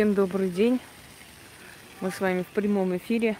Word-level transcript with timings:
Всем 0.00 0.14
добрый 0.14 0.48
день. 0.48 0.80
Мы 2.00 2.10
с 2.10 2.20
вами 2.20 2.42
в 2.42 2.46
прямом 2.46 2.96
эфире. 2.96 3.36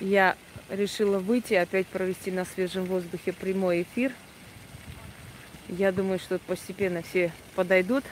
Я 0.00 0.34
решила 0.70 1.18
выйти, 1.18 1.52
опять 1.52 1.86
провести 1.88 2.30
на 2.30 2.46
свежем 2.46 2.86
воздухе 2.86 3.34
прямой 3.34 3.82
эфир. 3.82 4.14
Я 5.68 5.92
думаю, 5.92 6.18
что 6.18 6.38
постепенно 6.38 7.02
все 7.02 7.32
подойдут. 7.54 8.02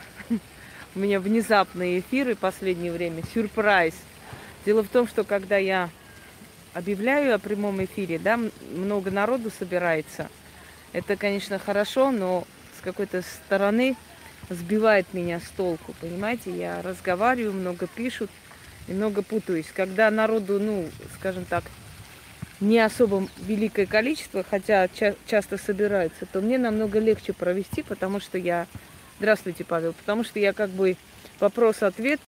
У 0.94 0.98
меня 0.98 1.18
внезапные 1.18 2.00
эфиры 2.00 2.34
в 2.34 2.40
последнее 2.40 2.92
время, 2.92 3.22
сюрприз. 3.32 3.94
Дело 4.66 4.82
в 4.82 4.88
том, 4.88 5.08
что 5.08 5.24
когда 5.24 5.56
я 5.56 5.88
объявляю 6.74 7.34
о 7.34 7.38
прямом 7.38 7.82
эфире, 7.82 8.18
да, 8.18 8.38
много 8.74 9.10
народу 9.10 9.50
собирается. 9.50 10.28
Это, 10.92 11.16
конечно, 11.16 11.58
хорошо, 11.58 12.10
но 12.10 12.44
с 12.78 12.82
какой-то 12.82 13.22
стороны 13.22 13.96
сбивает 14.50 15.12
меня 15.14 15.40
с 15.40 15.48
толку, 15.50 15.94
понимаете? 16.00 16.56
Я 16.56 16.82
разговариваю, 16.82 17.52
много 17.52 17.86
пишут 17.86 18.30
много 18.88 19.22
путаюсь. 19.22 19.66
Когда 19.74 20.10
народу, 20.10 20.58
ну, 20.58 20.88
скажем 21.16 21.44
так, 21.44 21.64
не 22.60 22.78
особо 22.80 23.28
великое 23.38 23.86
количество, 23.86 24.42
хотя 24.42 24.88
ча- 24.88 25.14
часто 25.26 25.58
собираются, 25.58 26.26
то 26.26 26.40
мне 26.40 26.58
намного 26.58 26.98
легче 26.98 27.32
провести, 27.32 27.82
потому 27.82 28.20
что 28.20 28.38
я... 28.38 28.66
Здравствуйте, 29.18 29.64
Павел. 29.64 29.92
Потому 29.92 30.24
что 30.24 30.38
я 30.38 30.52
как 30.52 30.70
бы 30.70 30.96
вопрос-ответ 31.40 32.20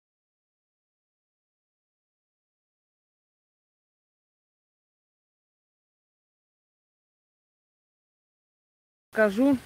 покажу 9.11 9.59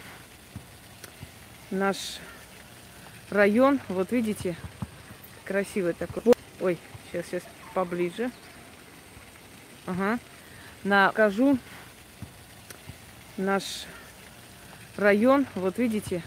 наш 1.71 2.19
район. 3.31 3.81
Вот 3.89 4.13
видите, 4.13 4.57
красивый 5.45 5.93
такой. 5.95 6.35
Ой, 6.61 6.79
сейчас, 7.11 7.27
сейчас 7.27 7.43
поближе. 7.75 8.31
Ага. 9.87 10.19
Накажу 10.83 11.59
наш 13.37 13.87
район. 14.97 15.47
Вот 15.55 15.79
видите, 15.79 16.23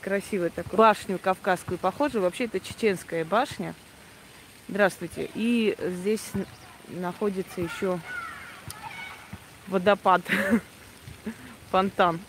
красивый 0.00 0.50
такой. 0.50 0.76
Башню 0.76 1.18
кавказскую 1.18 1.78
похоже. 1.78 2.20
Вообще 2.20 2.44
это 2.44 2.60
чеченская 2.60 3.24
башня. 3.24 3.74
Здравствуйте. 4.68 5.30
И 5.34 5.76
здесь 5.78 6.32
находится 6.88 7.60
еще 7.60 8.00
водопад, 9.68 10.22
фонтан. 11.70 12.20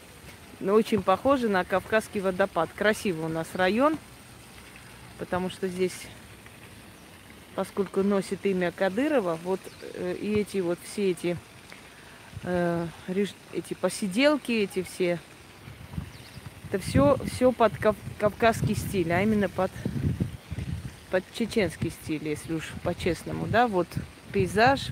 Но 0.66 0.74
очень 0.74 1.04
похоже 1.04 1.48
на 1.48 1.64
Кавказский 1.64 2.22
водопад. 2.22 2.72
Красивый 2.76 3.26
у 3.26 3.30
нас 3.30 3.48
район, 3.54 4.00
потому 5.20 5.52
что 5.52 5.68
здесь, 5.68 6.08
поскольку 7.54 8.02
носит 8.02 8.44
имя 8.48 8.72
Кадырова, 8.72 9.38
вот 9.44 9.60
э, 9.94 10.16
и 10.20 10.34
эти 10.40 10.58
вот 10.58 10.80
все 10.84 11.12
эти, 11.12 11.38
э, 12.42 12.88
эти 13.54 13.76
посиделки, 13.76 14.54
эти 14.54 14.82
все, 14.82 15.20
это 16.72 16.80
все, 16.80 17.20
все 17.32 17.52
под 17.52 17.78
кав, 17.78 17.96
кавказский 18.18 18.76
стиль, 18.76 19.14
а 19.14 19.22
именно 19.22 19.50
под, 19.50 19.70
под 21.12 21.24
чеченский 21.36 21.92
стиль, 21.92 22.28
если 22.28 22.54
уж 22.54 22.72
по-честному, 22.82 23.46
да, 23.46 23.68
вот 23.68 23.88
пейзаж 24.34 24.88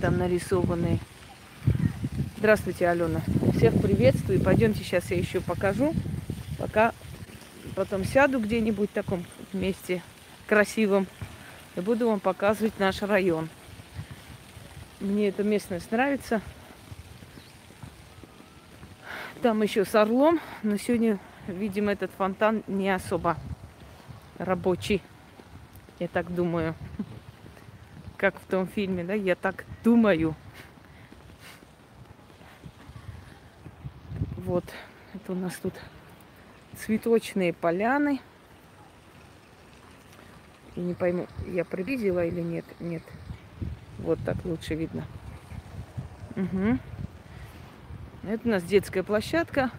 там 0.00 0.16
нарисованный 0.16 1.00
Здравствуйте, 2.42 2.88
Алена. 2.88 3.20
Всех 3.54 3.80
приветствую. 3.80 4.40
Пойдемте 4.40 4.82
сейчас 4.82 5.12
я 5.12 5.16
еще 5.16 5.40
покажу. 5.40 5.94
Пока 6.58 6.92
потом 7.76 8.02
сяду 8.02 8.40
где-нибудь 8.40 8.90
в 8.90 8.92
таком 8.92 9.24
месте 9.52 10.02
красивом 10.48 11.06
и 11.76 11.80
буду 11.80 12.08
вам 12.08 12.18
показывать 12.18 12.80
наш 12.80 13.00
район. 13.02 13.48
Мне 14.98 15.28
эта 15.28 15.44
местность 15.44 15.92
нравится. 15.92 16.42
Там 19.40 19.62
еще 19.62 19.84
с 19.84 19.94
орлом, 19.94 20.40
но 20.64 20.76
сегодня, 20.78 21.20
видимо, 21.46 21.92
этот 21.92 22.10
фонтан 22.10 22.64
не 22.66 22.90
особо 22.90 23.36
рабочий. 24.38 25.00
Я 26.00 26.08
так 26.08 26.34
думаю. 26.34 26.74
Как 28.16 28.34
в 28.40 28.50
том 28.50 28.66
фильме, 28.66 29.04
да? 29.04 29.14
Я 29.14 29.36
так 29.36 29.64
думаю. 29.84 30.34
Вот, 34.44 34.64
это 35.14 35.32
у 35.32 35.34
нас 35.36 35.54
тут 35.54 35.74
цветочные 36.76 37.52
поляны. 37.52 38.20
И 40.74 40.80
не 40.80 40.94
пойму, 40.94 41.28
я 41.46 41.64
приблизила 41.64 42.26
или 42.26 42.40
нет. 42.40 42.64
Нет. 42.80 43.04
Вот 43.98 44.18
так 44.24 44.44
лучше 44.44 44.74
видно. 44.74 45.04
Угу. 46.34 46.78
Это 48.24 48.48
у 48.48 48.50
нас 48.50 48.64
детская 48.64 49.04
площадка. 49.04 49.70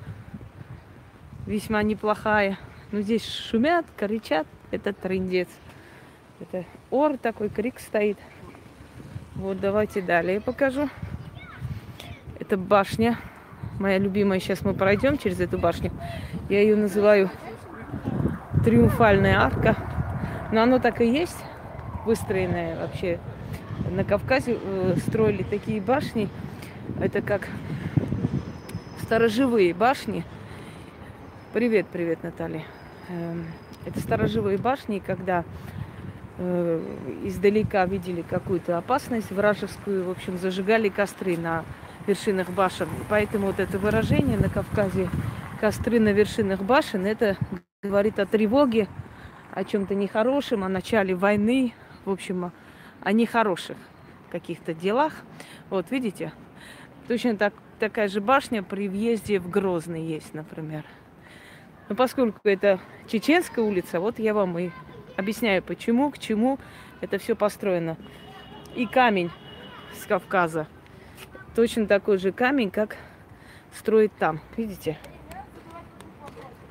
Весьма 1.46 1.84
неплохая. 1.84 2.58
Но 2.94 3.02
здесь 3.02 3.28
шумят, 3.28 3.86
кричат. 3.98 4.48
Это 4.72 4.94
трындец. 4.94 5.50
Это 6.40 6.64
ор 6.90 7.18
такой, 7.18 7.50
крик 7.50 7.82
стоит. 7.82 8.18
Вот 9.36 9.60
давайте 9.60 10.02
далее 10.02 10.40
покажу. 10.40 10.90
Это 12.40 12.56
башня 12.56 13.20
моя 13.80 13.98
любимая. 13.98 14.40
Сейчас 14.40 14.62
мы 14.62 14.74
пройдем 14.74 15.18
через 15.18 15.40
эту 15.40 15.58
башню. 15.58 15.92
Я 16.50 16.62
ее 16.62 16.76
называю 16.76 17.30
Триумфальная 18.64 19.40
арка. 19.40 19.76
Но 20.52 20.62
оно 20.62 20.80
так 20.80 21.02
и 21.02 21.06
есть, 21.06 21.38
выстроенное 22.06 22.80
вообще. 22.80 23.20
На 23.90 24.04
Кавказе 24.04 24.58
э, 24.62 24.96
строили 25.08 25.44
такие 25.44 25.82
башни. 25.82 26.30
Это 27.00 27.22
как 27.22 27.50
сторожевые 29.02 29.74
башни. 29.74 30.24
Привет, 31.54 31.88
привет, 31.92 32.24
Наталья. 32.24 32.64
Эм, 33.10 33.48
это 33.86 34.00
сторожевые 34.00 34.58
башни, 34.58 35.00
когда 35.00 35.44
э, 36.38 36.82
издалека 37.24 37.86
видели 37.86 38.22
какую-то 38.22 38.78
опасность 38.78 39.32
вражескую, 39.32 40.06
в 40.06 40.12
общем, 40.12 40.38
зажигали 40.38 40.90
костры 40.90 41.38
на 41.38 41.66
вершинах 42.08 42.50
башен. 42.50 42.90
Поэтому 43.10 43.48
вот 43.48 43.60
это 43.60 43.78
выражение 43.78 44.38
на 44.38 44.50
Кавказе 44.50 45.10
костры 45.60 46.00
на 46.00 46.10
вершинах 46.10 46.62
башен, 46.62 47.06
это 47.06 47.38
говорит 47.82 48.20
о 48.20 48.26
тревоге, 48.26 48.88
о 49.52 49.64
чем-то 49.64 49.96
нехорошем, 49.96 50.64
о 50.64 50.70
начале 50.70 51.16
войны, 51.16 51.74
в 52.06 52.12
общем, 52.12 52.52
о 53.02 53.12
нехороших 53.12 53.78
каких-то 54.30 54.74
делах. 54.74 55.14
Вот 55.70 55.92
видите, 55.92 56.34
точно 57.08 57.38
так, 57.38 57.54
такая 57.80 58.08
же 58.08 58.20
башня 58.20 58.64
при 58.64 58.88
въезде 58.88 59.40
в 59.40 59.50
Грозный 59.50 60.04
есть, 60.04 60.34
например. 60.34 60.84
Но 61.90 61.96
поскольку 61.96 62.40
это 62.44 62.80
Чеченская 63.08 63.64
улица, 63.64 64.00
вот 64.00 64.20
я 64.20 64.34
вам 64.34 64.58
и 64.58 64.72
объясняю, 65.16 65.62
почему, 65.62 66.10
к 66.12 66.18
чему 66.18 66.58
это 67.02 67.18
все 67.18 67.36
построено. 67.36 67.98
И 68.76 68.88
камень 68.88 69.30
с 70.02 70.06
Кавказа 70.06 70.68
Точно 71.56 71.86
такой 71.86 72.18
же 72.18 72.32
камень, 72.32 72.72
как 72.72 72.98
строить 73.76 74.16
там. 74.18 74.40
Видите? 74.58 74.98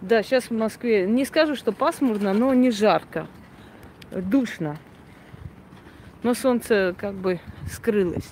Да, 0.00 0.24
сейчас 0.24 0.44
в 0.44 0.50
Москве, 0.50 1.06
не 1.06 1.24
скажу, 1.24 1.54
что 1.54 1.70
пасмурно, 1.70 2.32
но 2.32 2.52
не 2.52 2.72
жарко. 2.72 3.28
Душно. 4.10 4.76
Но 6.24 6.34
солнце 6.34 6.94
как 6.98 7.14
бы 7.14 7.38
скрылось. 7.70 8.28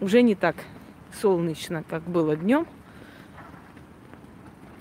Уже 0.00 0.22
не 0.22 0.34
так 0.34 0.56
солнечно, 1.20 1.84
как 1.88 2.02
было 2.02 2.36
днем. 2.36 2.66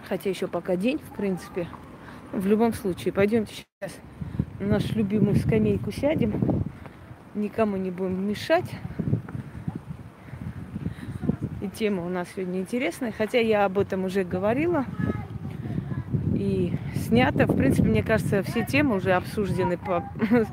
Хотя 0.09 0.29
еще 0.29 0.47
пока 0.47 0.75
день, 0.75 0.97
в 0.99 1.15
принципе. 1.15 1.67
В 2.31 2.47
любом 2.47 2.73
случае, 2.73 3.13
пойдемте 3.13 3.53
сейчас 3.53 3.95
на 4.59 4.67
нашу 4.67 4.95
любимую 4.95 5.35
скамейку 5.35 5.91
сядем. 5.91 6.63
Никому 7.35 7.77
не 7.77 7.91
будем 7.91 8.27
мешать 8.27 8.69
тема 11.67 12.05
у 12.05 12.09
нас 12.09 12.27
сегодня 12.35 12.59
интересная, 12.59 13.11
хотя 13.11 13.39
я 13.39 13.65
об 13.65 13.77
этом 13.77 14.05
уже 14.05 14.23
говорила 14.23 14.85
и 16.33 16.73
снято. 16.95 17.45
В 17.45 17.55
принципе, 17.55 17.87
мне 17.87 18.03
кажется, 18.03 18.43
все 18.43 18.65
темы 18.65 18.95
уже 18.97 19.13
обсуждены 19.13 19.77
по 19.77 20.03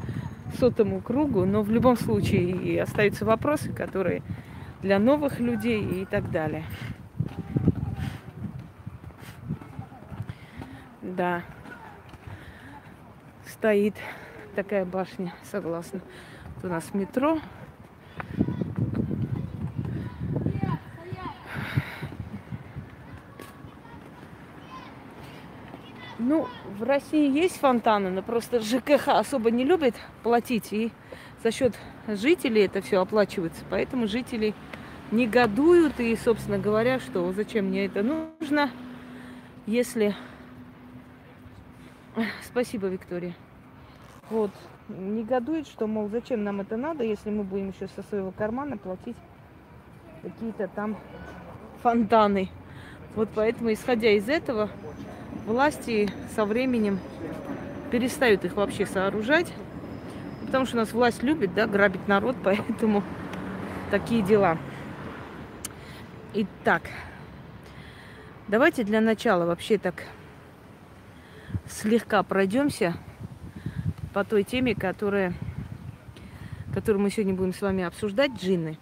сотому 0.59 1.01
кругу, 1.01 1.45
но 1.45 1.63
в 1.63 1.71
любом 1.71 1.97
случае 1.97 2.51
и 2.51 2.79
остаются 2.79 3.25
вопросы, 3.25 3.73
которые 3.73 4.23
для 4.83 4.99
новых 4.99 5.41
людей 5.41 5.83
и 6.03 6.05
так 6.05 6.31
далее. 6.31 6.65
Да, 11.03 11.43
стоит 13.47 13.95
такая 14.55 14.85
башня, 14.85 15.33
согласна. 15.51 16.01
Тут 16.57 16.65
у 16.65 16.69
нас 16.69 16.95
метро, 16.95 17.39
Ну, 26.25 26.47
в 26.79 26.85
России 26.85 27.29
есть 27.29 27.59
фонтаны, 27.59 28.11
но 28.11 28.23
просто 28.23 28.61
ЖКХ 28.61 29.09
особо 29.09 29.51
не 29.51 29.65
любит 29.65 29.97
платить, 30.23 30.73
и 30.73 30.93
за 31.43 31.51
счет 31.51 31.75
жителей 32.07 32.63
это 32.63 32.81
все 32.81 33.01
оплачивается. 33.01 33.65
Поэтому 33.69 34.07
жители 34.07 34.55
негодуют 35.11 35.99
и, 35.99 36.15
собственно 36.15 36.59
говоря, 36.59 37.01
что 37.01 37.33
зачем 37.33 37.67
мне 37.67 37.87
это 37.87 38.05
нужно, 38.05 38.71
если... 39.67 40.15
Спасибо, 42.45 42.87
Виктория. 42.87 43.35
Вот, 44.31 44.53
негодует, 44.89 45.67
что, 45.67 45.89
мол, 45.89 46.09
зачем 46.09 46.45
нам 46.45 46.61
это 46.61 46.77
надо, 46.77 47.03
если 47.03 47.31
мы 47.31 47.43
будем 47.43 47.71
еще 47.71 47.89
со 47.97 48.03
своего 48.05 48.31
кармана 48.31 48.77
платить 48.77 49.17
какие-то 50.23 50.69
там 50.69 50.97
фонтаны. 51.83 52.49
Вот 53.17 53.29
поэтому, 53.35 53.73
исходя 53.73 54.11
из 54.11 54.29
этого, 54.29 54.71
власти 55.47 56.11
со 56.35 56.45
временем 56.45 56.99
перестают 57.91 58.45
их 58.45 58.55
вообще 58.55 58.87
сооружать, 58.87 59.53
потому 60.47 60.67
что 60.67 60.77
у 60.77 60.81
нас 60.81 60.93
власть 60.93 61.23
любит, 61.23 61.55
да, 61.55 61.67
грабить 61.67 62.07
народ, 62.09 62.37
поэтому 62.45 63.03
такие 63.91 64.23
дела. 64.23 64.59
Итак, 66.35 66.83
давайте 68.49 68.85
для 68.85 69.01
начала 69.01 69.45
вообще 69.45 69.77
так 69.79 70.05
слегка 71.69 72.23
пройдемся 72.23 72.95
по 74.15 74.25
той 74.25 74.45
теме, 74.45 74.75
которая, 74.75 75.35
которую 76.75 77.03
мы 77.03 77.11
сегодня 77.11 77.35
будем 77.35 77.53
с 77.53 77.61
вами 77.61 77.85
обсуждать, 77.85 78.33
джинны. 78.33 78.79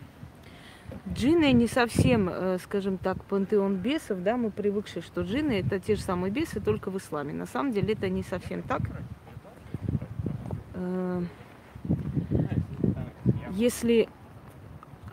Джинны 1.08 1.52
не 1.52 1.67
совсем, 1.67 2.29
э, 2.29 2.58
скажем 2.58 2.99
так, 2.99 3.25
пантеон 3.25 3.76
бесов, 3.76 4.23
да, 4.23 4.37
мы 4.37 4.50
привыкшие, 4.50 5.02
что 5.02 5.23
джинны 5.23 5.61
это 5.61 5.81
те 5.81 5.97
же 5.97 6.02
самые 6.02 6.31
бесы, 6.31 6.61
только 6.61 6.91
в 6.91 6.99
исламе. 6.99 7.32
На 7.32 7.47
самом 7.47 7.73
деле 7.73 7.94
это 7.94 8.08
не 8.08 8.23
совсем 8.23 8.62
так. 8.62 8.82
Э, 10.75 11.23
если 13.52 14.08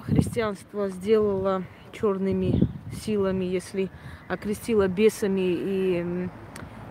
христианство 0.01 0.89
сделало 0.89 1.63
черными 1.93 2.67
силами, 3.03 3.45
если 3.45 3.89
окрестило 4.27 4.87
бесами 4.87 5.55
и 5.57 6.29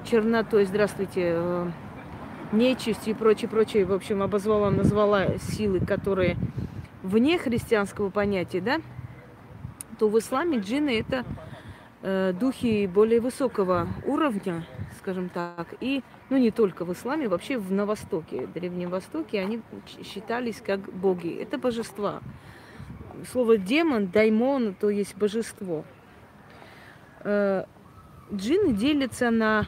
чернотой, 0.05 0.65
здравствуйте, 0.65 1.33
э, 1.35 1.71
нечистью 2.53 3.13
и 3.13 3.17
прочее, 3.17 3.51
прочее, 3.51 3.85
в 3.85 3.93
общем, 3.93 4.23
обозвала, 4.23 4.71
назвала 4.71 5.37
силы, 5.39 5.81
которые 5.81 6.37
вне 7.07 7.39
христианского 7.39 8.11
понятия, 8.11 8.61
да, 8.61 8.81
то 9.99 10.09
в 10.09 10.19
исламе 10.19 10.59
джинны 10.59 10.99
это 10.99 11.25
э, 12.03 12.33
духи 12.39 12.87
более 12.87 13.21
высокого 13.21 13.89
уровня, 14.05 14.67
скажем 14.99 15.29
так, 15.29 15.75
и, 15.81 16.03
ну, 16.29 16.37
не 16.37 16.51
только 16.51 16.85
в 16.85 16.93
исламе, 16.93 17.29
вообще 17.29 17.59
в, 17.59 17.73
на 17.73 17.87
Востоке, 17.87 18.47
в 18.47 18.53
Древнем 18.53 18.91
Востоке, 18.91 19.41
они 19.41 19.63
считались 20.03 20.61
как 20.61 20.81
боги. 20.81 21.41
Это 21.41 21.59
божества. 21.59 22.21
Слово 23.31 23.57
демон, 23.57 24.09
даймон, 24.09 24.75
то 24.75 24.91
есть 24.91 25.17
божество. 25.17 25.85
Э, 27.21 27.65
джинны 28.35 28.75
делятся 28.75 29.31
на 29.31 29.67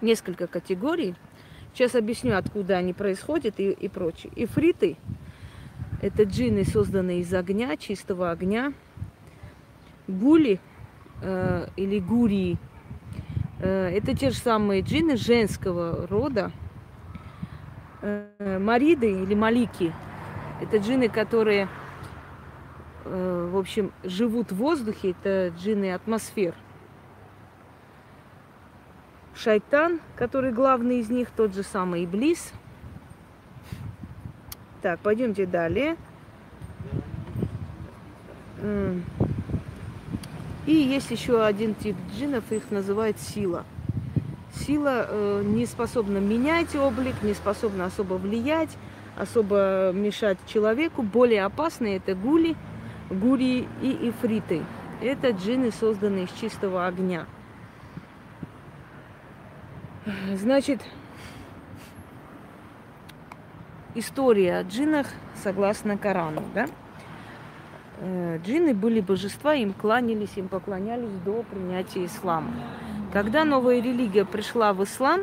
несколько 0.00 0.46
категорий. 0.46 1.14
Сейчас 1.74 1.94
объясню, 1.94 2.36
откуда 2.36 2.76
они 2.76 2.92
происходят 2.92 3.58
и, 3.58 3.70
и 3.70 3.88
прочее. 3.88 4.30
Ифриты– 4.36 4.98
это 6.02 6.24
джинны, 6.24 6.64
созданные 6.64 7.20
из 7.20 7.32
огня, 7.32 7.76
чистого 7.78 8.30
огня. 8.30 8.74
Гули 10.06 10.60
э, 11.22 11.68
или 11.76 11.98
гурии 11.98 12.58
э,– 13.60 13.88
это 13.96 14.14
те 14.14 14.30
же 14.30 14.36
самые 14.36 14.82
джинны 14.82 15.16
женского 15.16 16.06
рода. 16.06 16.52
Э, 18.02 18.58
мариды 18.58 19.22
или 19.22 19.34
малики– 19.34 19.92
это 20.60 20.76
джинны, 20.76 21.08
которые, 21.08 21.68
э, 23.06 23.48
в 23.50 23.56
общем, 23.56 23.92
живут 24.04 24.52
в 24.52 24.56
воздухе, 24.56 25.12
это 25.12 25.54
джинны 25.56 25.94
атмосфер– 25.94 26.54
Шайтан, 29.34 30.00
который 30.14 30.52
главный 30.52 31.00
из 31.00 31.08
них, 31.08 31.30
тот 31.30 31.54
же 31.54 31.62
самый 31.62 32.04
Иблис. 32.04 32.52
Так, 34.82 34.98
пойдемте 34.98 35.46
далее. 35.46 35.96
И 40.66 40.72
есть 40.72 41.10
еще 41.10 41.44
один 41.44 41.74
тип 41.74 41.96
джинов, 42.14 42.50
их 42.50 42.70
называют 42.70 43.18
сила. 43.18 43.64
Сила 44.54 45.06
э, 45.08 45.42
не 45.44 45.66
способна 45.66 46.18
менять 46.18 46.76
облик, 46.76 47.14
не 47.22 47.34
способна 47.34 47.86
особо 47.86 48.14
влиять, 48.14 48.76
особо 49.16 49.92
мешать 49.92 50.38
человеку. 50.46 51.02
Более 51.02 51.44
опасные 51.44 51.96
это 51.96 52.14
гули, 52.14 52.54
гури 53.10 53.66
и 53.80 54.10
ифриты. 54.10 54.62
Это 55.00 55.30
джины, 55.30 55.72
созданные 55.72 56.24
из 56.24 56.32
чистого 56.32 56.86
огня. 56.86 57.26
Значит, 60.34 60.80
история 63.94 64.58
о 64.58 64.62
джиннах 64.62 65.06
согласно 65.42 65.96
Корану, 65.98 66.42
да? 66.54 66.66
Э, 68.04 68.38
джинны 68.44 68.74
были 68.74 69.00
божества, 69.00 69.54
им 69.54 69.72
кланялись, 69.72 70.32
им 70.36 70.48
поклонялись 70.48 71.12
до 71.24 71.44
принятия 71.44 72.06
ислама. 72.06 72.52
Когда 73.12 73.44
новая 73.44 73.80
религия 73.80 74.24
пришла 74.24 74.72
в 74.72 74.82
ислам, 74.82 75.22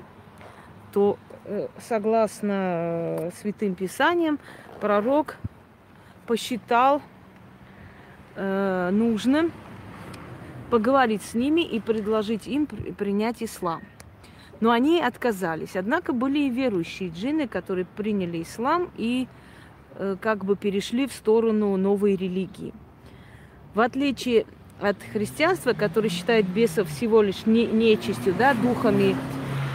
то, 0.93 1.17
э, 1.43 1.67
согласно 1.79 2.53
э, 2.53 3.31
святым 3.41 3.75
писаниям, 3.75 4.39
пророк 4.79 5.35
посчитал 6.25 7.01
нужным 8.37 9.51
поговорить 10.69 11.23
с 11.23 11.33
ними 11.33 11.59
и 11.59 11.81
предложить 11.81 12.47
им 12.47 12.67
принять 12.67 13.43
ислам. 13.43 13.81
Но 14.59 14.71
они 14.71 15.01
отказались. 15.01 15.75
Однако 15.75 16.13
были 16.13 16.39
и 16.39 16.49
верующие 16.49 17.09
джинны, 17.09 17.47
которые 17.47 17.85
приняли 17.85 18.41
ислам 18.41 18.89
и 18.97 19.27
э, 19.95 20.17
как 20.19 20.43
бы 20.43 20.55
перешли 20.55 21.07
в 21.07 21.13
сторону 21.13 21.77
новой 21.77 22.15
религии. 22.15 22.73
В 23.73 23.79
отличие 23.79 24.45
от 24.81 24.97
христианства, 25.13 25.73
которое 25.73 26.09
считает 26.09 26.47
бесов 26.47 26.89
всего 26.89 27.21
лишь 27.21 27.45
не, 27.45 27.65
нечистью, 27.65 28.33
да, 28.37 28.53
духами, 28.53 29.15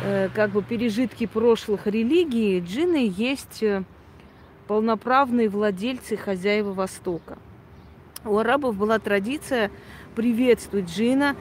э, 0.04 0.28
как 0.34 0.50
бы 0.50 0.62
пережитки 0.62 1.26
прошлых 1.26 1.86
религий, 1.86 2.60
джинны 2.60 3.12
есть 3.17 3.62
э, 3.62 3.84
полноправные 4.67 5.48
владельцы, 5.48 6.17
хозяева 6.17 6.72
Востока. 6.72 7.38
У 8.24 8.38
арабов 8.38 8.76
была 8.76 8.98
традиция 8.98 9.70
приветствовать 10.14 10.91
джина, 10.91 11.36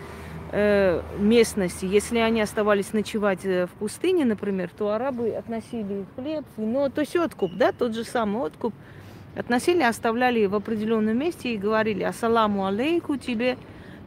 местности, 1.18 1.86
если 1.86 2.20
они 2.20 2.42
оставались 2.42 2.94
ночевать 2.94 3.44
э, 3.44 3.66
в 3.66 3.72
пустыне, 3.72 4.24
например, 4.24 4.70
то 4.78 4.92
арабы 4.92 5.30
относили 5.32 6.06
хлеб, 6.16 6.46
вино, 6.58 6.90
то 6.90 7.02
есть 7.02 7.16
откуп, 7.16 7.54
да, 7.56 7.72
тот 7.72 7.96
же 7.96 8.04
самый 8.04 8.44
откуп, 8.44 8.74
относили, 9.36 9.82
оставляли 9.82 10.46
в 10.46 10.54
определенном 10.54 11.18
месте 11.18 11.54
и 11.54 11.58
говорили 11.58 12.04
«Ассаламу 12.04 12.68
алейку 12.68 13.18
тебе, 13.18 13.58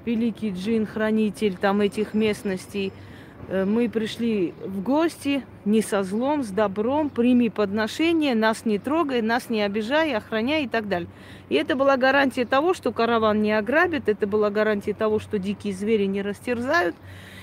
великий 0.05 0.50
джин, 0.50 0.87
хранитель 0.87 1.57
там 1.57 1.81
этих 1.81 2.15
местностей, 2.15 2.93
Э, 2.93 3.15
мы 3.49 3.88
пришли 3.88 4.55
в 4.65 4.83
гости 4.83 5.45
не 5.65 5.81
со 5.83 6.03
злом, 6.03 6.43
с 6.43 6.49
добром, 6.49 7.11
прими 7.11 7.49
подношение, 7.49 8.35
нас 8.35 8.65
не 8.65 8.79
трогай, 8.79 9.23
нас 9.23 9.49
не 9.50 9.62
обижай, 9.62 10.15
охраняй 10.15 10.65
и 10.65 10.69
так 10.69 10.88
далее. 10.88 11.09
И 11.49 11.55
это 11.55 11.76
была 11.76 11.97
гарантия 11.97 12.45
того, 12.45 12.75
что 12.75 12.93
караван 12.93 13.43
не 13.43 13.53
ограбит, 13.53 14.09
это 14.09 14.26
была 14.26 14.50
гарантия 14.50 14.95
того, 14.95 15.21
что 15.21 15.38
дикие 15.38 15.75
звери 15.75 16.07
не 16.07 16.23
растерзают, 16.23 16.97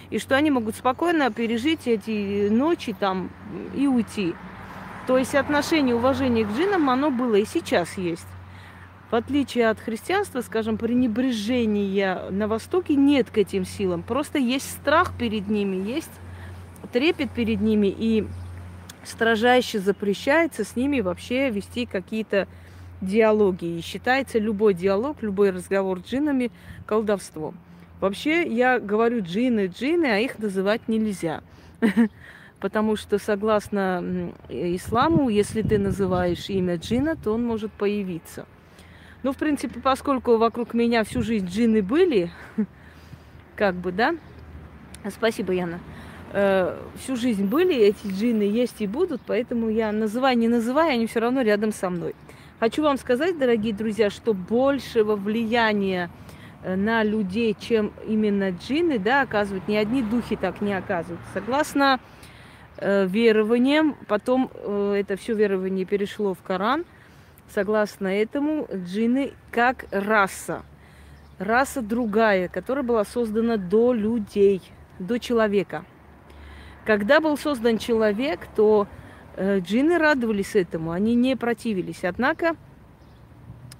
и 0.10 0.20
что 0.20 0.36
они 0.36 0.52
могут 0.52 0.76
спокойно 0.76 1.32
пережить 1.32 1.88
эти 1.88 2.50
ночи 2.50 2.94
там 3.00 3.30
и 3.76 3.88
уйти. 3.88 4.34
То 5.08 5.18
есть 5.18 5.36
отношение, 5.36 5.96
уважение 5.96 6.46
к 6.46 6.52
джинам, 6.52 6.90
оно 6.90 7.12
было 7.12 7.36
и 7.36 7.46
сейчас 7.46 7.98
есть. 7.98 8.28
В 9.14 9.16
отличие 9.16 9.70
от 9.70 9.80
христианства, 9.80 10.42
скажем, 10.42 10.80
пренебрежения 10.80 12.32
на 12.32 12.48
Востоке 12.48 12.96
нет 12.96 13.30
к 13.30 13.38
этим 13.38 13.64
силам. 13.64 14.02
Просто 14.02 14.40
есть 14.40 14.68
страх 14.72 15.14
перед 15.16 15.50
ними, 15.50 15.76
есть 15.88 16.10
трепет 16.92 17.30
перед 17.30 17.62
ними, 17.62 17.94
и 17.96 18.28
строжайше 19.04 19.78
запрещается 19.78 20.64
с 20.64 20.76
ними 20.76 21.02
вообще 21.02 21.52
вести 21.52 21.86
какие-то 21.86 22.48
диалоги. 23.02 23.78
И 23.78 23.82
считается 23.82 24.40
любой 24.40 24.74
диалог, 24.74 25.22
любой 25.22 25.52
разговор 25.52 26.00
с 26.00 26.10
джинами 26.10 26.50
колдовством. 26.88 27.56
Вообще, 28.02 28.42
я 28.52 28.80
говорю 28.80 29.22
джины, 29.22 29.68
джины, 29.68 30.08
а 30.08 30.18
их 30.18 30.40
называть 30.40 30.88
нельзя. 30.88 31.44
Потому 32.60 32.96
что, 32.96 33.20
согласно 33.20 34.34
исламу, 34.50 35.30
если 35.30 35.62
ты 35.62 35.78
называешь 35.78 36.50
имя 36.50 36.78
джина, 36.78 37.16
то 37.16 37.32
он 37.34 37.46
может 37.46 37.72
появиться. 37.74 38.48
Ну, 39.24 39.32
в 39.32 39.38
принципе, 39.38 39.80
поскольку 39.80 40.36
вокруг 40.36 40.74
меня 40.74 41.06
всю 41.06 41.22
жизнь 41.22 41.48
джины 41.48 41.82
были, 41.82 42.30
как 43.56 43.74
бы, 43.76 43.94
да, 43.94 44.16
спасибо, 45.10 45.54
Яна, 45.54 45.80
э, 46.34 46.78
всю 46.98 47.16
жизнь 47.16 47.46
были, 47.46 47.74
эти 47.74 48.06
джинны 48.06 48.44
есть 48.44 48.82
и 48.82 48.88
будут, 48.88 49.22
поэтому 49.26 49.70
я 49.70 49.94
называю, 49.94 50.38
не 50.38 50.50
называю, 50.50 50.92
они 50.92 51.08
все 51.08 51.22
равно 51.22 51.42
рядом 51.42 51.72
со 51.72 51.90
мной. 51.90 52.16
Хочу 52.60 52.84
вам 52.84 52.98
сказать, 52.98 53.40
дорогие 53.40 53.74
друзья, 53.74 54.10
что 54.10 54.34
большего 54.34 55.16
влияния 55.16 56.10
э, 56.62 56.76
на 56.76 57.02
людей, 57.04 57.56
чем 57.58 57.94
именно 58.06 58.50
джинны, 58.50 59.00
да, 59.00 59.22
оказывают, 59.22 59.70
ни 59.70 59.78
одни 59.78 60.02
духи 60.02 60.36
так 60.36 60.60
не 60.60 60.74
оказывают. 60.74 61.22
Согласно 61.34 62.02
э, 62.76 63.06
верованиям, 63.08 63.96
потом 64.10 64.52
э, 64.54 64.96
это 65.00 65.16
все 65.16 65.34
верование 65.34 65.86
перешло 65.86 66.34
в 66.34 66.42
Коран, 66.42 66.84
согласно 67.50 68.08
этому 68.08 68.68
джинны 68.72 69.34
как 69.52 69.86
раса, 69.92 70.64
раса 71.40 71.82
другая, 71.82 72.48
которая 72.48 72.84
была 72.84 73.06
создана 73.06 73.58
до 73.58 73.94
людей, 73.94 74.62
до 75.00 75.20
человека– 75.20 75.86
когда 76.86 77.22
был 77.22 77.38
создан 77.38 77.78
человек, 77.78 78.42
то 78.56 78.88
э, 79.36 79.60
джинны 79.60 79.98
радовались 79.98 80.56
этому, 80.56 80.92
они 80.92 81.16
не 81.16 81.38
противились. 81.38 82.04
Однако 82.04 82.58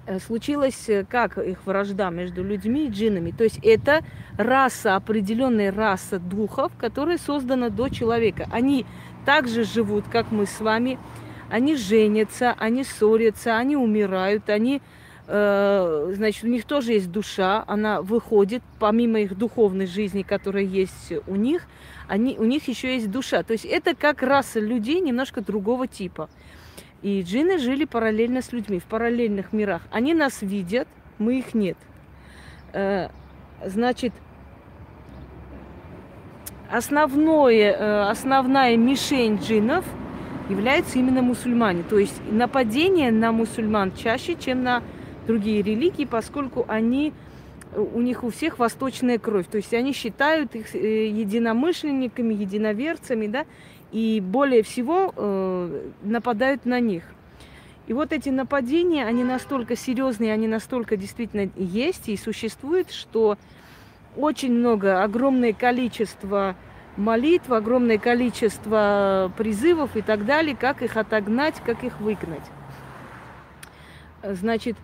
э, 0.06 0.18
случилось 0.20 0.88
э, 0.88 1.04
как 1.04 1.36
их 1.36 1.66
вражда 1.66 2.08
между 2.08 2.42
людьми 2.42 2.86
и 2.86 2.90
джиннами. 2.90 3.30
То 3.30 3.44
есть 3.44 3.58
это 3.62 4.00
раса, 4.38 4.96
определенная 4.96 5.70
раса 5.70 6.18
духов, 6.18 6.72
которая 6.78 7.18
создана 7.18 7.68
до 7.68 7.90
человека. 7.90 8.48
Они 8.50 8.86
также 9.26 9.64
живут, 9.64 10.06
как 10.10 10.30
мы 10.30 10.46
с 10.46 10.60
вами. 10.60 10.98
Они 11.54 11.76
женятся, 11.76 12.54
они 12.58 12.82
ссорятся, 12.82 13.56
они 13.56 13.76
умирают, 13.76 14.50
они 14.50 14.82
Э, 15.26 16.12
значит, 16.14 16.44
у 16.44 16.48
них 16.48 16.64
тоже 16.64 16.92
есть 16.92 17.10
душа, 17.10 17.64
она 17.66 18.02
выходит, 18.02 18.62
помимо 18.78 19.20
их 19.20 19.36
духовной 19.36 19.86
жизни, 19.86 20.22
которая 20.22 20.64
есть 20.64 21.12
у 21.26 21.36
них, 21.36 21.66
они, 22.08 22.36
у 22.38 22.44
них 22.44 22.68
еще 22.68 22.94
есть 22.94 23.10
душа. 23.10 23.42
То 23.42 23.52
есть 23.52 23.64
это 23.64 23.94
как 23.94 24.22
раса 24.22 24.60
людей 24.60 25.00
немножко 25.00 25.40
другого 25.40 25.86
типа. 25.86 26.28
И 27.00 27.22
джинны 27.22 27.58
жили 27.58 27.86
параллельно 27.86 28.42
с 28.42 28.52
людьми, 28.52 28.78
в 28.78 28.84
параллельных 28.84 29.52
мирах. 29.52 29.82
Они 29.90 30.12
нас 30.12 30.42
видят, 30.42 30.88
мы 31.18 31.38
их 31.38 31.54
нет. 31.54 31.78
Э, 32.74 33.08
значит, 33.64 34.12
основное, 36.70 37.72
э, 37.72 38.10
основная 38.10 38.76
мишень 38.76 39.36
джиннов 39.36 39.86
является 40.48 40.98
именно 40.98 41.22
мусульмане. 41.22 41.82
То 41.88 41.98
есть 41.98 42.20
нападение 42.30 43.10
на 43.10 43.32
мусульман 43.32 43.92
чаще, 43.94 44.36
чем 44.36 44.62
на 44.62 44.82
другие 45.26 45.62
религии, 45.62 46.04
поскольку 46.04 46.64
они 46.68 47.12
у 47.76 48.00
них 48.00 48.22
у 48.22 48.30
всех 48.30 48.58
восточная 48.58 49.18
кровь. 49.18 49.46
То 49.50 49.56
есть 49.56 49.74
они 49.74 49.92
считают 49.92 50.54
их 50.54 50.74
э, 50.74 51.08
единомышленниками, 51.08 52.34
единоверцами, 52.34 53.26
да, 53.26 53.46
и 53.90 54.20
более 54.20 54.62
всего 54.62 55.12
э, 55.16 55.90
нападают 56.02 56.66
на 56.66 56.80
них. 56.80 57.04
И 57.86 57.92
вот 57.92 58.12
эти 58.12 58.30
нападения, 58.30 59.04
они 59.04 59.24
настолько 59.24 59.76
серьезные, 59.76 60.32
они 60.32 60.48
настолько 60.48 60.96
действительно 60.96 61.50
есть 61.56 62.08
и 62.08 62.16
существуют, 62.16 62.90
что 62.90 63.36
очень 64.16 64.52
много, 64.52 65.02
огромное 65.02 65.52
количество 65.52 66.56
молитв, 66.96 67.50
огромное 67.50 67.98
количество 67.98 69.32
призывов 69.36 69.96
и 69.96 70.02
так 70.02 70.24
далее, 70.24 70.56
как 70.56 70.82
их 70.82 70.96
отогнать, 70.96 71.60
как 71.64 71.84
их 71.84 72.00
выгнать. 72.00 72.44
Значит, 74.22 74.76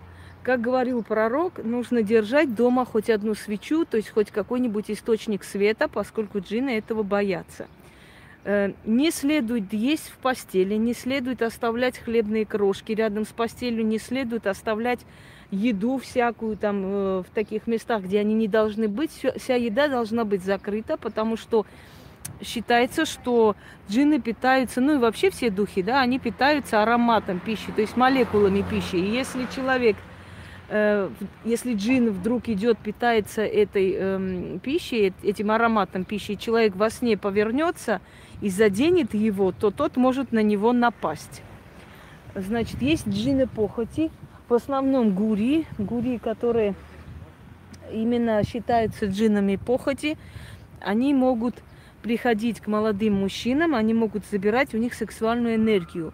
как 0.42 0.60
говорил 0.60 1.02
пророк, 1.02 1.62
нужно 1.62 2.02
держать 2.02 2.54
дома 2.54 2.84
хоть 2.84 3.10
одну 3.10 3.34
свечу, 3.34 3.84
то 3.84 3.96
есть 3.96 4.10
хоть 4.10 4.30
какой-нибудь 4.30 4.90
источник 4.90 5.44
света, 5.44 5.88
поскольку 5.88 6.40
джинны 6.40 6.78
этого 6.78 7.02
боятся. 7.02 7.68
Э, 8.44 8.72
не 8.84 9.10
следует 9.10 9.72
есть 9.72 10.08
в 10.08 10.16
постели, 10.16 10.74
не 10.74 10.94
следует 10.94 11.42
оставлять 11.42 11.98
хлебные 11.98 12.46
крошки 12.46 12.92
рядом 12.92 13.26
с 13.26 13.28
постелью, 13.28 13.86
не 13.86 13.98
следует 13.98 14.46
оставлять 14.46 15.00
еду 15.50 15.98
всякую 15.98 16.56
там 16.56 16.82
э, 16.84 17.22
в 17.22 17.34
таких 17.34 17.66
местах, 17.66 18.02
где 18.04 18.20
они 18.20 18.34
не 18.34 18.48
должны 18.48 18.88
быть. 18.88 19.10
Вся 19.36 19.56
еда 19.56 19.88
должна 19.88 20.24
быть 20.24 20.42
закрыта, 20.42 20.96
потому 20.96 21.36
что 21.36 21.66
считается, 22.42 23.04
что 23.04 23.56
джинны 23.88 24.20
питаются, 24.20 24.80
ну 24.80 24.94
и 24.94 24.98
вообще 24.98 25.30
все 25.30 25.50
духи, 25.50 25.82
да, 25.82 26.00
они 26.00 26.18
питаются 26.18 26.82
ароматом 26.82 27.38
пищи, 27.38 27.72
то 27.72 27.80
есть 27.80 27.96
молекулами 27.96 28.62
пищи. 28.62 28.96
И 28.96 29.10
если 29.10 29.46
человек 29.54 29.96
Э, 30.72 31.10
если 31.44 31.74
джин 31.74 32.10
вдруг 32.10 32.48
идет, 32.48 32.78
питается 32.78 33.42
этой 33.42 33.92
э, 33.98 34.58
пищей, 34.62 35.12
этим 35.24 35.50
ароматом 35.50 36.04
пищи, 36.04 36.36
человек 36.36 36.76
во 36.76 36.90
сне 36.90 37.16
повернется 37.16 38.00
и 38.40 38.50
заденет 38.50 39.12
его, 39.12 39.50
то 39.50 39.72
тот 39.72 39.96
может 39.96 40.30
на 40.30 40.42
него 40.44 40.72
напасть. 40.72 41.42
Значит, 42.36 42.80
есть 42.82 43.08
джины 43.08 43.48
похоти, 43.48 44.12
в 44.48 44.54
основном 44.54 45.12
гури, 45.12 45.66
гури, 45.76 46.18
которые 46.18 46.76
именно 47.92 48.40
считаются 48.44 49.06
джинами 49.06 49.56
похоти, 49.56 50.16
они 50.80 51.12
могут 51.14 51.56
приходить 52.02 52.60
к 52.60 52.66
молодым 52.66 53.14
мужчинам, 53.14 53.74
они 53.74 53.94
могут 53.94 54.24
забирать 54.26 54.74
у 54.74 54.78
них 54.78 54.94
сексуальную 54.94 55.56
энергию. 55.56 56.12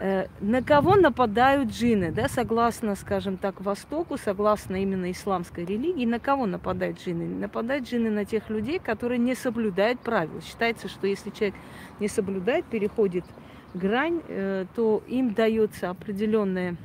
Э, 0.00 0.26
на 0.40 0.62
кого 0.62 0.96
нападают 0.96 1.70
джины, 1.70 2.10
да, 2.10 2.28
согласно, 2.28 2.96
скажем 2.96 3.36
так, 3.36 3.60
Востоку, 3.60 4.18
согласно 4.18 4.82
именно 4.82 5.10
исламской 5.10 5.64
религии, 5.64 6.04
на 6.04 6.18
кого 6.18 6.46
нападают 6.46 7.00
джины? 7.00 7.26
Нападают 7.26 7.88
джины 7.88 8.10
на 8.10 8.24
тех 8.24 8.50
людей, 8.50 8.78
которые 8.78 9.18
не 9.18 9.34
соблюдают 9.34 10.00
правил. 10.00 10.40
Считается, 10.42 10.88
что 10.88 11.06
если 11.06 11.30
человек 11.30 11.54
не 12.00 12.08
соблюдает, 12.08 12.64
переходит 12.64 13.24
грань, 13.72 14.20
э, 14.28 14.66
то 14.74 15.02
им 15.06 15.32
дается 15.32 15.90
определенная 15.90 16.76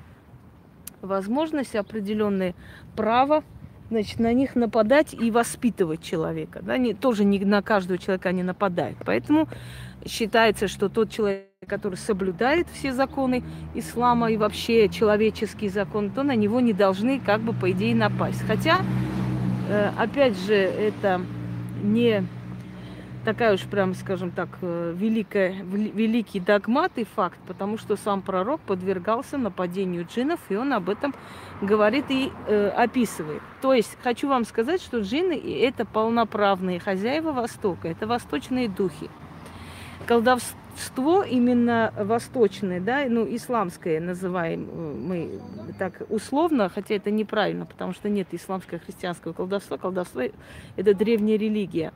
возможность, 1.01 1.75
определенное 1.75 2.53
право 2.95 3.43
значит, 3.89 4.19
на 4.19 4.33
них 4.33 4.55
нападать 4.55 5.13
и 5.13 5.31
воспитывать 5.31 6.01
человека. 6.01 6.59
Да? 6.61 6.77
Не, 6.77 6.93
тоже 6.93 7.23
не 7.23 7.39
на 7.39 7.61
каждого 7.61 7.97
человека 7.97 8.29
они 8.29 8.43
нападают. 8.43 8.97
Поэтому 9.05 9.47
считается, 10.05 10.67
что 10.67 10.89
тот 10.89 11.11
человек, 11.11 11.45
который 11.67 11.95
соблюдает 11.95 12.67
все 12.73 12.93
законы 12.93 13.43
ислама 13.75 14.31
и 14.31 14.37
вообще 14.37 14.89
человеческие 14.89 15.69
законы, 15.69 16.09
то 16.09 16.23
на 16.23 16.35
него 16.35 16.59
не 16.59 16.73
должны 16.73 17.19
как 17.19 17.41
бы 17.41 17.53
по 17.53 17.71
идее 17.71 17.95
напасть. 17.95 18.41
Хотя, 18.47 18.79
э, 19.69 19.91
опять 19.97 20.37
же, 20.37 20.53
это 20.53 21.21
не 21.83 22.23
такая 23.25 23.53
уж 23.53 23.61
прям, 23.61 23.93
скажем 23.93 24.31
так, 24.31 24.49
э, 24.61 24.93
великая, 24.95 25.51
великий 25.63 26.39
догмат 26.39 26.93
и 26.97 27.03
факт, 27.03 27.39
потому 27.47 27.77
что 27.77 27.95
сам 27.95 28.21
пророк 28.21 28.61
подвергался 28.61 29.37
нападению 29.37 30.05
джинов, 30.05 30.39
и 30.49 30.55
он 30.55 30.73
об 30.73 30.89
этом 30.89 31.13
говорит 31.61 32.05
и 32.09 32.31
э, 32.47 32.69
описывает. 32.69 33.41
То 33.61 33.73
есть 33.73 33.97
хочу 34.03 34.27
вам 34.27 34.45
сказать, 34.45 34.81
что 34.81 34.99
джинны– 34.99 35.33
это 35.61 35.85
полноправные 35.85 36.79
хозяева 36.79 37.31
Востока, 37.31 37.87
это 37.87 38.07
восточные 38.07 38.69
духи 38.69 39.09
колдовство 40.09 41.21
именно 41.21 41.93
восточное, 41.95 42.79
да, 42.79 43.05
ну, 43.07 43.27
исламское 43.29 43.99
называем 43.99 44.67
э, 44.67 44.93
мы 44.95 45.39
так 45.77 46.01
условно, 46.09 46.67
хотя 46.67 46.95
это 46.95 47.11
неправильно, 47.11 47.67
потому 47.67 47.93
что 47.93 48.09
нет 48.09 48.27
исламского 48.31 48.79
христианского 48.79 49.33
колдовства. 49.33 49.77
Колдовство– 49.77 50.23
это 50.77 50.93
древняя 50.95 51.37
религия. 51.37 51.93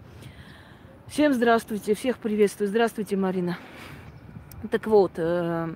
Всем 1.13 1.31
здравствуйте, 1.31 1.93
всех 1.93 2.17
приветствую. 2.17 2.69
Здравствуйте, 2.69 3.15
Марина. 3.15 3.59
Так 4.71 4.87
вот, 4.87 5.11
э, 5.17 5.75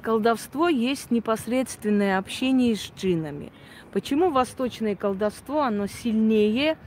колдовство 0.00 0.68
есть 0.68 1.10
непосредственное 1.10 2.16
общение 2.16 2.76
с 2.76 2.92
джинами. 2.96 3.50
Почему 3.90 4.30
восточное 4.30 4.94
колдовство, 4.94 5.62
оно 5.62 5.88
сильнее 5.88 6.78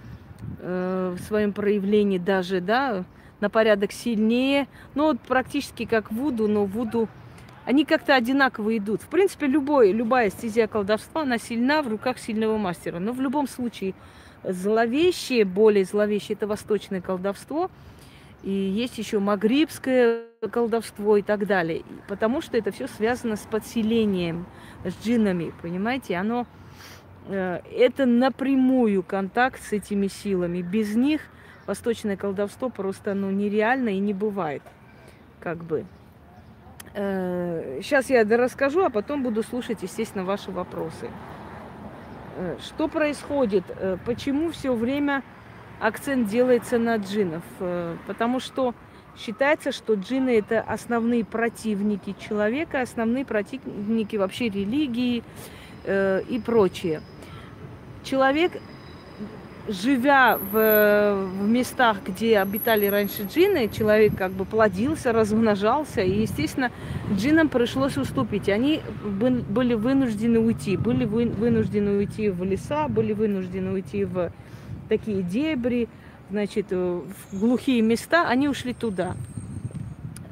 э, 0.59 1.15
в 1.19 1.21
своем 1.23 1.51
проявлении 1.51 2.19
даже, 2.19 2.61
да, 2.61 3.03
на 3.41 3.49
порядок 3.49 3.91
сильнее. 3.91 4.69
Ну, 4.95 5.07
вот 5.07 5.19
практически 5.19 5.83
как 5.83 6.09
Вуду, 6.09 6.47
но 6.47 6.63
Вуду 6.63 7.09
они 7.65 7.83
как-то 7.83 8.15
одинаково 8.15 8.77
идут. 8.77 9.01
В 9.01 9.07
принципе, 9.07 9.47
любой, 9.47 9.91
любая 9.91 10.29
стезия 10.29 10.67
колдовства, 10.67 11.23
она 11.23 11.37
сильна 11.37 11.81
в 11.81 11.89
руках 11.89 12.17
сильного 12.17 12.57
мастера. 12.57 12.99
Но 12.99 13.11
в 13.11 13.19
любом 13.19 13.49
случае, 13.49 13.93
зловещее, 14.43 15.45
более 15.45 15.85
зловещее, 15.85 16.35
это 16.35 16.47
восточное 16.47 17.01
колдовство. 17.01 17.69
И 18.43 18.51
есть 18.51 18.97
еще 18.97 19.19
магрибское 19.19 20.23
колдовство 20.51 21.17
и 21.17 21.21
так 21.21 21.47
далее. 21.47 21.83
Потому 22.07 22.41
что 22.41 22.57
это 22.57 22.71
все 22.71 22.87
связано 22.87 23.37
с 23.37 23.41
подселением, 23.41 24.45
с 24.83 25.05
джинами, 25.05 25.53
понимаете? 25.61 26.17
Оно, 26.17 26.45
э, 27.27 27.61
это 27.71 28.05
напрямую 28.05 29.01
контакт 29.01 29.61
с 29.63 29.71
этими 29.71 30.07
силами. 30.07 30.61
Без 30.61 30.93
них 30.95 31.21
восточное 31.65 32.17
колдовство 32.17 32.69
просто 32.69 33.13
ну, 33.13 33.31
нереально 33.31 33.89
и 33.89 33.99
не 33.99 34.13
бывает. 34.13 34.63
Как 35.39 35.63
бы. 35.63 35.85
Сейчас 36.93 38.11
э, 38.11 38.25
я 38.29 38.37
расскажу, 38.37 38.83
а 38.83 38.89
потом 38.89 39.23
буду 39.23 39.41
слушать, 39.41 39.81
естественно, 39.81 40.25
ваши 40.25 40.51
вопросы. 40.51 41.09
Э, 42.35 42.57
что 42.61 42.87
происходит? 42.87 43.63
Э, 43.69 43.97
почему 44.05 44.51
все 44.51 44.73
время 44.73 45.23
акцент 45.79 46.27
делается 46.27 46.77
на 46.77 46.97
джинов, 46.97 47.43
э, 47.59 47.97
потому 48.07 48.39
что 48.39 48.73
считается, 49.17 49.71
что 49.71 49.93
джины 49.93 50.37
это 50.39 50.61
основные 50.61 51.23
противники 51.23 52.15
человека, 52.19 52.81
основные 52.81 53.25
противники 53.25 54.15
вообще 54.15 54.49
религии 54.49 55.23
и 55.85 56.41
прочее. 56.43 57.01
Человек 58.03 58.53
живя 59.67 60.37
в, 60.37 60.51
в 60.51 61.47
местах, 61.47 61.97
где 62.05 62.39
обитали 62.39 62.85
раньше 62.85 63.23
джины, 63.23 63.69
человек 63.69 64.15
как 64.17 64.31
бы 64.31 64.45
плодился, 64.45 65.11
размножался, 65.11 66.01
и, 66.01 66.21
естественно, 66.21 66.71
джинам 67.13 67.49
пришлось 67.49 67.97
уступить. 67.97 68.49
Они 68.49 68.81
были 69.03 69.73
вынуждены 69.73 70.39
уйти, 70.39 70.77
были 70.77 71.05
вынуждены 71.05 71.97
уйти 71.97 72.29
в 72.29 72.43
леса, 72.43 72.87
были 72.87 73.13
вынуждены 73.13 73.71
уйти 73.71 74.05
в 74.05 74.31
такие 74.89 75.21
дебри, 75.21 75.87
значит, 76.29 76.71
в 76.71 77.03
глухие 77.31 77.81
места, 77.81 78.27
они 78.27 78.49
ушли 78.49 78.73
туда. 78.73 79.15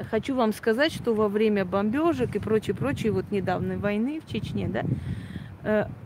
Хочу 0.09 0.35
вам 0.35 0.51
сказать, 0.53 0.91
что 0.93 1.13
во 1.13 1.29
время 1.29 1.63
бомбежек 1.63 2.35
и 2.35 2.39
прочее, 2.39 3.11
вот 3.11 3.31
недавней 3.31 3.77
войны 3.77 4.19
в 4.25 4.29
Чечне, 4.29 4.67
да, 4.67 4.81
Э, 4.81 5.21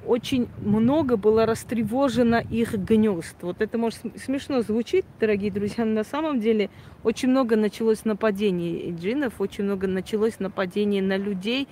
очень 0.06 0.50
много 0.62 1.16
было 1.16 1.46
растревожено 1.46 2.36
их 2.36 2.74
гнезд. 2.74 3.36
Вот 3.42 3.62
это, 3.62 3.78
может, 3.78 4.00
смешно 4.18 4.62
звучит, 4.62 5.06
дорогие 5.20 5.50
друзья, 5.50 5.86
но 5.86 5.94
на 5.94 6.04
самом 6.04 6.40
деле 6.40 6.70
очень 7.04 7.30
много 7.30 7.56
началось 7.56 8.04
нападений 8.04 8.94
джинов, 9.00 9.40
очень 9.40 9.64
много 9.64 9.88
началось 9.88 10.40
нападений 10.40 11.02
на 11.02 11.16
людей, 11.16 11.68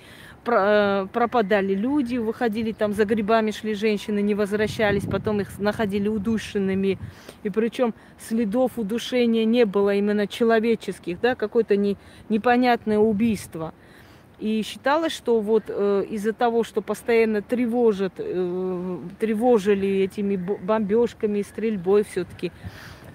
э, 0.46 1.06
пропадали 1.12 1.74
люди, 1.74 2.16
выходили 2.16 2.72
там 2.72 2.94
за 2.94 3.04
грибами, 3.04 3.50
шли 3.50 3.74
женщины, 3.74 4.20
не 4.20 4.34
возвращались, 4.34 5.04
потом 5.04 5.42
их 5.42 5.58
находили 5.58 6.08
удушенными, 6.08 6.98
и 7.42 7.50
причем 7.50 7.94
следов 8.18 8.78
удушения 8.78 9.44
не 9.44 9.66
было 9.66 9.94
именно 9.94 10.26
человеческих, 10.26 11.20
да, 11.20 11.34
какое-то 11.34 11.76
не, 11.76 11.98
непонятное 12.30 12.98
убийство– 12.98 13.74
и 14.38 14.62
считалось, 14.62 15.12
что 15.12 15.40
вот 15.40 15.64
э, 15.68 16.04
из-за 16.10 16.32
того, 16.32 16.64
что 16.64 16.82
постоянно 16.82 17.40
тревожат, 17.42 18.14
э, 18.18 18.98
тревожили 19.20 20.00
этими 20.00 20.36
бомбежками, 20.36 21.42
стрельбой 21.42 22.04
все-таки 22.04 22.50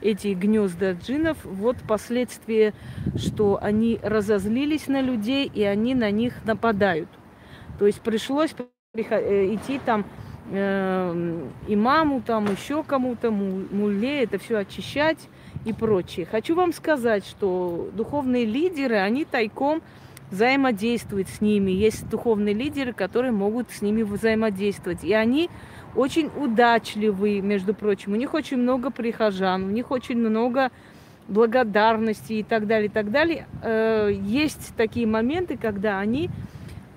эти 0.01 0.29
гнезда 0.29 0.93
джинов, 0.93 1.37
вот 1.43 1.77
последствия, 1.87 2.73
что 3.17 3.59
они 3.61 3.99
разозлились 4.01 4.87
на 4.87 5.01
людей 5.01 5.51
и 5.53 5.63
они 5.63 5.93
на 5.93 6.09
них 6.09 6.33
нападают. 6.45 7.09
То 7.79 7.85
есть 7.85 8.01
пришлось 8.01 8.55
э, 8.93 9.55
идти 9.55 9.79
там 9.85 10.05
э, 10.51 11.47
имаму, 11.67 12.21
там 12.21 12.51
еще 12.51 12.83
кому-то, 12.83 13.31
мулле, 13.31 14.23
это 14.23 14.37
все 14.37 14.57
очищать 14.57 15.19
и 15.65 15.73
прочее. 15.73 16.25
Хочу 16.25 16.55
вам 16.55 16.73
сказать, 16.73 17.25
что 17.25 17.89
духовные 17.93 18.45
лидеры, 18.45 18.95
они 18.95 19.25
тайком 19.25 19.81
взаимодействует 20.31 21.27
с 21.29 21.41
ними. 21.41 21.71
Есть 21.71 22.07
духовные 22.09 22.53
лидеры, 22.53 22.93
которые 22.93 23.31
могут 23.31 23.71
с 23.71 23.81
ними 23.81 24.03
взаимодействовать. 24.03 25.03
И 25.03 25.13
они 25.13 25.49
очень 25.95 26.29
удачливые, 26.35 27.41
между 27.41 27.73
прочим. 27.73 28.13
У 28.13 28.15
них 28.15 28.33
очень 28.33 28.57
много 28.57 28.91
прихожан, 28.91 29.65
у 29.65 29.69
них 29.69 29.91
очень 29.91 30.17
много 30.17 30.71
благодарности 31.27 32.33
и 32.33 32.43
так 32.43 32.67
далее, 32.67 32.87
и 32.87 32.91
так 32.91 33.11
далее. 33.11 33.47
Э, 33.61 34.09
есть 34.11 34.73
такие 34.75 35.07
моменты, 35.07 35.57
когда 35.57 35.99
они 35.99 36.29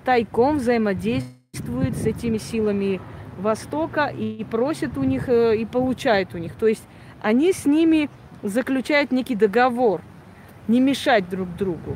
тайком 0.05 0.57
взаимодействуют 0.57 1.95
с 1.95 2.05
этими 2.05 2.37
силами 2.37 2.99
Востока 3.37 4.05
и 4.05 4.43
просят 4.43 4.97
у 4.97 5.03
них, 5.03 5.27
э, 5.27 5.57
и 5.57 5.65
получают 5.65 6.35
у 6.35 6.37
них. 6.37 6.53
То 6.53 6.67
есть 6.67 6.83
они 7.21 7.51
с 7.51 7.65
ними 7.65 8.09
заключают 8.43 9.11
некий 9.11 9.35
договор, 9.35 10.01
не 10.67 10.79
мешать 10.79 11.29
друг 11.29 11.55
другу. 11.55 11.93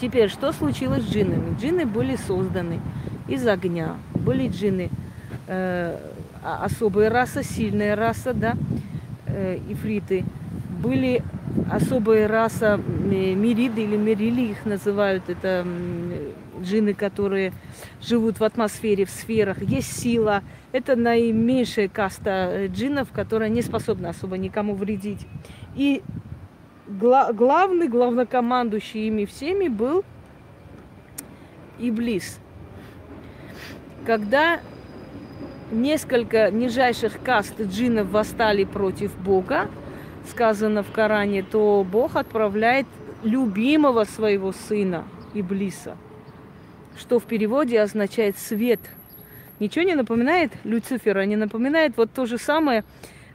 Теперь, 0.00 0.28
что 0.28 0.52
случилось 0.52 1.04
с 1.04 1.10
джиннами? 1.10 1.56
Джинны 1.58 1.86
были 1.86 2.16
созданы 2.16 2.80
из 3.28 3.46
огня. 3.46 3.96
Были 4.14 4.48
джинны 4.48 4.90
э, 5.46 5.98
особая 6.42 7.10
раса, 7.10 7.42
сильная 7.42 7.96
раса, 7.96 8.34
да, 8.34 8.56
э, 9.26 9.58
ифриты. 9.68 10.24
Были 10.82 11.22
особая 11.70 12.28
раса 12.28 12.78
э, 12.78 13.34
мириды 13.34 13.84
или 13.84 13.96
мерили 13.96 14.50
их 14.50 14.66
называют. 14.66 15.28
Это 15.28 15.64
э, 15.64 16.32
джинны, 16.62 16.92
которые 16.92 17.52
живут 18.02 18.38
в 18.38 18.44
атмосфере, 18.44 19.06
в 19.06 19.10
сферах. 19.10 19.62
Есть 19.62 19.98
сила. 19.98 20.42
Это 20.72 20.94
наименьшая 20.94 21.88
каста 21.88 22.50
э, 22.50 22.66
джиннов, 22.68 23.10
которая 23.12 23.48
не 23.48 23.62
способна 23.62 24.10
особо 24.10 24.36
никому 24.36 24.74
вредить. 24.74 25.26
И 25.74 26.02
гла- 26.86 27.32
главный, 27.32 27.88
главнокомандующий 27.88 29.08
ими 29.08 29.24
всеми 29.24 29.68
был 29.68 30.04
Иблис. 31.78 32.38
Когда 34.06 34.60
несколько 35.70 36.50
нижайших 36.50 37.20
каст 37.22 37.60
джинов 37.60 38.10
восстали 38.10 38.64
против 38.64 39.16
Бога, 39.18 39.68
сказано 40.28 40.82
в 40.82 40.90
Коране, 40.92 41.42
то 41.42 41.84
Бог 41.90 42.16
отправляет 42.16 42.86
любимого 43.22 44.04
своего 44.04 44.52
сына 44.52 45.04
Иблиса, 45.34 45.96
что 46.98 47.18
в 47.18 47.24
переводе 47.24 47.80
означает 47.80 48.38
свет. 48.38 48.80
Ничего 49.58 49.84
не 49.84 49.94
напоминает 49.94 50.52
Люцифера, 50.64 51.24
не 51.24 51.36
напоминает 51.36 51.96
вот 51.96 52.12
то 52.12 52.26
же 52.26 52.38
самое, 52.38 52.84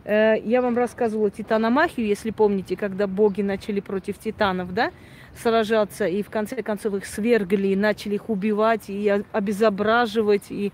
я 0.04 0.62
вам 0.62 0.78
рассказывала 0.78 1.30
титаномахию, 1.30 2.08
если 2.08 2.32
помните, 2.32 2.76
когда 2.76 3.06
боги 3.06 3.42
начали 3.42 3.80
против 3.80 4.18
титанов, 4.18 4.74
да, 4.74 4.92
сражаться, 5.36 6.06
и 6.08 6.24
в 6.24 6.30
конце 6.30 6.62
концов 6.62 6.96
их 6.96 7.06
свергли, 7.06 7.70
и 7.70 7.76
начали 7.76 8.16
их 8.16 8.30
убивать, 8.30 8.90
и 8.90 9.24
обезображивать, 9.32 10.50
и 10.50 10.72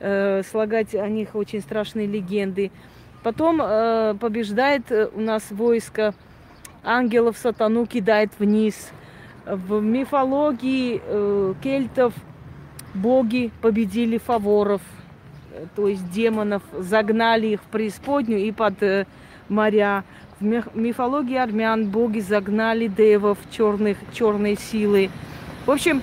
э, 0.00 0.42
слагать 0.50 0.94
о 0.94 1.08
них 1.08 1.34
очень 1.34 1.60
страшные 1.60 2.06
легенды. 2.06 2.70
Потом 3.22 3.60
э, 3.62 4.14
побеждает 4.18 4.90
э, 4.90 5.08
у 5.14 5.20
нас 5.20 5.50
войско 5.50 6.14
ангелов, 6.82 7.36
сатану 7.38 7.86
кидает 7.86 8.30
вниз. 8.38 8.90
В 9.46 9.80
мифологии 9.80 11.00
э, 11.02 11.54
кельтов 11.62 12.14
боги 12.94 13.50
победили 13.60 14.18
фаворов– 14.18 14.82
то 15.74 15.88
есть 15.88 16.10
демонов, 16.10 16.62
загнали 16.78 17.48
их 17.48 17.60
в 17.60 17.66
преисподнюю 17.66 18.40
и 18.40 18.52
под 18.52 18.82
э, 18.82 19.06
моря. 19.48 20.04
В 20.38 20.44
мифологии 20.74 21.36
армян 21.36 21.90
боги 21.90 22.20
загнали 22.20 22.86
девов, 22.86 23.38
черных, 23.50 23.98
черной 24.12 24.56
силы. 24.56 25.10
В 25.66 25.70
общем, 25.70 26.02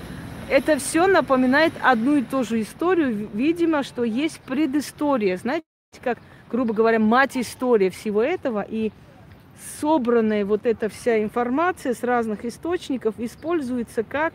это 0.50 0.78
все 0.78 1.08
напоминает 1.08 1.74
одну 1.82 2.18
и 2.18 2.22
ту 2.22 2.44
же 2.44 2.62
историю. 2.62 3.30
Видимо, 3.34 3.84
что 3.84 4.04
есть 4.04 4.40
предыстория. 4.42 5.38
Знаете, 5.38 5.66
как, 6.04 6.20
грубо 6.52 6.74
говоря, 6.74 7.00
мать 7.00 7.36
история 7.36 7.90
всего 7.90 8.22
этого. 8.22 8.62
И 8.62 8.92
собранная 9.82 10.46
вот 10.46 10.66
эта 10.66 10.88
вся 10.88 11.22
информация 11.24 11.94
с 11.94 12.04
разных 12.04 12.46
источников 12.46 13.16
используется 13.18 14.04
как 14.04 14.34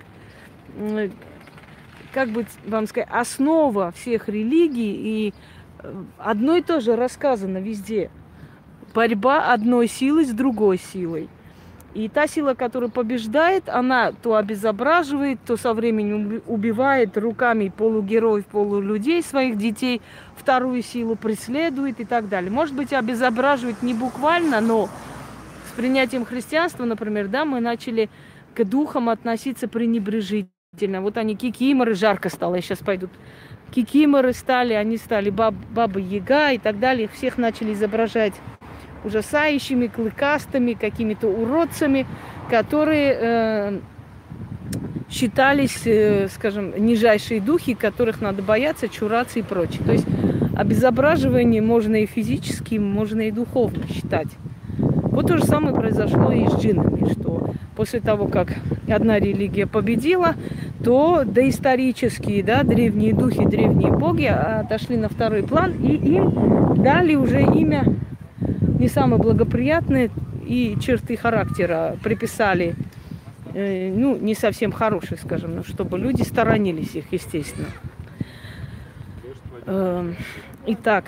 как 2.12 2.28
бы 2.28 2.46
вам 2.66 2.86
сказать, 2.86 3.08
основа 3.10 3.92
всех 3.92 4.28
религий, 4.28 4.92
и 4.92 5.34
э, 5.80 6.02
одно 6.18 6.56
и 6.56 6.62
то 6.62 6.80
же 6.80 6.94
рассказано 6.96 7.58
везде. 7.58 8.10
Борьба 8.94 9.52
одной 9.52 9.88
силы 9.88 10.24
с 10.24 10.30
другой 10.30 10.78
силой. 10.78 11.28
И 11.94 12.08
та 12.08 12.26
сила, 12.26 12.54
которая 12.54 12.88
побеждает, 12.88 13.68
она 13.68 14.12
то 14.12 14.36
обезображивает, 14.36 15.40
то 15.46 15.58
со 15.58 15.74
временем 15.74 16.42
убивает 16.46 17.18
руками 17.18 17.70
полугероев, 17.74 18.46
полулюдей, 18.46 19.22
своих 19.22 19.58
детей, 19.58 20.00
вторую 20.34 20.82
силу 20.82 21.16
преследует 21.16 22.00
и 22.00 22.06
так 22.06 22.30
далее. 22.30 22.50
Может 22.50 22.74
быть, 22.74 22.94
обезображивает 22.94 23.82
не 23.82 23.92
буквально, 23.92 24.62
но 24.62 24.88
с 25.68 25.76
принятием 25.76 26.24
христианства, 26.24 26.86
например, 26.86 27.28
да, 27.28 27.44
мы 27.44 27.60
начали 27.60 28.08
к 28.54 28.64
духам 28.64 29.10
относиться 29.10 29.68
пренебрежительно 29.68 30.61
вот 30.80 31.18
они 31.18 31.36
кикиморы, 31.36 31.94
жарко 31.94 32.30
стало, 32.30 32.60
сейчас 32.62 32.78
пойдут. 32.78 33.10
Кикиморы 33.72 34.32
стали, 34.32 34.72
они 34.72 34.96
стали 34.96 35.28
баб, 35.28 35.54
бабы 35.70 36.00
Яга 36.00 36.52
и 36.52 36.58
так 36.58 36.80
далее. 36.80 37.04
Их 37.04 37.12
всех 37.12 37.36
начали 37.36 37.74
изображать 37.74 38.32
ужасающими, 39.04 39.86
клыкастыми, 39.86 40.72
какими-то 40.72 41.28
уродцами, 41.28 42.06
которые 42.48 43.18
э, 43.20 43.80
считались, 45.10 45.82
э, 45.84 46.28
скажем, 46.28 46.72
нижайшие 46.82 47.40
духи, 47.40 47.74
которых 47.74 48.20
надо 48.20 48.42
бояться, 48.42 48.88
чураться 48.88 49.40
и 49.40 49.42
прочее. 49.42 49.84
То 49.84 49.92
есть 49.92 50.06
обезображивание 50.56 51.60
можно 51.60 51.96
и 51.96 52.06
физически, 52.06 52.76
можно 52.76 53.20
и 53.20 53.30
духовно 53.30 53.86
считать. 53.88 54.28
Вот 55.12 55.26
то 55.26 55.36
же 55.36 55.44
самое 55.44 55.74
произошло 55.74 56.32
и 56.32 56.48
с 56.48 56.54
джиннами, 56.54 57.12
что 57.12 57.50
после 57.76 58.00
того, 58.00 58.28
как 58.28 58.54
одна 58.88 59.18
религия 59.18 59.66
победила, 59.66 60.36
то 60.82 61.24
доисторические, 61.26 62.42
да, 62.42 62.62
древние 62.62 63.12
духи, 63.12 63.44
древние 63.44 63.92
боги 63.92 64.24
отошли 64.24 64.96
на 64.96 65.10
второй 65.10 65.42
план, 65.42 65.72
и 65.72 65.96
им 65.96 66.82
дали 66.82 67.14
уже 67.14 67.42
имя 67.42 67.84
не 68.78 68.88
самые 68.88 69.20
благоприятные 69.20 70.10
и 70.46 70.78
черты 70.80 71.18
характера 71.18 71.98
приписали, 72.02 72.74
э, 73.52 73.92
ну, 73.94 74.16
не 74.16 74.34
совсем 74.34 74.72
хорошие, 74.72 75.18
скажем, 75.18 75.56
но 75.56 75.62
чтобы 75.62 75.98
люди 75.98 76.22
сторонились 76.22 76.94
их, 76.94 77.04
естественно. 77.12 77.68
Э, 79.66 80.10
итак, 80.66 81.04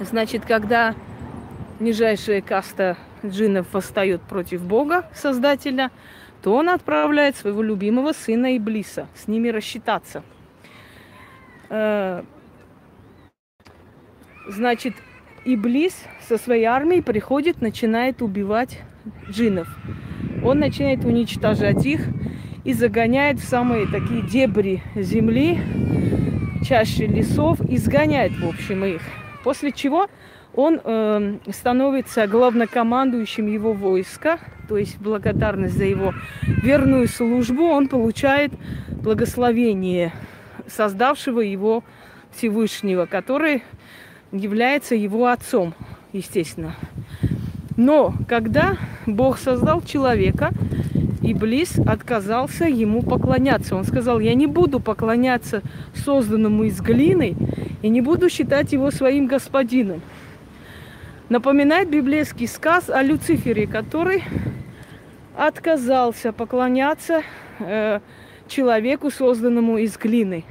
значит, 0.00 0.42
когда 0.44 0.96
нижайшая 1.80 2.40
каста 2.40 2.96
джиннов 3.24 3.72
восстает 3.72 4.22
против 4.22 4.62
Бога, 4.62 5.08
Создателя, 5.14 5.90
то 6.42 6.54
он 6.54 6.68
отправляет 6.68 7.36
своего 7.36 7.62
любимого 7.62 8.12
сына 8.12 8.56
Иблиса 8.56 9.08
с 9.14 9.28
ними 9.28 9.48
рассчитаться. 9.48 10.22
Э, 11.70 12.22
значит, 14.48 14.94
Иблис 15.44 15.94
со 16.28 16.38
своей 16.38 16.64
армией 16.64 17.02
приходит, 17.02 17.60
начинает 17.60 18.22
убивать 18.22 18.80
джинов. 19.30 19.68
Он 20.42 20.58
начинает 20.58 21.04
уничтожать 21.04 21.84
их 21.84 22.06
и 22.64 22.72
загоняет 22.72 23.38
в 23.38 23.44
самые 23.44 23.86
такие 23.86 24.22
дебри 24.22 24.82
земли, 24.94 25.58
чаще 26.66 27.06
лесов, 27.06 27.60
изгоняет, 27.60 28.32
в 28.32 28.48
общем, 28.48 28.84
их. 28.84 29.02
После 29.42 29.72
чего 29.72 30.08
он 30.56 30.80
э, 30.82 31.36
становится 31.52 32.26
главнокомандующим 32.26 33.46
его 33.46 33.72
войска, 33.72 34.38
то 34.68 34.76
есть 34.76 34.98
благодарность 34.98 35.76
за 35.76 35.84
его 35.84 36.14
верную 36.62 37.08
службу, 37.08 37.64
он 37.64 37.88
получает 37.88 38.52
благословение 38.88 40.12
создавшего 40.66 41.40
его 41.40 41.84
Всевышнего, 42.32 43.06
который 43.06 43.62
является 44.32 44.94
его 44.94 45.26
отцом, 45.26 45.74
естественно. 46.12 46.74
Но 47.76 48.14
когда 48.28 48.76
Бог 49.06 49.38
создал 49.38 49.82
человека, 49.82 50.52
Иблис 51.22 51.78
отказался 51.78 52.66
ему 52.66 53.02
поклоняться. 53.02 53.76
Он 53.76 53.84
сказал, 53.84 54.20
я 54.20 54.34
не 54.34 54.46
буду 54.46 54.78
поклоняться 54.78 55.62
созданному 55.94 56.64
из 56.64 56.80
глины 56.80 57.34
и 57.82 57.88
не 57.88 58.00
буду 58.00 58.28
считать 58.28 58.72
его 58.72 58.90
своим 58.90 59.26
господином. 59.26 60.02
Напоминает 61.34 61.90
библейский 61.90 62.46
сказ 62.46 62.88
о 62.88 63.02
Люцифере, 63.02 63.66
который 63.66 64.22
отказался 65.36 66.32
поклоняться 66.32 67.24
э, 67.58 67.98
человеку, 68.46 69.10
созданному 69.10 69.78
из 69.78 69.98
глины. 69.98 70.44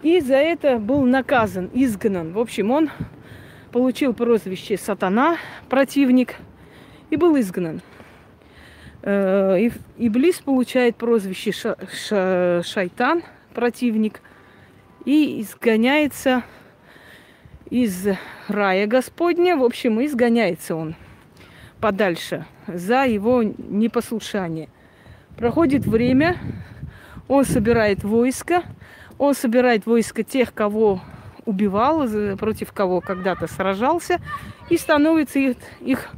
И 0.00 0.20
за 0.20 0.36
это 0.36 0.78
был 0.78 1.02
наказан, 1.02 1.68
изгнан. 1.74 2.32
В 2.32 2.38
общем, 2.38 2.70
он 2.70 2.88
получил 3.70 4.14
прозвище 4.14 4.78
сатана, 4.78 5.36
противник, 5.68 6.36
и 7.10 7.16
был 7.16 7.38
изгнан. 7.38 7.82
Э, 9.02 9.58
Иблис 9.98 10.36
получает 10.36 10.96
прозвище 10.96 11.52
ша, 11.52 11.76
ша, 11.92 12.62
шайтан, 12.64 13.24
противник, 13.52 14.22
и 15.04 15.42
изгоняется 15.42 16.44
из 17.70 18.08
рая 18.48 18.86
Господня. 18.86 19.56
В 19.56 19.64
общем, 19.64 20.04
изгоняется 20.04 20.74
он 20.74 20.94
подальше 21.80 22.44
за 22.66 23.06
его 23.06 23.42
непослушание. 23.42 24.68
Проходит 25.36 25.86
время, 25.86 26.36
он 27.28 27.44
собирает 27.44 28.04
войско, 28.04 28.64
он 29.16 29.34
собирает 29.34 29.86
войско 29.86 30.22
тех, 30.22 30.52
кого 30.52 31.00
убивал, 31.46 32.06
против 32.36 32.72
кого 32.72 33.00
когда-то 33.00 33.46
сражался, 33.46 34.20
и 34.68 34.76
становится 34.76 35.38
их, 35.38 35.56
их 35.80 36.10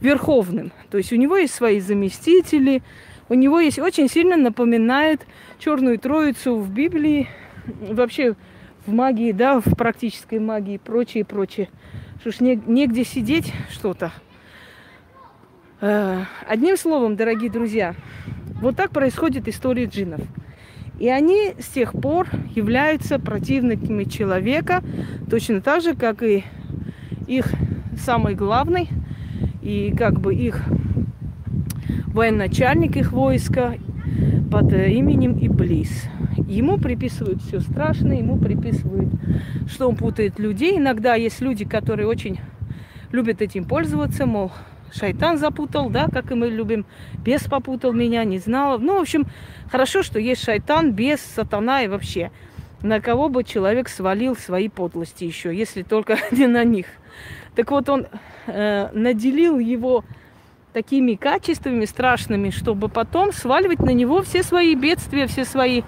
верховным. 0.00 0.72
То 0.90 0.98
есть 0.98 1.12
у 1.12 1.16
него 1.16 1.36
есть 1.36 1.54
свои 1.54 1.80
заместители, 1.80 2.82
у 3.28 3.34
него 3.34 3.60
есть 3.60 3.78
очень 3.78 4.08
сильно 4.08 4.36
напоминает 4.36 5.20
черную 5.58 5.98
троицу 5.98 6.56
в 6.56 6.70
Библии, 6.70 7.28
вообще 7.66 8.34
в 8.86 8.92
магии, 8.92 9.32
да, 9.32 9.60
в 9.60 9.74
практической 9.76 10.38
магии 10.38 10.74
и 10.74 10.78
прочее, 10.78 11.24
прочее. 11.24 11.68
Что 12.20 12.30
ж, 12.30 12.40
негде 12.40 13.04
сидеть 13.04 13.52
что-то. 13.70 14.12
Э, 15.80 16.24
одним 16.46 16.76
словом, 16.76 17.16
дорогие 17.16 17.50
друзья, 17.50 17.94
вот 18.60 18.76
так 18.76 18.90
происходит 18.90 19.48
история 19.48 19.86
джиннов. 19.86 20.20
И 20.98 21.08
они 21.08 21.54
с 21.58 21.68
тех 21.68 21.92
пор 21.92 22.28
являются 22.54 23.18
противниками 23.18 24.04
человека, 24.04 24.82
точно 25.28 25.60
так 25.60 25.82
же, 25.82 25.96
как 25.96 26.22
и 26.22 26.44
их 27.26 27.46
самый 27.98 28.34
главный, 28.34 28.88
и 29.62 29.92
как 29.96 30.20
бы 30.20 30.34
их 30.34 30.62
военачальник 32.08 32.96
их 32.96 33.12
войска 33.12 33.74
под 34.50 34.72
именем 34.72 35.38
Иблис. 35.40 36.04
Ему 36.46 36.78
приписывают 36.78 37.42
все 37.42 37.60
страшное, 37.60 38.18
ему 38.18 38.38
приписывают, 38.38 39.10
что 39.66 39.88
он 39.88 39.96
путает 39.96 40.38
людей. 40.38 40.78
Иногда 40.78 41.14
есть 41.14 41.40
люди, 41.40 41.64
которые 41.64 42.06
очень 42.06 42.38
любят 43.12 43.42
этим 43.42 43.64
пользоваться, 43.64 44.26
мол, 44.26 44.50
шайтан 44.92 45.38
запутал, 45.38 45.90
да, 45.90 46.08
как 46.08 46.30
и 46.30 46.34
мы 46.34 46.48
любим, 46.48 46.84
бес 47.24 47.42
попутал 47.44 47.92
меня, 47.92 48.24
не 48.24 48.38
знала. 48.38 48.78
Ну, 48.78 48.98
в 48.98 49.02
общем, 49.02 49.26
хорошо, 49.70 50.02
что 50.02 50.18
есть 50.18 50.42
шайтан, 50.42 50.92
бес, 50.92 51.20
сатана 51.20 51.82
и 51.82 51.88
вообще. 51.88 52.30
На 52.82 53.00
кого 53.00 53.28
бы 53.28 53.44
человек 53.44 53.88
свалил 53.88 54.34
свои 54.36 54.68
подлости 54.68 55.24
еще, 55.24 55.54
если 55.54 55.82
только 55.82 56.18
не 56.32 56.46
на 56.46 56.64
них. 56.64 56.86
Так 57.54 57.70
вот, 57.70 57.88
он 57.88 58.06
э, 58.46 58.88
наделил 58.92 59.58
его 59.58 60.04
такими 60.72 61.14
качествами 61.14 61.84
страшными, 61.84 62.50
чтобы 62.50 62.88
потом 62.88 63.32
сваливать 63.32 63.80
на 63.80 63.90
него 63.90 64.22
все 64.22 64.42
свои 64.42 64.74
бедствия, 64.74 65.26
все 65.26 65.44
свои 65.44 65.82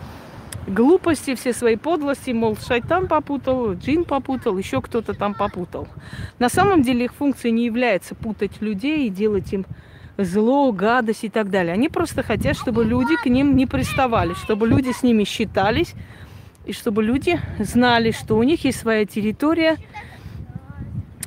глупости, 0.66 1.34
все 1.34 1.52
свои 1.52 1.76
подлости, 1.76 2.30
мол, 2.30 2.56
шайтан 2.56 3.06
попутал, 3.06 3.74
джин 3.74 4.04
попутал, 4.04 4.56
еще 4.56 4.80
кто-то 4.80 5.14
там 5.14 5.34
попутал. 5.34 5.88
На 6.38 6.48
самом 6.48 6.82
деле 6.82 7.06
их 7.06 7.14
функция 7.14 7.50
не 7.50 7.64
является 7.66 8.14
путать 8.14 8.60
людей 8.60 9.06
и 9.06 9.10
делать 9.10 9.52
им 9.52 9.66
зло, 10.16 10.72
гадость 10.72 11.24
и 11.24 11.28
так 11.28 11.50
далее. 11.50 11.74
Они 11.74 11.88
просто 11.88 12.22
хотят, 12.22 12.56
чтобы 12.56 12.84
люди 12.84 13.16
к 13.16 13.26
ним 13.26 13.56
не 13.56 13.66
приставали, 13.66 14.34
чтобы 14.34 14.66
люди 14.66 14.92
с 14.92 15.02
ними 15.02 15.24
считались, 15.24 15.94
и 16.66 16.72
чтобы 16.72 17.02
люди 17.02 17.38
знали, 17.58 18.10
что 18.10 18.36
у 18.36 18.42
них 18.42 18.64
есть 18.64 18.78
своя 18.78 19.04
территория, 19.04 19.76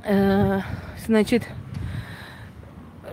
э, 0.03 0.61
значит, 1.05 1.43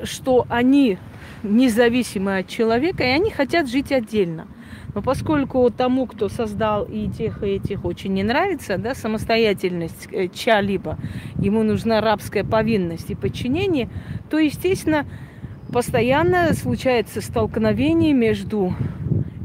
что 0.04 0.46
они 0.48 0.98
независимы 1.42 2.38
от 2.38 2.48
человека, 2.48 3.04
и 3.04 3.08
они 3.08 3.30
хотят 3.30 3.68
жить 3.68 3.92
отдельно. 3.92 4.46
Но 4.94 5.02
поскольку 5.02 5.68
тому, 5.70 6.06
кто 6.06 6.28
создал 6.28 6.84
и 6.84 7.08
тех, 7.08 7.42
и 7.42 7.56
этих 7.56 7.84
очень 7.84 8.12
не 8.14 8.22
нравится, 8.22 8.78
да, 8.78 8.94
самостоятельность 8.94 10.08
э, 10.12 10.28
чья-либо, 10.28 10.98
ему 11.38 11.64
нужна 11.64 12.00
рабская 12.00 12.44
повинность 12.44 13.10
и 13.10 13.16
подчинение, 13.16 13.88
то, 14.30 14.38
естественно, 14.38 15.04
постоянно 15.72 16.54
случается 16.54 17.20
столкновение 17.20 18.12
между 18.12 18.72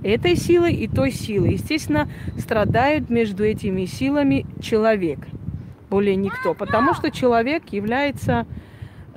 этой 0.04 0.36
силой 0.36 0.76
и 0.76 0.88
той 0.88 1.12
силой. 1.12 1.54
Естественно, 1.54 2.08
страдает 2.38 3.10
между 3.10 3.44
этими 3.44 3.86
силами 3.86 4.46
человек, 4.62 5.20
более 5.90 6.16
никто, 6.16 6.54
потому 6.54 6.94
что 6.94 7.10
человек 7.10 7.64
является 7.72 8.46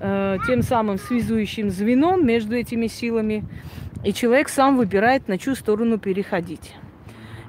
э, 0.03 0.39
тем 0.47 0.63
самым 0.63 0.99
связующим 0.99 1.71
звеном 1.71 2.27
между 2.27 2.57
этими 2.57 2.89
силами, 2.89 3.45
и 4.05 4.13
человек 4.13 4.49
сам 4.49 4.77
выбирает, 4.77 5.29
на 5.29 5.39
чью 5.39 5.55
сторону 5.55 5.97
переходить. 5.97 6.75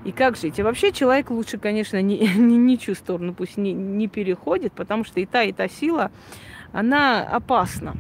И 0.06 0.12
как 0.12 0.38
жить? 0.38 0.60
И 0.60 0.64
вообще 0.64 0.92
человек 0.92 1.32
лучше, 1.32 1.58
конечно, 1.58 2.00
не, 2.02 2.20
не 2.38 2.58
ничью 2.58 2.96
сторону 2.96 3.34
пусть 3.34 3.58
не, 3.58 3.74
не 3.74 4.08
переходит, 4.08 4.74
потому 4.74 5.04
что 5.04 5.20
и 5.20 5.26
та, 5.26 5.44
и 5.44 5.52
та 5.52 5.68
сила, 5.68 6.12
она 6.72 7.24
опасна. 7.24 7.96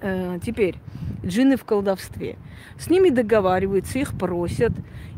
Э, 0.00 0.38
теперь, 0.44 0.76
джинны 1.24 1.56
в 1.56 1.64
колдовстве. 1.64 2.36
С 2.78 2.90
ними 2.90 3.08
договариваются, 3.08 3.98
их 3.98 4.16
просят, 4.16 4.72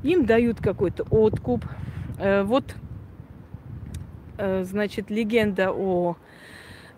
им 0.05 0.25
дают 0.25 0.59
какой-то 0.59 1.03
откуп. 1.11 1.65
Э, 2.19 2.45
вот, 2.45 2.65
значит, 4.63 5.11
легенда 5.11 5.71
о 5.71 6.17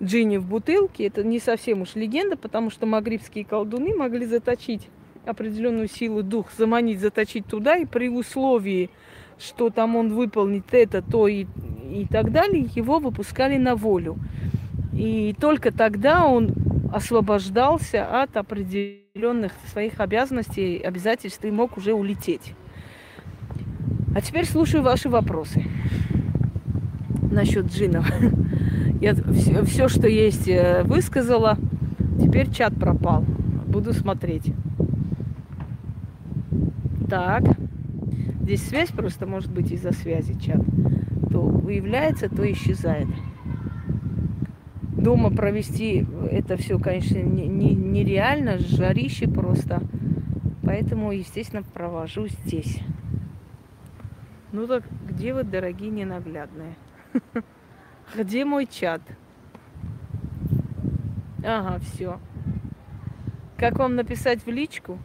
джинне 0.03 0.39
в 0.39 0.47
бутылке, 0.47 1.07
это 1.07 1.23
не 1.23 1.39
совсем 1.39 1.83
уж 1.83 1.95
легенда, 1.95 2.37
потому 2.37 2.71
что 2.71 2.87
магрибские 2.87 3.45
колдуны 3.45 3.95
могли 3.95 4.27
заточить 4.27 4.89
определенную 5.25 5.89
силу 5.89 6.23
дух 6.23 6.49
заманить, 6.57 7.01
заточить 7.01 7.47
туда, 7.47 7.77
и 7.77 7.85
при 7.85 8.09
условии, 8.09 8.91
что 9.39 9.71
там 9.71 9.97
он 9.97 10.15
выполнит 10.15 10.65
это, 10.73 11.03
то 11.03 11.29
и, 11.29 11.47
и 11.91 12.07
так 12.11 12.33
далее, 12.33 12.69
его 12.75 12.99
выпускали 12.99 13.57
на 13.57 13.77
волю. 13.77 14.17
И 14.93 15.35
только 15.41 15.73
тогда 15.73 16.27
он 16.27 16.55
освобождался 16.93 18.23
от 18.23 18.37
определенных 18.37 19.53
своих 19.71 20.01
обязанностей, 20.01 20.79
обязательств 20.79 21.45
и 21.45 21.51
мог 21.51 21.77
уже 21.77 21.95
улететь. 21.95 22.55
А 24.15 24.21
теперь 24.21 24.45
слушаю 24.45 24.83
ваши 24.83 25.09
вопросы 25.09 25.65
насчет 27.31 27.67
джинов. 27.67 28.11
Я 29.03 29.17
все, 29.17 29.65
все, 29.65 29.89
что 29.89 30.07
есть, 30.07 30.47
э, 30.47 30.85
высказала. 30.85 31.59
Теперь 32.21 32.49
чат 32.53 32.73
пропал. 32.77 33.25
Буду 33.67 33.93
смотреть. 33.93 34.55
Так. 37.11 37.43
Здесь 38.43 38.63
связь 38.63 38.91
просто 38.91 39.27
может 39.27 39.51
быть 39.51 39.73
из-за 39.73 39.91
связи 39.91 40.39
чат. 40.39 40.61
То 41.33 41.41
выявляется, 41.41 42.29
то 42.29 42.49
исчезает. 42.53 43.09
Дома 44.97 45.31
провести 45.31 46.07
это 46.31 46.57
все, 46.57 46.79
конечно, 46.79 47.19
нереально, 47.19 48.57
не, 48.57 48.63
не 48.63 48.77
жарище 48.77 49.27
просто. 49.27 49.83
Поэтому, 50.63 51.11
естественно, 51.11 51.65
провожу 51.65 52.29
здесь. 52.29 52.79
Ну 54.53 54.69
так 54.69 54.85
где 55.11 55.35
вы, 55.35 55.43
дорогие 55.43 55.91
ненаглядные? 55.91 56.77
Где 58.15 58.45
мой 58.45 58.67
чат? 58.67 59.01
Ага, 61.43 61.81
все. 61.81 62.21
Как 63.57 63.79
вам 63.79 63.97
написать 63.97 64.45
в 64.45 64.49
личку? 64.51 64.99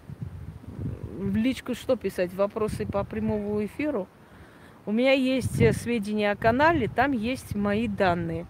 В 1.17 1.36
личку 1.38 1.74
что 1.74 1.96
писать? 1.96 2.34
Вопросы 2.34 2.86
по 2.86 3.06
прямому 3.06 3.63
эфиру? 3.63 4.08
У 4.86 4.91
меня 4.91 5.13
есть 5.13 5.62
э, 5.62 5.72
сведения 5.72 6.32
о 6.32 6.36
канале, 6.36 6.89
там 6.89 7.13
есть 7.13 7.56
мои 7.56 7.88
данные. 7.88 8.46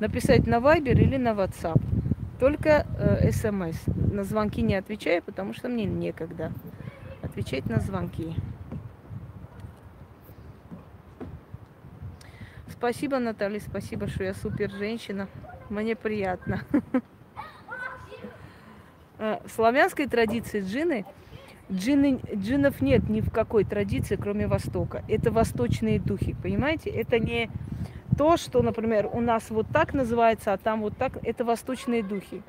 Написать 0.00 0.46
на 0.46 0.56
Viber 0.56 0.92
или 0.92 1.16
на 1.16 1.30
WhatsApp. 1.30 1.80
Только 2.40 2.86
э, 2.98 3.30
смс. 3.30 3.76
На 3.86 4.24
звонки 4.24 4.62
не 4.62 4.74
отвечаю, 4.74 5.22
потому 5.22 5.54
что 5.54 5.68
мне 5.68 5.84
некогда 5.84 6.52
отвечать 7.22 7.66
на 7.66 7.78
звонки. 7.78 8.34
Спасибо, 12.78 13.18
Наталья, 13.18 13.58
спасибо, 13.60 14.06
что 14.06 14.24
я 14.24 14.34
супер 14.34 14.70
женщина. 14.70 15.28
Мне 15.70 15.96
приятно. 15.96 16.62
Э, 19.18 19.38
в 19.46 19.50
славянской 19.50 20.06
традиции 20.06 20.60
джины, 20.60 21.06
джины, 21.72 22.20
джинов 22.34 22.82
нет 22.82 23.08
ни 23.08 23.22
в 23.22 23.30
какой 23.30 23.64
традиции, 23.64 24.16
кроме 24.16 24.46
Востока. 24.46 25.02
Это 25.08 25.30
восточные 25.30 25.98
духи, 25.98 26.36
понимаете? 26.42 26.90
Это 26.90 27.18
не 27.18 27.48
то, 28.16 28.36
что, 28.36 28.62
например, 28.62 29.08
у 29.12 29.20
нас 29.20 29.50
вот 29.50 29.66
так 29.72 29.94
называется, 29.94 30.52
а 30.52 30.56
там 30.56 30.80
вот 30.80 30.96
так. 30.96 31.18
Это 31.22 31.44
восточные 31.44 32.02
духи. 32.02 32.42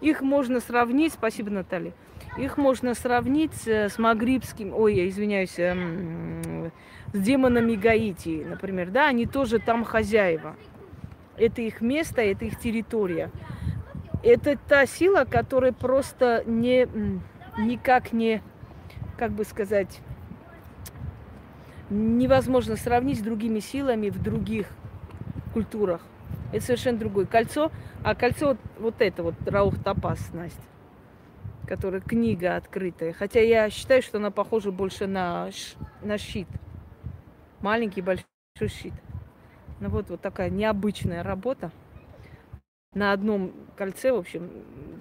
Их 0.00 0.22
можно 0.22 0.60
сравнить, 0.60 1.12
спасибо, 1.12 1.50
Наталья, 1.50 1.92
их 2.36 2.56
можно 2.56 2.94
сравнить 2.94 3.66
с 3.66 3.98
магрибским, 3.98 4.72
ой, 4.72 4.94
я 4.94 5.08
извиняюсь, 5.08 5.58
эм, 5.58 6.70
с 7.12 7.18
демонами 7.18 7.74
Гаити, 7.74 8.44
например, 8.48 8.90
да, 8.90 9.08
они 9.08 9.26
тоже 9.26 9.58
там 9.58 9.84
хозяева. 9.84 10.54
Это 11.36 11.62
их 11.62 11.80
место, 11.80 12.20
это 12.20 12.44
их 12.44 12.58
территория. 12.60 13.30
Это 14.22 14.56
та 14.56 14.86
сила, 14.86 15.24
которая 15.28 15.72
просто 15.72 16.44
не, 16.46 16.86
никак 17.58 18.12
не, 18.12 18.42
как 19.16 19.32
бы 19.32 19.44
сказать, 19.44 20.00
невозможно 21.90 22.76
сравнить 22.76 23.18
с 23.18 23.22
другими 23.22 23.60
силами 23.60 24.10
в 24.10 24.22
других 24.22 24.66
культурах. 25.48 26.02
Это 26.52 26.64
совершенно 26.64 26.98
другое 26.98 27.26
кольцо. 27.26 27.70
А 28.04 28.14
кольцо 28.14 28.48
вот, 28.48 28.58
вот 28.78 28.94
это 29.00 29.22
вот 29.22 29.34
Раух 29.46 29.82
Топас, 29.82 30.32
Настя, 30.32 30.60
которая 31.66 32.00
книга 32.00 32.56
открытая. 32.56 33.12
Хотя 33.12 33.40
я 33.40 33.68
считаю, 33.70 34.02
что 34.02 34.18
она 34.18 34.30
похожа 34.30 34.70
больше 34.70 35.06
на, 35.06 35.50
на 36.02 36.18
щит 36.18 36.48
маленький 37.60 38.02
большой 38.02 38.24
щит. 38.68 38.94
Ну 39.80 39.88
вот, 39.88 40.10
вот 40.10 40.20
такая 40.20 40.50
необычная 40.50 41.22
работа. 41.22 41.70
На 42.94 43.12
одном 43.12 43.52
кольце, 43.76 44.12
в 44.12 44.16
общем, 44.16 44.50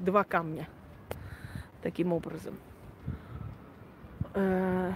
два 0.02 0.24
камня. 0.24 0.68
Таким 1.82 2.14
образом. 2.14 2.56
Э, 4.34 4.94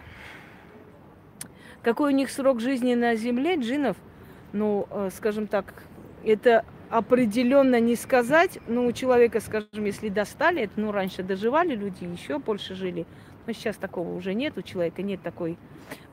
какой 1.81 2.13
у 2.13 2.15
них 2.15 2.29
срок 2.29 2.59
жизни 2.59 2.93
на 2.95 3.15
Земле, 3.15 3.55
джинов? 3.55 3.97
Ну, 4.53 4.87
э, 4.89 5.09
скажем 5.15 5.47
так, 5.47 5.73
это 6.23 6.65
определенно 6.89 7.79
не 7.79 7.95
сказать. 7.95 8.59
Ну, 8.67 8.85
у 8.85 8.91
человека, 8.91 9.39
скажем, 9.39 9.85
если 9.85 10.09
достали, 10.09 10.63
это, 10.63 10.73
ну, 10.75 10.91
раньше 10.91 11.23
доживали 11.23 11.75
люди, 11.75 12.03
еще 12.03 12.37
больше 12.37 12.75
жили. 12.75 13.05
Но 13.47 13.53
сейчас 13.53 13.77
такого 13.77 14.13
уже 14.13 14.33
нет, 14.33 14.57
у 14.57 14.61
человека 14.61 15.01
нет 15.01 15.21
такой 15.21 15.57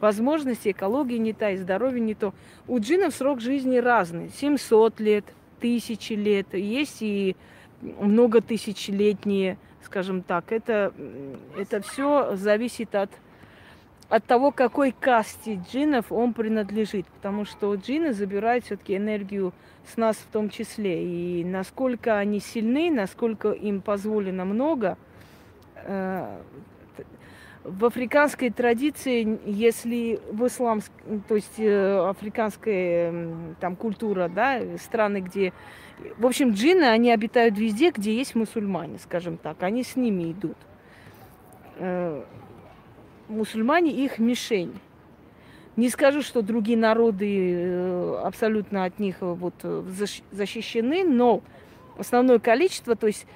возможности, 0.01 0.71
экология 0.71 1.19
не 1.19 1.33
та, 1.33 1.51
и 1.51 1.57
здоровье 1.57 2.01
не 2.01 2.15
то. 2.15 2.33
У 2.67 2.79
джинов 2.79 3.15
срок 3.15 3.41
жизни 3.41 3.79
разный. 3.79 4.31
700 4.31 5.01
лет, 5.01 5.25
тысячи 5.61 6.15
лет. 6.15 6.55
Есть 6.55 6.99
и 7.01 7.37
много 7.81 8.41
тысячелетние, 8.41 9.59
скажем 9.85 10.23
так. 10.23 10.53
Это, 10.53 10.93
это 11.57 11.81
все 11.83 12.37
зависит 12.37 12.95
от, 12.95 13.11
от 14.09 14.25
того, 14.25 14.53
какой 14.53 14.93
касте 14.93 15.61
джинов 15.71 16.11
он 16.11 16.33
принадлежит. 16.33 17.07
Потому 17.07 17.45
что 17.45 17.75
джины 17.75 18.13
забирают 18.13 18.65
все-таки 18.65 18.97
энергию 18.97 19.53
с 19.87 19.97
нас 19.97 20.17
в 20.17 20.27
том 20.33 20.49
числе. 20.49 21.05
И 21.05 21.45
насколько 21.45 22.19
они 22.19 22.41
сильны, 22.41 22.91
насколько 22.91 23.51
им 23.51 23.81
позволено 23.81 24.45
много, 24.45 24.97
э, 25.85 26.39
в 27.65 27.85
африканской 27.85 28.49
традиции, 28.49 29.39
если 29.45 30.21
в 30.33 30.47
ислам, 30.47 30.81
то 31.29 31.35
есть 31.35 31.59
э, 31.59 32.09
африканская 32.09 33.13
там 33.61 33.77
культура, 33.77 34.29
да, 34.29 34.61
страны, 34.79 35.21
где, 35.21 35.53
в 36.17 36.25
общем, 36.25 36.53
джинны, 36.53 36.85
они 36.85 37.11
обитают 37.13 37.59
везде, 37.59 37.91
где 37.91 38.15
есть 38.15 38.35
мусульмане, 38.35 38.99
скажем 38.99 39.37
так, 39.37 39.63
они 39.63 39.83
с 39.83 39.97
ними 39.97 40.33
идут. 40.33 40.57
Э, 43.29 43.33
мусульмане 43.33 43.93
их 43.93 44.19
мишень. 44.19 44.79
Не 45.77 45.91
скажу, 45.91 46.23
что 46.23 46.43
другие 46.43 46.77
народы 46.77 47.53
э, 47.55 48.21
абсолютно 48.25 48.85
от 48.85 48.99
них 48.99 49.17
вот 49.21 49.55
защищены, 50.33 51.05
но 51.05 51.43
основное 51.97 52.39
количество, 52.39 52.97
то 52.97 53.07
есть 53.07 53.27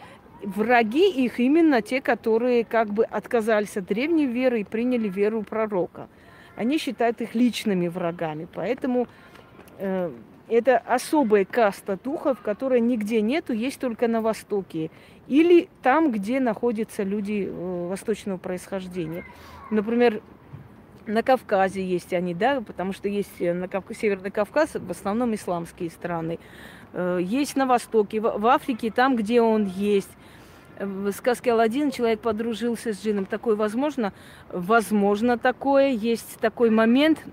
враги 0.42 1.08
их 1.08 1.38
именно 1.38 1.82
те, 1.82 2.00
которые 2.00 2.64
как 2.64 2.88
бы 2.88 3.04
отказались 3.04 3.76
от 3.76 3.86
древней 3.86 4.26
веры 4.26 4.60
и 4.60 4.64
приняли 4.64 5.08
веру 5.08 5.42
пророка. 5.42 6.08
Они 6.56 6.78
считают 6.78 7.20
их 7.20 7.34
личными 7.34 7.88
врагами. 7.88 8.46
Поэтому 8.52 9.06
э, 9.78 10.10
это 10.52 10.76
особая 10.76 11.46
каста 11.46 11.98
духов, 12.02 12.42
которой 12.42 12.80
нигде 12.80 13.22
нету, 13.22 13.54
есть 13.54 13.80
только 13.80 14.06
на 14.06 14.20
Востоке. 14.20 14.90
Или 15.26 15.68
там, 15.82 16.12
где 16.12 16.40
находятся 16.40 17.04
люди 17.04 17.48
э, 17.48 17.86
восточного 17.88 18.36
происхождения. 18.36 19.24
Например, 19.70 20.20
на 21.06 21.22
Кавказе 21.22 21.82
есть 21.82 22.12
они, 22.12 22.34
да, 22.34 22.60
потому 22.60 22.92
что 22.92 23.08
есть 23.08 23.40
э, 23.40 23.54
на 23.54 23.66
Кавк... 23.66 23.86
Северный 23.96 24.30
Кавказ, 24.30 24.74
в 24.74 24.90
основном 24.90 25.34
исламские 25.34 25.88
страны. 25.88 26.38
Э, 26.92 27.18
есть 27.22 27.56
на 27.56 27.64
Востоке, 27.64 28.20
в 28.20 28.46
Африке, 28.46 28.90
там, 28.90 29.16
где 29.16 29.40
он 29.40 29.64
есть. 29.64 30.10
В 30.78 31.12
сказке 31.12 31.52
Алладин 31.52 31.90
человек 31.90 32.20
подружился 32.20 32.92
с 32.92 33.02
джином. 33.02 33.24
Такое 33.24 33.56
возможно? 33.56 34.12
Возможно 34.50 35.38
такое. 35.38 35.90
Есть 35.90 36.38
такой 36.40 36.68
момент. 36.68 37.24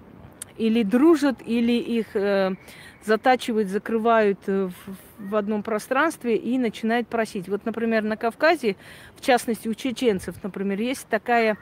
Или 0.60 0.84
дружат, 0.84 1.38
или 1.45 1.72
их 1.72 2.15
э, 2.15 2.52
затачивают, 3.04 3.69
закрывают 3.69 4.39
в, 4.45 4.72
в 5.17 5.36
одном 5.36 5.63
пространстве 5.63 6.36
и 6.36 6.58
начинают 6.58 7.08
просить. 7.08 7.50
Вот, 7.50 7.65
например, 7.65 8.04
на 8.04 8.17
Кавказе, 8.17 8.76
в 9.15 9.26
частности 9.26 9.67
у 9.67 9.74
чеченцев, 9.74 10.36
например, 10.43 10.80
есть 10.80 11.08
такая 11.08 11.58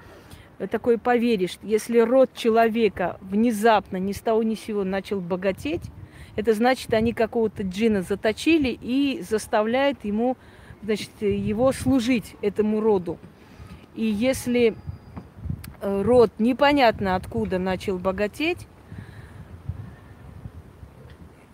такое 0.72 0.98
поверье, 0.98 1.48
что 1.48 1.66
если 1.68 2.00
род 2.00 2.34
человека 2.34 3.18
внезапно 3.22 3.98
ни 3.98 4.12
с 4.12 4.20
того 4.20 4.42
ни 4.42 4.56
с 4.56 4.60
сего 4.62 4.84
начал 4.84 5.22
богатеть, 5.22 5.84
это 6.36 6.54
значит, 6.54 6.94
они 6.94 7.14
какого-то 7.14 7.64
джина 7.64 8.02
заточили 8.02 8.70
и 8.70 9.24
заставляют 9.28 10.04
ему 10.04 10.38
значит, 10.82 11.10
его 11.22 11.72
служить 11.72 12.36
этому 12.42 12.82
роду. 12.82 13.18
И 13.96 14.06
если 14.06 14.76
э, 15.82 16.02
род 16.02 16.32
непонятно 16.40 17.16
откуда 17.16 17.60
начал 17.60 17.98
богатеть, 17.98 18.68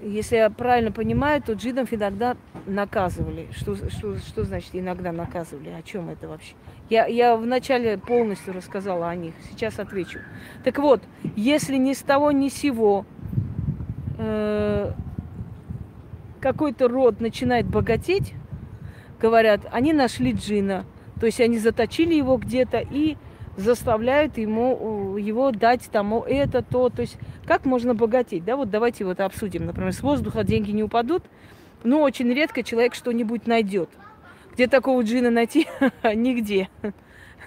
если 0.04 0.36
я 0.38 0.50
правильно 0.50 0.92
понимаю, 0.92 1.42
то 1.42 1.54
джинов 1.54 1.94
иногда 1.94 2.36
наказывали. 2.66 3.48
Что, 3.52 3.76
что, 3.89 4.18
что 4.18 4.44
значит 4.44 4.70
иногда 4.74 5.12
наказывали? 5.12 5.70
О 5.70 5.82
чем 5.82 6.10
это 6.10 6.28
вообще? 6.28 6.54
Я, 6.89 7.06
я 7.06 7.36
вначале 7.36 7.98
полностью 7.98 8.54
рассказала 8.54 9.10
о 9.10 9.16
них, 9.16 9.34
сейчас 9.50 9.80
отвечу. 9.80 10.20
Так 10.63 10.80
вот, 10.80 11.02
если 11.36 11.78
ни 11.78 11.94
с 11.94 12.00
того 12.00 12.32
ни 12.32 12.50
с 12.50 12.54
сего 12.54 13.06
э, 14.18 14.92
какой-то 16.39 16.88
род 16.88 17.20
начинает 17.22 17.66
богатеть, 17.66 18.34
говорят, 19.20 19.62
они 19.72 19.94
нашли 19.94 20.34
джина. 20.34 20.86
То 21.20 21.26
есть 21.26 21.39
они 21.39 21.58
заточили 21.58 22.13
его 22.13 22.38
где-то 22.38 22.80
и 22.80 23.16
заставляют 23.58 24.38
ему, 24.38 25.18
его 25.18 25.52
дать 25.52 25.89
тому 25.92 26.22
это, 26.22 26.62
то. 26.62 26.89
То 26.89 27.02
есть 27.02 27.18
как 27.46 27.66
можно 27.66 27.94
богатеть? 27.94 28.46
Да, 28.46 28.56
вот 28.56 28.70
давайте 28.70 29.06
вот 29.06 29.20
обсудим. 29.20 29.66
Например, 29.66 29.94
с 29.94 30.02
воздуха 30.02 30.44
деньги 30.44 30.72
не 30.72 30.84
упадут, 30.84 31.24
Ну, 31.84 32.02
очень 32.02 32.32
редко 32.34 32.63
человек 32.63 32.96
что-нибудь 32.96 33.46
найдет. 33.46 33.89
Где 34.54 34.68
такого 34.68 35.02
джина 35.02 35.30
найти? 35.30 35.68
Нигде. 36.04 36.70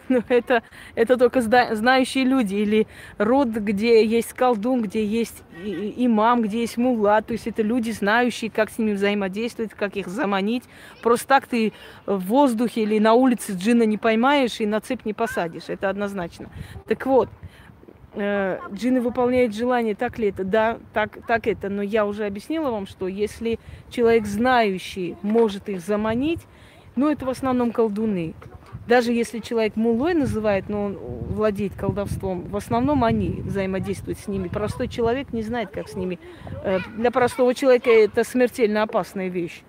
Но 0.09 0.23
это, 0.29 0.62
это 0.95 1.16
только 1.16 1.40
знающие 1.40 2.25
люди. 2.25 2.55
Или 2.55 2.87
род, 3.19 3.49
где 3.49 4.05
есть 4.05 4.33
колдун, 4.33 4.83
где 4.83 5.05
есть 5.05 5.42
имам, 5.64 6.42
где 6.42 6.61
есть 6.61 6.77
мула. 6.77 7.23
То 7.23 7.33
есть 7.33 7.47
это 7.47 7.62
люди, 7.62 7.90
знающие, 7.90 8.51
как 8.51 8.71
с 8.71 8.79
ними 8.79 8.92
взаимодействовать, 8.92 9.73
как 9.73 9.97
их 9.97 10.09
заманить. 10.09 10.64
Просто 11.03 11.27
так 11.29 11.47
ты 11.47 11.73
в 12.07 12.19
воздухе 12.19 12.83
или 12.83 12.99
на 12.99 13.14
улице 13.14 13.53
джина 13.53 13.85
не 13.85 13.99
поймаешь 13.99 14.61
и 14.61 14.66
на 14.66 14.81
цепь 14.81 15.05
не 15.05 15.14
посадишь. 15.14 15.64
Это 15.69 15.88
однозначно. 15.88 16.51
Так 16.87 17.07
вот, 17.07 17.29
э, 18.14 18.59
джинны 18.73 19.01
выполняют 19.01 19.55
желание, 19.55 19.95
так 19.95 20.19
ли 20.19 20.29
это? 20.29 20.45
Да, 20.45 20.79
так, 20.92 21.19
так 21.27 21.47
это. 21.47 21.69
Но 21.69 21.83
я 21.83 22.07
уже 22.07 22.27
объяснила 22.27 22.71
вам, 22.71 22.87
что 22.87 23.09
если 23.09 23.59
человек 23.90 24.27
знающий 24.27 25.16
может 25.23 25.69
их 25.69 25.81
заманить, 25.81 26.40
ну 26.97 27.11
это 27.11 27.27
в 27.27 27.31
основном 27.31 27.73
колдуны. 27.73 28.35
Даже 28.87 29.12
если 29.12 29.40
человек 29.40 29.75
мулой 29.77 30.14
называет, 30.14 30.68
но 30.68 30.85
он 30.85 30.94
владеет 30.96 31.75
колдовством, 31.75 32.42
в 32.42 32.57
основном 32.57 33.03
они 33.03 33.42
взаимодействуют 33.44 34.18
с 34.18 34.29
ними. 34.29 34.49
Простой 34.49 34.88
человек 34.88 35.33
не 35.33 35.42
знает, 35.42 35.70
как 35.70 35.88
с 35.88 35.94
ними. 35.94 36.20
Э, 36.62 36.79
для 36.96 37.11
простого 37.11 37.55
человека 37.55 37.90
это 37.90 38.22
смертельно 38.22 38.83
опасная 38.83 39.29
вещь. 39.29 39.62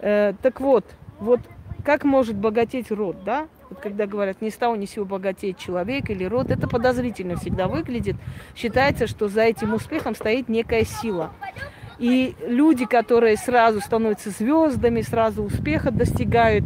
Э, 0.00 0.32
так 0.40 0.60
вот, 0.60 0.86
вот 1.20 1.40
как 1.84 2.04
может 2.04 2.36
богатеть 2.36 2.90
род, 2.90 3.24
да? 3.24 3.48
Вот 3.68 3.80
когда 3.80 4.06
говорят, 4.06 4.40
ни 4.40 4.48
с 4.48 4.54
того 4.54 4.76
ни 4.76 4.86
сего 4.86 5.04
богатеет 5.04 5.58
человек 5.58 6.08
или 6.08 6.24
род, 6.24 6.50
это 6.50 6.66
подозрительно 6.66 7.36
всегда 7.36 7.68
выглядит. 7.68 8.16
Считается, 8.56 9.06
что 9.06 9.28
за 9.28 9.42
этим 9.42 9.74
успехом 9.74 10.14
стоит 10.14 10.48
некая 10.48 10.84
сила. 10.84 11.32
И 11.98 12.34
люди, 12.46 12.86
которые 12.86 13.36
сразу 13.36 13.80
становятся 13.80 14.30
звездами, 14.30 15.00
сразу 15.02 15.42
успеха 15.42 15.90
достигают, 15.90 16.64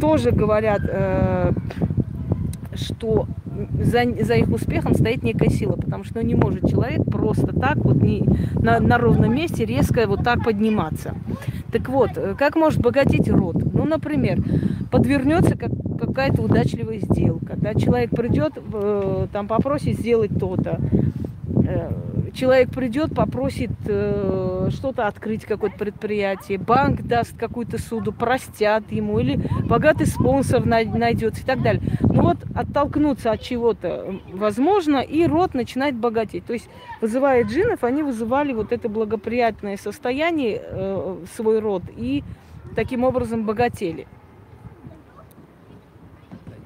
тоже 0.00 0.30
говорят, 0.30 0.80
э, 0.82 1.52
что 2.74 3.26
за, 3.80 4.04
за 4.24 4.34
их 4.34 4.48
успехом 4.50 4.94
стоит 4.94 5.22
некая 5.22 5.48
сила, 5.48 5.72
потому 5.72 6.04
что 6.04 6.16
ну, 6.16 6.22
не 6.22 6.34
может 6.34 6.68
человек 6.68 7.04
просто 7.06 7.48
так 7.48 7.76
вот 7.76 8.02
не, 8.02 8.24
на, 8.54 8.80
на 8.80 8.98
ровном 8.98 9.34
месте 9.34 9.64
резко 9.64 10.06
вот 10.06 10.24
так 10.24 10.44
подниматься. 10.44 11.14
Так 11.72 11.88
вот, 11.88 12.10
э, 12.16 12.34
как 12.38 12.56
может 12.56 12.80
богатеть 12.80 13.28
род? 13.28 13.56
Ну, 13.72 13.84
например, 13.84 14.42
подвернется 14.90 15.56
как, 15.56 15.70
какая-то 15.98 16.42
удачливая 16.42 17.00
сделка, 17.00 17.54
да, 17.56 17.74
человек 17.74 18.10
придет, 18.10 18.52
э, 18.56 19.26
там 19.32 19.48
попросит 19.48 19.98
сделать 19.98 20.38
то-то, 20.38 20.80
э, 21.64 21.90
человек 22.36 22.70
придет, 22.70 23.14
попросит 23.14 23.70
э, 23.86 24.68
что-то 24.70 25.06
открыть, 25.06 25.44
какое-то 25.44 25.76
предприятие, 25.76 26.58
банк 26.58 27.02
даст 27.02 27.36
какую-то 27.36 27.78
суду, 27.78 28.12
простят 28.12 28.92
ему, 28.92 29.18
или 29.18 29.40
богатый 29.64 30.06
спонсор 30.06 30.64
найдется 30.64 31.42
и 31.42 31.44
так 31.44 31.62
далее. 31.62 31.82
Ну 32.02 32.22
вот 32.22 32.38
оттолкнуться 32.54 33.32
от 33.32 33.40
чего-то 33.40 34.20
возможно, 34.32 34.98
и 34.98 35.26
род 35.26 35.54
начинает 35.54 35.96
богатеть. 35.96 36.44
То 36.46 36.52
есть, 36.52 36.68
вызывая 37.00 37.44
джинов, 37.44 37.82
они 37.82 38.02
вызывали 38.02 38.52
вот 38.52 38.72
это 38.72 38.88
благоприятное 38.88 39.76
состояние, 39.76 40.60
э, 40.62 41.24
свой 41.34 41.58
род, 41.58 41.82
и 41.96 42.22
таким 42.74 43.04
образом 43.04 43.44
богатели. 43.44 44.06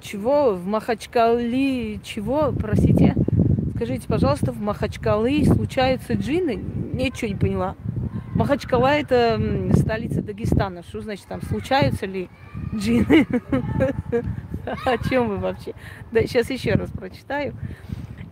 Чего 0.02 0.54
в 0.54 0.66
Махачкали, 0.66 2.00
чего, 2.02 2.52
простите? 2.59 3.14
Скажите, 3.81 4.07
пожалуйста, 4.07 4.53
в 4.53 4.61
Махачкалы 4.61 5.43
случаются 5.47 6.12
джины? 6.12 6.62
Ничего 6.93 7.31
не 7.31 7.35
поняла. 7.35 7.77
Махачкала 8.35 8.88
это 8.88 9.40
столица 9.75 10.21
Дагестана. 10.21 10.83
Что 10.83 11.01
значит 11.01 11.25
там 11.25 11.40
случаются 11.40 12.05
ли 12.05 12.29
джины? 12.75 13.27
О 14.85 14.99
чем 15.09 15.29
вы 15.29 15.38
вообще? 15.38 15.73
Да, 16.12 16.21
сейчас 16.27 16.51
еще 16.51 16.75
раз 16.75 16.90
прочитаю. 16.90 17.55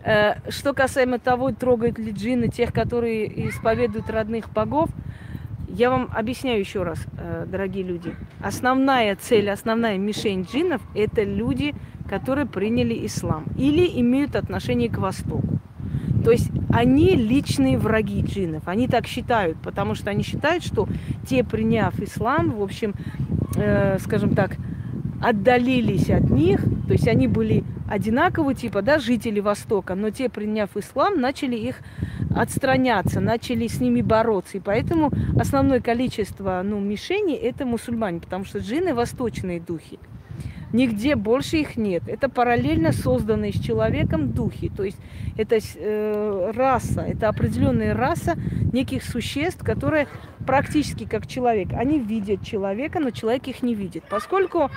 Э, 0.03 0.35
что 0.51 0.75
касаемо 0.75 1.17
того, 1.17 1.51
трогают 1.51 1.97
ли 1.97 2.11
джины 2.11 2.49
тех, 2.49 2.71
которые 2.71 3.49
исповедуют 3.49 4.07
родных 4.11 4.51
богов, 4.51 4.91
я 5.69 5.89
вам 5.89 6.09
объясняю 6.13 6.59
еще 6.59 6.83
раз, 6.83 6.99
э, 7.17 7.45
дорогие 7.47 7.83
люди. 7.83 8.15
Основная 8.41 9.15
цель, 9.15 9.49
основная 9.49 9.97
мишень 9.97 10.43
джинов– 10.43 10.81
это 10.95 11.23
люди, 11.23 11.75
которые 12.09 12.47
приняли 12.47 13.05
ислам 13.05 13.45
или 13.57 13.87
имеют 14.01 14.35
отношение 14.35 14.89
к 14.89 14.97
Востоку. 14.97 15.59
То 16.23 16.31
есть 16.31 16.49
они 16.69 17.15
личные 17.15 17.77
враги 17.77 18.21
джинов. 18.21 18.67
Они 18.67 18.87
так 18.87 19.07
считают, 19.07 19.57
потому 19.61 19.95
что 19.95 20.09
они 20.09 20.23
считают, 20.23 20.63
что 20.63 20.87
те, 21.27 21.43
приняв 21.43 21.99
ислам, 21.99 22.51
в 22.51 22.63
общем, 22.63 22.93
э, 23.55 23.97
скажем 23.99 24.35
так, 24.35 24.57
отдалились 25.21 26.09
от 26.09 26.29
них, 26.29 26.61
то 26.87 26.93
есть 26.93 27.07
они 27.07 27.27
были 27.27 27.63
одинакового 27.89 28.53
типа, 28.53 28.81
да, 28.81 28.99
жители 28.99 29.39
Востока, 29.39 29.95
но 29.95 30.09
те, 30.11 30.29
приняв 30.29 30.75
ислам, 30.77 31.19
начали 31.19 31.55
их 31.55 31.77
отстраняться, 32.35 33.19
начали 33.19 33.67
с 33.67 33.79
ними 33.79 34.01
бороться. 34.01 34.57
И 34.57 34.61
поэтому 34.61 35.11
основное 35.39 35.81
количество 35.81 36.61
ну, 36.63 36.79
мишеней 36.79 37.35
это 37.35 37.65
мусульмане, 37.65 38.19
потому 38.19 38.45
что 38.45 38.59
джины 38.59 38.93
восточные 38.93 39.59
духи. 39.59 39.99
Нигде 40.71 41.15
больше 41.15 41.57
их 41.57 41.77
нет. 41.77 42.03
Это 42.07 42.29
параллельно 42.29 42.91
созданные 42.91 43.51
с 43.51 43.59
человеком 43.59 44.31
духи. 44.33 44.69
То 44.69 44.83
есть 44.83 44.99
это 45.35 45.57
э, 45.57 46.51
раса, 46.55 47.01
это 47.01 47.27
определенная 47.27 47.95
раса 47.95 48.35
неких 48.71 49.03
существ, 49.03 49.63
которые 49.63 50.07
практически 50.45 51.05
как 51.05 51.25
человек. 51.25 51.69
Они 51.73 51.99
видят 51.99 52.45
человека, 52.45 52.99
но 52.99 53.09
человек 53.09 53.47
их 53.47 53.63
не 53.63 53.73
видит. 53.73 54.03
Поскольку 54.07 54.69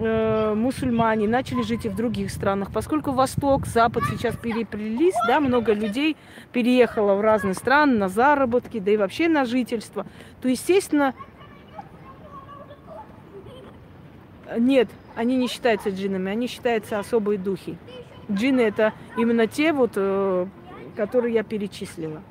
э, 0.00 0.54
мусульмане 0.54 1.28
начали 1.28 1.62
жить 1.62 1.86
и 1.86 1.88
в 1.88 1.96
других 1.96 2.30
странах, 2.30 2.70
поскольку 2.72 3.12
Восток, 3.12 3.66
Запад 3.66 4.04
сейчас 4.10 4.36
переплелись, 4.36 5.14
да, 5.26 5.40
много 5.40 5.72
людей 5.72 6.16
переехало 6.52 7.14
в 7.14 7.20
разные 7.20 7.54
страны 7.54 7.96
на 7.96 8.08
заработки, 8.08 8.78
да 8.78 8.90
и 8.90 8.96
вообще 8.96 9.28
на 9.28 9.44
жительство, 9.44 10.06
то, 10.40 10.48
естественно, 10.48 11.14
нет, 14.58 14.88
они 15.14 15.36
не 15.36 15.48
считаются 15.48 15.90
джинами, 15.90 16.30
они 16.30 16.46
считаются 16.46 16.98
особые 16.98 17.38
духи. 17.38 17.78
Джины 18.30 18.60
это 18.60 18.92
именно 19.16 19.46
те 19.46 19.72
вот, 19.72 19.92
э, 19.96 20.46
которые 20.96 21.34
я 21.34 21.42
перечислила. 21.42 22.22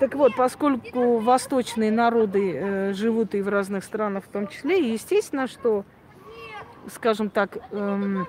Так 0.00 0.14
вот, 0.14 0.34
поскольку 0.34 1.18
восточные 1.18 1.92
народы 1.92 2.54
э, 2.54 2.92
живут 2.94 3.34
и 3.34 3.42
в 3.42 3.48
разных 3.48 3.84
странах 3.84 4.24
в 4.24 4.28
том 4.28 4.48
числе, 4.48 4.92
естественно, 4.92 5.46
что, 5.46 5.84
скажем 6.88 7.30
так, 7.30 7.58
эм, 7.72 8.26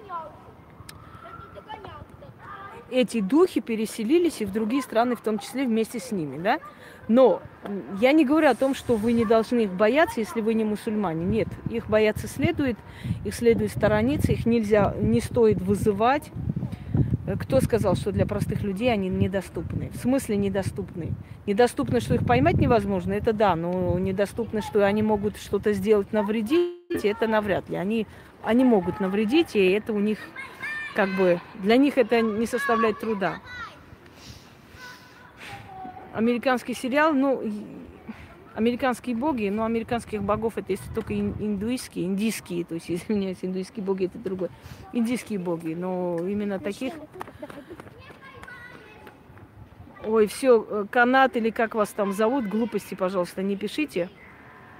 эти 2.92 3.22
духи 3.22 3.62
переселились 3.62 4.42
и 4.42 4.46
в 4.46 4.52
другие 4.52 4.82
страны, 4.82 5.16
в 5.16 5.22
том 5.22 5.40
числе 5.40 5.66
вместе 5.66 6.00
с 6.00 6.12
ними, 6.12 6.38
да? 6.38 6.60
Но 7.08 7.42
я 8.00 8.12
не 8.12 8.26
говорю 8.26 8.50
о 8.50 8.56
том, 8.56 8.76
что 8.76 8.96
вы 8.96 9.14
не 9.14 9.26
должны 9.26 9.62
их 9.62 9.72
бояться, 9.72 10.20
если 10.20 10.42
вы 10.42 10.54
не 10.54 10.64
мусульмане. 10.64 11.26
Нет, 11.26 11.48
их 11.70 11.88
бояться 11.88 12.28
следует, 12.28 12.78
их 13.26 13.34
следует 13.34 13.72
сторониться, 13.72 14.32
их 14.32 14.46
нельзя, 14.46 14.94
не 15.00 15.22
стоит 15.22 15.62
вызывать. 15.62 16.32
Кто 17.40 17.62
сказал, 17.62 17.96
что 17.96 18.12
для 18.12 18.26
простых 18.26 18.62
людей 18.62 18.92
они 18.92 19.08
недоступны? 19.08 19.90
В 19.94 19.98
смысле 19.98 20.38
недоступны? 20.38 21.12
Недоступны, 21.46 22.02
что 22.02 22.16
их 22.16 22.26
поймать 22.26 22.58
невозможно, 22.58 23.14
это 23.14 23.32
да, 23.32 23.56
но 23.56 23.98
недоступны, 23.98 24.62
что 24.62 24.86
они 24.86 25.02
могут 25.02 25.38
что-то 25.38 25.72
сделать, 25.74 26.12
навредить, 26.12 26.81
это 26.94 27.28
навряд 27.28 27.70
ли. 27.70 27.76
Они, 27.76 28.08
они 28.44 28.64
могут 28.64 29.00
навредить, 29.00 29.56
и 29.56 29.72
это 29.72 29.94
у 29.94 30.00
них 30.00 30.20
как 30.96 31.10
бы, 31.10 31.40
для 31.56 31.78
них 31.78 31.98
это 31.98 32.22
не 32.22 32.46
составляет 32.46 33.00
труда 33.00 33.40
американский 36.14 36.74
сериал, 36.74 37.14
ну, 37.14 37.42
американские 38.54 39.16
боги, 39.16 39.50
но 39.50 39.66
американских 39.66 40.22
богов 40.24 40.58
это 40.58 40.72
если 40.72 40.92
только 40.94 41.18
индуистские, 41.18 42.06
индийские, 42.06 42.66
то 42.66 42.76
есть, 42.76 42.89
извиняюсь, 42.92 43.39
индуистские 43.42 43.84
боги 43.84 44.06
это 44.06 44.18
другое. 44.18 44.50
Индийские 44.94 45.39
боги, 45.39 45.74
но 45.74 46.18
именно 46.20 46.60
таких... 46.60 46.94
Ой, 50.04 50.26
все, 50.26 50.66
э, 50.68 50.86
канат 50.89 51.38
или 51.38 51.52
как 51.52 51.76
вас 51.76 51.89
там 51.89 52.12
зовут, 52.12 52.48
глупости, 52.48 52.96
пожалуйста, 52.96 53.44
не 53.44 53.56
пишите. 53.56 54.10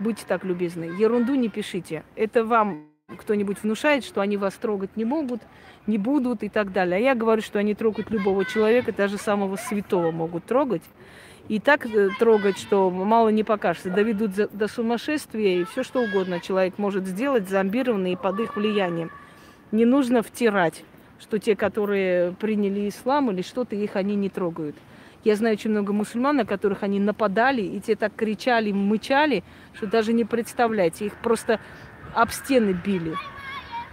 Будьте 0.02 0.26
так 0.28 0.44
любезны. 0.44 0.86
Ерунду 0.86 1.36
не 1.36 1.48
пишите. 1.48 2.04
Это 2.16 2.44
вам 2.44 2.88
кто-нибудь 3.18 3.62
внушает, 3.62 4.04
что 4.04 4.22
они 4.22 4.36
вас 4.36 4.56
трогать 4.56 4.98
не 4.98 5.06
могут, 5.06 5.42
не 5.86 6.00
будут 6.00 6.42
и 6.42 6.50
так 6.50 6.72
далее. 6.74 6.96
А 6.98 7.00
я 7.00 7.14
говорю, 7.14 7.44
что 7.44 7.60
они 7.60 7.76
трогают 7.76 8.10
любого 8.10 8.44
человека, 8.44 8.92
даже 8.94 9.20
самого 9.20 9.58
святого 9.58 10.10
могут 10.10 10.46
трогать. 10.46 10.82
И 11.50 11.60
так 11.60 11.86
э, 11.86 12.10
трогать, 12.18 12.58
что 12.58 12.90
мало 12.90 13.30
не 13.30 13.44
покажется. 13.44 13.92
Доведут 13.92 14.32
до 14.34 14.68
сумасшествия 14.68 15.62
и 15.62 15.66
все 15.66 15.84
что 15.84 16.02
угодно 16.02 16.40
человек 16.40 16.80
может 16.80 17.06
сделать, 17.06 17.48
зомбированный 17.48 18.18
под 18.18 18.40
их 18.40 18.56
влиянием. 18.56 19.12
Не 19.72 19.86
нужно 19.86 20.24
втирать, 20.24 20.84
что 21.20 21.38
те, 21.38 21.56
которые 21.56 22.32
приняли 22.32 22.90
ислам 22.90 23.30
или 23.30 23.44
что-то, 23.44 23.76
их 23.76 23.96
они 23.96 24.16
не 24.16 24.30
трогают. 24.30 24.76
Я 25.24 25.36
знаю 25.36 25.54
очень 25.54 25.70
много 25.70 25.94
мусульман, 25.94 26.38
на 26.38 26.46
которых 26.46 26.82
они 26.82 27.00
нападали, 27.00 27.62
и 27.62 27.80
те 27.80 27.96
так 27.96 28.16
кричали, 28.16 28.72
мычали, 28.72 29.44
что 29.74 29.86
даже 29.86 30.14
не 30.14 30.26
представляете. 30.26 31.06
Их 31.06 31.16
просто 31.16 31.60
об 32.16 32.32
стены 32.32 32.72
били. 32.72 33.16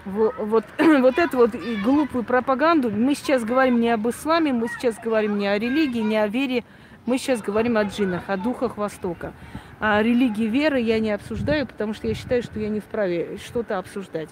Вот, 0.06 0.34
вот, 0.38 0.64
вот 0.78 1.18
эту 1.18 1.36
вот 1.36 1.50
глупую 1.84 2.24
пропаганду. 2.24 2.90
Мы 2.90 3.14
сейчас 3.14 3.44
говорим 3.44 3.80
не 3.80 3.90
об 3.90 4.08
исламе, 4.08 4.52
мы 4.52 4.68
сейчас 4.68 4.96
говорим 4.98 5.38
не 5.38 5.48
о 5.48 5.58
религии, 5.58 6.00
не 6.00 6.16
о 6.16 6.28
вере. 6.28 6.64
Мы 7.04 7.18
сейчас 7.18 7.42
говорим 7.42 7.76
о 7.76 7.84
джиннах, 7.84 8.22
о 8.28 8.36
духах 8.36 8.76
Востока. 8.76 9.32
А 9.80 10.02
религии 10.02 10.46
веры 10.46 10.80
я 10.80 10.98
не 10.98 11.10
обсуждаю, 11.10 11.66
потому 11.66 11.94
что 11.94 12.08
я 12.08 12.14
считаю, 12.14 12.42
что 12.42 12.58
я 12.58 12.68
не 12.68 12.80
вправе 12.80 13.38
что-то 13.44 13.78
обсуждать. 13.78 14.28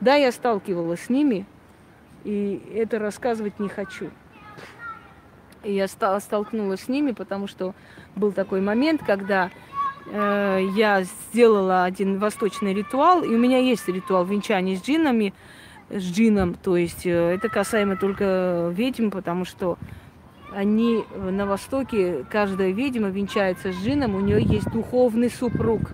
Да, 0.00 0.14
я 0.14 0.32
сталкивалась 0.32 1.04
с 1.04 1.08
ними, 1.10 1.46
и 2.24 2.60
это 2.74 2.98
рассказывать 2.98 3.58
не 3.60 3.68
хочу. 3.68 4.10
И 5.62 5.72
я 5.72 5.88
столкнулась 5.88 6.82
с 6.82 6.88
ними, 6.88 7.12
потому 7.12 7.46
что 7.46 7.74
был 8.16 8.32
такой 8.32 8.60
момент, 8.60 9.02
когда 9.06 9.50
э, 10.06 10.60
я 10.74 11.02
сделала 11.02 11.84
один 11.84 12.18
восточный 12.18 12.72
ритуал, 12.74 13.22
и 13.22 13.28
у 13.28 13.38
меня 13.38 13.58
есть 13.58 13.86
ритуал 13.88 14.24
венчания 14.24 14.76
с 14.76 14.82
джинами, 14.82 15.34
с 15.90 16.02
джином, 16.02 16.54
то 16.54 16.76
есть 16.76 17.04
э, 17.04 17.34
это 17.34 17.48
касаемо 17.48 17.96
только 17.96 18.72
ведьм, 18.74 19.10
потому 19.10 19.44
что 19.44 19.76
они 20.52 21.04
на 21.14 21.46
Востоке, 21.46 22.24
каждая 22.30 22.70
ведьма 22.70 23.08
венчается 23.08 23.72
с 23.72 23.76
джином, 23.76 24.14
у 24.14 24.20
нее 24.20 24.42
есть 24.42 24.70
духовный 24.70 25.30
супруг. 25.30 25.92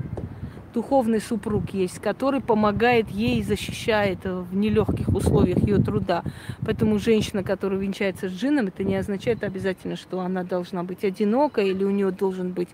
Духовный 0.77 1.23
супруг 1.23 1.71
есть, 1.71 2.01
который 2.01 2.43
помогает 2.43 3.09
ей, 3.09 3.43
защищает 3.43 4.19
в 4.25 4.55
нелегких 4.55 5.09
условиях 5.09 5.57
ее 5.67 5.79
труда. 5.79 6.23
Поэтому 6.67 6.99
женщина, 6.99 7.43
которая 7.43 7.81
венчается 7.81 8.29
с 8.29 8.33
джином, 8.33 8.67
это 8.67 8.85
не 8.85 8.95
означает 8.97 9.43
обязательно, 9.43 9.97
что 9.97 10.21
она 10.21 10.45
должна 10.45 10.85
быть 10.85 11.03
одинока 11.03 11.63
или 11.63 11.83
у 11.83 11.91
нее 11.91 12.11
должен 12.11 12.53
быть, 12.53 12.69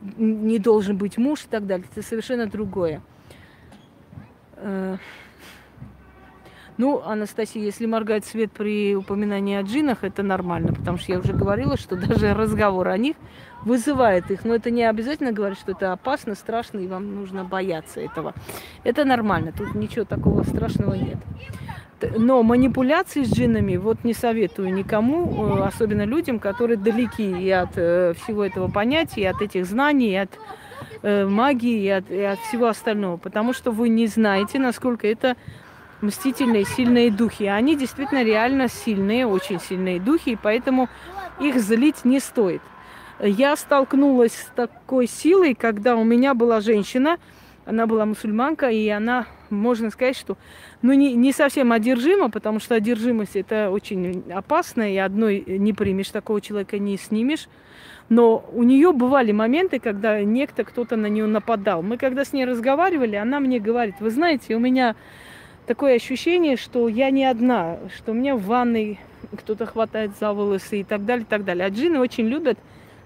не 0.00 0.58
должен 0.58 0.96
быть 0.96 1.18
муж 1.18 1.44
и 1.44 1.48
так 1.50 1.66
далее. 1.66 1.86
Это 1.92 2.00
совершенно 2.00 2.46
другое. 2.46 3.02
Э, 4.56 4.96
ну, 6.78 7.02
Анастасия, 7.04 7.62
если 7.62 7.84
моргать 7.84 8.24
свет 8.24 8.52
при 8.52 8.96
упоминании 8.96 9.56
о 9.56 9.62
джинах, 9.62 10.02
это 10.02 10.22
нормально, 10.22 10.72
потому 10.72 10.96
что 10.96 11.12
я 11.12 11.18
уже 11.18 11.34
говорила, 11.34 11.76
что 11.76 11.94
даже 12.08 12.32
разговор 12.32 12.88
о 12.88 12.96
них 12.96 13.16
вызывает 13.64 14.30
их. 14.30 14.44
Но 14.44 14.54
это 14.54 14.70
не 14.70 14.84
обязательно 14.84 15.32
говорит, 15.32 15.58
что 15.58 15.72
это 15.72 15.92
опасно, 15.92 16.34
страшно, 16.34 16.78
и 16.78 16.86
вам 16.86 17.14
нужно 17.14 17.44
бояться 17.44 18.00
этого. 18.00 18.34
Это 18.84 19.04
нормально, 19.04 19.52
тут 19.56 19.74
ничего 19.74 20.04
такого 20.04 20.42
страшного 20.42 20.94
нет. 20.94 21.18
Но 22.16 22.42
манипуляции 22.42 23.22
с 23.22 23.32
джинами 23.32 23.76
вот 23.76 24.04
не 24.04 24.14
советую 24.14 24.74
никому, 24.74 25.46
э, 25.46 25.62
особенно 25.62 26.04
людям, 26.04 26.38
которые 26.38 26.76
далеки 26.76 27.24
и 27.24 27.50
от 27.50 27.70
э, 27.76 28.14
всего 28.14 28.44
этого 28.44 28.68
понятия, 28.68 29.22
и 29.22 29.26
от 29.26 29.40
этих 29.40 29.64
знаний, 29.64 30.10
и 30.10 30.16
от 30.16 30.30
э, 31.02 31.24
магии, 31.24 31.82
и 31.82 31.88
от, 31.88 32.10
и 32.10 32.20
от 32.20 32.38
всего 32.40 32.66
остального. 32.66 33.16
Потому 33.16 33.54
что 33.54 33.70
вы 33.70 33.88
не 33.88 34.06
знаете, 34.06 34.58
насколько 34.58 35.06
это 35.06 35.36
мстительные, 36.02 36.64
сильные 36.64 37.10
духи. 37.10 37.44
Они 37.44 37.76
действительно 37.76 38.22
реально 38.22 38.68
сильные, 38.68 39.26
очень 39.26 39.60
сильные 39.60 39.98
духи, 39.98 40.30
и 40.30 40.38
поэтому 40.40 40.88
их 41.40 41.58
злить 41.58 42.04
не 42.04 42.20
стоит. 42.20 42.60
Я 43.20 43.56
столкнулась 43.56 44.32
с 44.32 44.46
такой 44.56 45.06
силой, 45.06 45.54
когда 45.54 45.96
у 45.96 46.04
меня 46.04 46.34
была 46.34 46.60
женщина, 46.60 47.18
она 47.64 47.86
была 47.86 48.04
мусульманка, 48.04 48.68
и 48.68 48.88
она, 48.88 49.26
можно 49.50 49.90
сказать, 49.90 50.16
что 50.16 50.36
ну, 50.82 50.92
не, 50.92 51.14
не 51.14 51.32
совсем 51.32 51.72
одержима, 51.72 52.28
потому 52.28 52.60
что 52.60 52.74
одержимость 52.74 53.36
это 53.36 53.70
очень 53.70 54.24
опасно, 54.32 54.92
и 54.92 54.96
одной 54.96 55.44
не 55.46 55.72
примешь, 55.72 56.10
такого 56.10 56.40
человека 56.40 56.78
не 56.78 56.98
снимешь. 56.98 57.48
Но 58.10 58.44
у 58.52 58.64
нее 58.64 58.92
бывали 58.92 59.32
моменты, 59.32 59.78
когда 59.78 60.22
некто, 60.22 60.64
кто-то 60.64 60.96
на 60.96 61.06
нее 61.06 61.26
нападал. 61.26 61.82
Мы 61.82 61.96
когда 61.96 62.24
с 62.24 62.34
ней 62.34 62.44
разговаривали, 62.44 63.16
она 63.16 63.40
мне 63.40 63.60
говорит, 63.60 63.94
вы 64.00 64.10
знаете, 64.10 64.56
у 64.56 64.58
меня 64.58 64.94
такое 65.66 65.94
ощущение, 65.94 66.58
что 66.58 66.88
я 66.88 67.10
не 67.10 67.24
одна, 67.24 67.78
что 67.96 68.12
у 68.12 68.14
меня 68.14 68.36
в 68.36 68.42
ванной 68.42 69.00
кто-то 69.34 69.64
хватает 69.64 70.10
за 70.20 70.34
волосы 70.34 70.80
и 70.80 70.84
так 70.84 71.06
далее, 71.06 71.24
и 71.24 71.28
так 71.28 71.44
далее. 71.44 71.66
А 71.66 71.70
джины 71.70 71.98
очень 71.98 72.26
любят 72.26 72.58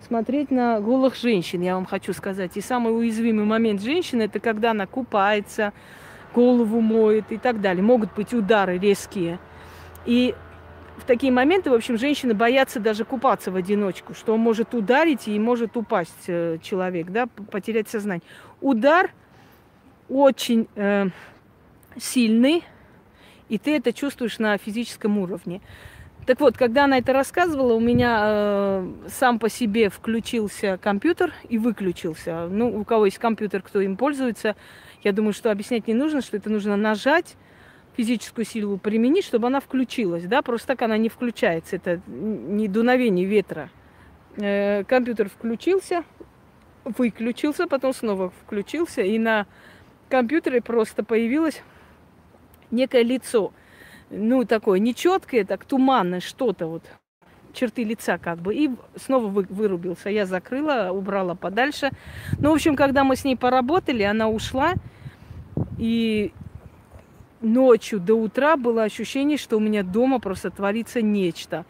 смотреть 0.06 0.50
на 0.50 0.80
голых 0.80 1.16
женщин, 1.16 1.60
я 1.62 1.74
вам 1.74 1.86
хочу 1.86 2.12
сказать. 2.12 2.56
И 2.56 2.60
самый 2.60 2.96
уязвимый 2.96 3.44
момент 3.44 3.82
женщины, 3.82 4.22
это 4.22 4.40
когда 4.40 4.70
она 4.70 4.86
купается, 4.86 5.72
голову 6.34 6.80
моет 6.80 7.30
и 7.30 7.38
так 7.38 7.60
далее. 7.60 7.82
Могут 7.82 8.14
быть 8.14 8.32
удары 8.32 8.78
резкие. 8.78 9.38
И 10.06 10.34
в 10.98 11.04
такие 11.04 11.32
моменты, 11.32 11.70
в 11.70 11.74
общем, 11.74 11.98
женщины 11.98 12.34
боятся 12.34 12.80
даже 12.80 13.04
купаться 13.04 13.50
в 13.50 13.56
одиночку, 13.56 14.14
что 14.14 14.34
он 14.34 14.40
может 14.40 14.74
ударить 14.74 15.28
и 15.28 15.38
может 15.38 15.76
упасть 15.76 16.24
э, 16.26 16.58
человек, 16.62 17.08
да, 17.10 17.26
потерять 17.26 17.88
сознание. 17.88 18.22
Удар 18.60 19.12
очень 20.08 20.66
э, 20.74 21.06
сильный, 21.96 22.64
и 23.48 23.58
ты 23.58 23.76
это 23.76 23.92
чувствуешь 23.92 24.38
на 24.38 24.58
физическом 24.58 25.18
уровне. 25.18 25.60
Так 26.28 26.40
вот, 26.40 26.58
когда 26.58 26.84
она 26.84 26.98
это 26.98 27.14
рассказывала, 27.14 27.72
у 27.72 27.80
меня 27.80 28.20
э, 28.20 28.92
сам 29.08 29.38
по 29.38 29.48
себе 29.48 29.88
включился 29.88 30.76
компьютер 30.76 31.32
и 31.48 31.56
выключился. 31.56 32.48
Ну, 32.48 32.78
у 32.78 32.84
кого 32.84 33.06
есть 33.06 33.16
компьютер, 33.16 33.62
кто 33.62 33.80
им 33.80 33.96
пользуется, 33.96 34.54
я 35.02 35.12
думаю, 35.12 35.32
что 35.32 35.50
объяснять 35.50 35.86
не 35.86 35.94
нужно, 35.94 36.20
что 36.20 36.36
это 36.36 36.50
нужно 36.50 36.76
нажать, 36.76 37.36
физическую 37.96 38.44
силу 38.44 38.76
применить, 38.76 39.24
чтобы 39.24 39.46
она 39.46 39.60
включилась. 39.60 40.24
Да? 40.24 40.42
Просто 40.42 40.66
так 40.66 40.82
она 40.82 40.98
не 40.98 41.08
включается. 41.08 41.76
Это 41.76 42.02
не 42.06 42.68
дуновение 42.68 43.24
ветра. 43.24 43.70
Э, 44.36 44.84
компьютер 44.84 45.30
включился, 45.30 46.04
выключился, 46.84 47.66
потом 47.66 47.94
снова 47.94 48.34
включился, 48.44 49.00
и 49.00 49.18
на 49.18 49.46
компьютере 50.10 50.60
просто 50.60 51.02
появилось 51.02 51.62
некое 52.70 53.02
лицо, 53.02 53.50
ну, 54.10 54.44
такое 54.44 54.78
нечеткое, 54.78 55.44
так 55.44 55.64
туманное 55.64 56.20
что-то 56.20 56.66
вот, 56.66 56.82
черты 57.52 57.84
лица 57.84 58.18
как 58.18 58.38
бы, 58.38 58.54
и 58.54 58.70
снова 58.96 59.26
вы, 59.26 59.46
вырубился. 59.48 60.10
Я 60.10 60.26
закрыла, 60.26 60.90
убрала 60.92 61.34
подальше. 61.34 61.90
Ну, 62.38 62.50
в 62.50 62.54
общем, 62.54 62.76
когда 62.76 63.04
мы 63.04 63.16
с 63.16 63.24
ней 63.24 63.36
поработали, 63.36 64.02
она 64.02 64.28
ушла, 64.28 64.74
и 65.76 66.32
ночью 67.40 68.00
до 68.00 68.14
утра 68.14 68.56
было 68.56 68.84
ощущение, 68.84 69.38
что 69.38 69.56
у 69.56 69.60
меня 69.60 69.82
дома 69.82 70.18
просто 70.20 70.50
творится 70.50 71.02
нечто. 71.02 71.64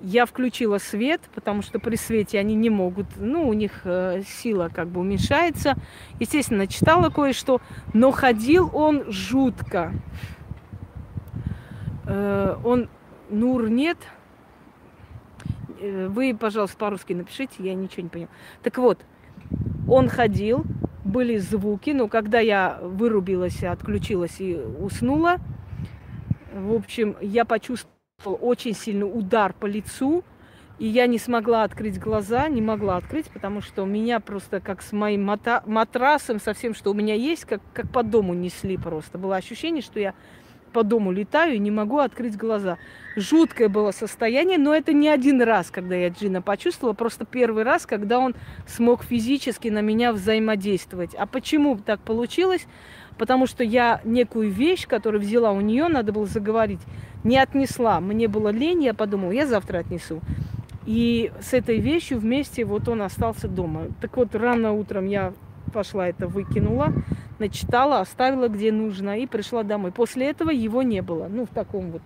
Я 0.00 0.26
включила 0.26 0.78
свет, 0.78 1.20
потому 1.34 1.62
что 1.62 1.80
при 1.80 1.96
свете 1.96 2.38
они 2.38 2.54
не 2.54 2.70
могут, 2.70 3.06
ну, 3.16 3.48
у 3.48 3.52
них 3.52 3.80
э, 3.82 4.22
сила 4.24 4.70
как 4.72 4.88
бы 4.88 5.00
уменьшается. 5.00 5.74
Естественно, 6.20 6.68
читала 6.68 7.10
кое-что, 7.10 7.60
но 7.94 8.12
ходил 8.12 8.70
он 8.72 9.10
жутко. 9.10 9.92
Э, 12.08 12.56
он, 12.64 12.88
Нур 13.28 13.68
нет. 13.68 13.98
Э, 15.80 16.08
вы, 16.08 16.34
пожалуйста, 16.34 16.76
по-русски 16.78 17.12
напишите, 17.12 17.54
я 17.58 17.74
ничего 17.74 18.04
не 18.04 18.08
поняла. 18.08 18.30
Так 18.62 18.78
вот, 18.78 18.98
он 19.86 20.08
ходил, 20.08 20.64
были 21.04 21.36
звуки, 21.36 21.90
но 21.90 22.08
когда 22.08 22.40
я 22.40 22.78
вырубилась, 22.82 23.62
отключилась 23.62 24.40
и 24.40 24.56
уснула, 24.56 25.36
в 26.52 26.74
общем, 26.74 27.16
я 27.20 27.44
почувствовала 27.44 28.36
очень 28.40 28.74
сильный 28.74 29.04
удар 29.04 29.52
по 29.52 29.66
лицу, 29.66 30.24
и 30.78 30.86
я 30.86 31.06
не 31.06 31.18
смогла 31.18 31.64
открыть 31.64 31.98
глаза, 31.98 32.48
не 32.48 32.62
могла 32.62 32.96
открыть, 32.96 33.26
потому 33.30 33.60
что 33.60 33.84
меня 33.84 34.20
просто 34.20 34.60
как 34.60 34.80
с 34.80 34.92
моим 34.92 35.28
мата- 35.28 35.62
матрасом, 35.66 36.40
со 36.40 36.54
всем, 36.54 36.74
что 36.74 36.90
у 36.90 36.94
меня 36.94 37.14
есть, 37.14 37.44
как, 37.44 37.60
как 37.74 37.90
по 37.90 38.02
дому 38.02 38.32
несли 38.32 38.76
просто. 38.76 39.18
Было 39.18 39.36
ощущение, 39.36 39.82
что 39.82 40.00
я 40.00 40.14
по 40.68 40.82
дому 40.82 41.12
летаю 41.12 41.54
и 41.54 41.58
не 41.58 41.70
могу 41.70 41.98
открыть 41.98 42.36
глаза. 42.36 42.78
Жуткое 43.16 43.68
было 43.68 43.90
состояние, 43.90 44.58
но 44.58 44.74
это 44.74 44.92
не 44.92 45.08
один 45.08 45.42
раз, 45.42 45.70
когда 45.70 45.96
я 45.96 46.08
Джина 46.08 46.40
почувствовала, 46.40 46.94
просто 46.94 47.24
первый 47.24 47.64
раз, 47.64 47.86
когда 47.86 48.18
он 48.18 48.34
смог 48.66 49.02
физически 49.02 49.68
на 49.68 49.80
меня 49.80 50.12
взаимодействовать. 50.12 51.14
А 51.14 51.26
почему 51.26 51.76
так 51.78 52.00
получилось? 52.00 52.66
Потому 53.16 53.46
что 53.46 53.64
я 53.64 54.00
некую 54.04 54.50
вещь, 54.50 54.86
которую 54.86 55.20
взяла 55.20 55.50
у 55.50 55.60
нее, 55.60 55.88
надо 55.88 56.12
было 56.12 56.26
заговорить, 56.26 56.80
не 57.24 57.38
отнесла. 57.38 58.00
Мне 58.00 58.28
было 58.28 58.50
лень, 58.50 58.84
я 58.84 58.94
подумала, 58.94 59.32
я 59.32 59.46
завтра 59.46 59.78
отнесу. 59.78 60.20
И 60.86 61.32
с 61.40 61.52
этой 61.52 61.80
вещью 61.80 62.18
вместе 62.18 62.64
вот 62.64 62.88
он 62.88 63.02
остался 63.02 63.48
дома. 63.48 63.88
Так 64.00 64.16
вот, 64.16 64.34
рано 64.34 64.72
утром 64.72 65.06
я 65.06 65.34
пошла 65.68 66.08
это 66.08 66.26
выкинула, 66.26 66.92
начитала, 67.38 68.00
оставила 68.00 68.48
где 68.48 68.72
нужно 68.72 69.18
и 69.18 69.26
пришла 69.26 69.62
домой. 69.62 69.92
После 69.92 70.28
этого 70.28 70.50
его 70.50 70.82
не 70.82 71.02
было. 71.02 71.28
Ну, 71.28 71.46
в 71.46 71.50
таком 71.50 71.90
вот 71.90 72.02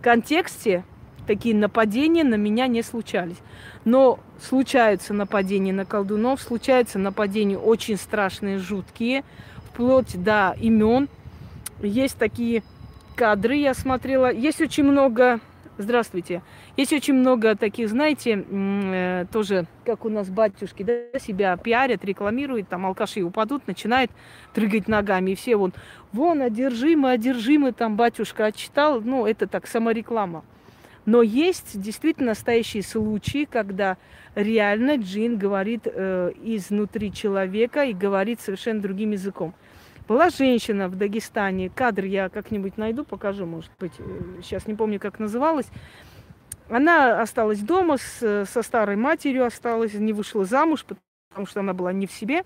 контексте 0.00 0.84
такие 1.26 1.54
нападения 1.54 2.24
на 2.24 2.34
меня 2.34 2.66
не 2.66 2.82
случались. 2.82 3.36
Но 3.84 4.18
случаются 4.40 5.14
нападения 5.14 5.72
на 5.72 5.84
колдунов, 5.84 6.40
случаются 6.40 6.98
нападения 6.98 7.58
очень 7.58 7.96
страшные, 7.96 8.58
жуткие 8.58 9.24
вплоть 9.70 10.22
до 10.22 10.56
имен. 10.58 11.08
Есть 11.82 12.18
такие 12.18 12.62
кадры, 13.14 13.56
я 13.56 13.74
смотрела. 13.74 14.32
Есть 14.32 14.60
очень 14.60 14.84
много 14.84 15.40
Здравствуйте. 15.80 16.42
Есть 16.76 16.92
очень 16.92 17.14
много 17.14 17.56
таких, 17.56 17.88
знаете, 17.88 18.44
э, 18.50 19.24
тоже, 19.32 19.64
как 19.86 20.04
у 20.04 20.10
нас 20.10 20.28
батюшки, 20.28 20.82
да, 20.82 21.18
себя 21.18 21.56
пиарят, 21.56 22.04
рекламируют, 22.04 22.68
там 22.68 22.84
алкаши 22.84 23.22
упадут, 23.22 23.66
начинает 23.66 24.10
трыгать 24.52 24.88
ногами, 24.88 25.30
и 25.30 25.34
все 25.34 25.56
вон, 25.56 25.72
вон, 26.12 26.42
одержимый, 26.42 27.14
одержимый, 27.14 27.72
там 27.72 27.96
батюшка 27.96 28.44
отчитал, 28.44 29.00
ну, 29.00 29.24
это 29.24 29.46
так, 29.46 29.66
самореклама. 29.66 30.44
Но 31.06 31.22
есть 31.22 31.80
действительно 31.80 32.28
настоящие 32.32 32.82
случаи, 32.82 33.48
когда 33.50 33.96
реально 34.34 34.96
джин 34.96 35.38
говорит 35.38 35.86
э, 35.86 36.32
изнутри 36.42 37.10
человека 37.10 37.84
и 37.84 37.94
говорит 37.94 38.42
совершенно 38.42 38.82
другим 38.82 39.12
языком. 39.12 39.54
Была 40.10 40.28
женщина 40.28 40.88
в 40.88 40.96
Дагестане, 40.96 41.70
кадр 41.70 42.04
я 42.04 42.28
как-нибудь 42.30 42.76
найду, 42.76 43.04
покажу, 43.04 43.46
может 43.46 43.70
быть, 43.78 43.92
сейчас 44.42 44.66
не 44.66 44.74
помню, 44.74 44.98
как 44.98 45.20
называлась. 45.20 45.68
Она 46.68 47.22
осталась 47.22 47.60
дома 47.60 47.96
с, 47.96 48.44
со 48.44 48.62
старой 48.64 48.96
матерью, 48.96 49.46
осталась, 49.46 49.94
не 49.94 50.12
вышла 50.12 50.44
замуж, 50.44 50.84
потому 51.28 51.46
что 51.46 51.60
она 51.60 51.74
была 51.74 51.92
не 51.92 52.08
в 52.08 52.10
себе. 52.10 52.42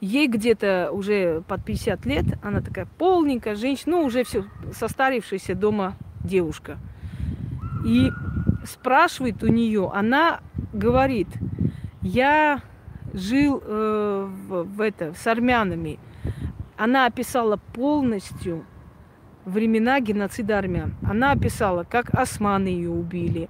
Ей 0.00 0.26
где-то 0.26 0.90
уже 0.90 1.42
под 1.46 1.64
50 1.64 2.04
лет, 2.06 2.24
она 2.42 2.60
такая 2.60 2.88
полненькая 2.98 3.54
женщина, 3.54 3.98
ну 3.98 4.02
уже 4.02 4.24
все 4.24 4.46
состарившаяся 4.72 5.54
дома 5.54 5.94
девушка. 6.24 6.78
И 7.86 8.10
спрашивает 8.64 9.44
у 9.44 9.46
нее, 9.46 9.92
она 9.94 10.40
говорит, 10.72 11.28
я 12.02 12.62
жил 13.12 13.62
э, 13.64 14.28
в, 14.48 14.64
в 14.64 14.80
это, 14.80 15.14
с 15.14 15.24
армянами, 15.28 16.00
она 16.76 17.06
описала 17.06 17.58
полностью 17.72 18.64
времена 19.44 20.00
геноцида 20.00 20.58
армян. 20.58 20.94
Она 21.02 21.32
описала, 21.32 21.84
как 21.84 22.12
османы 22.12 22.68
ее 22.68 22.90
убили. 22.90 23.48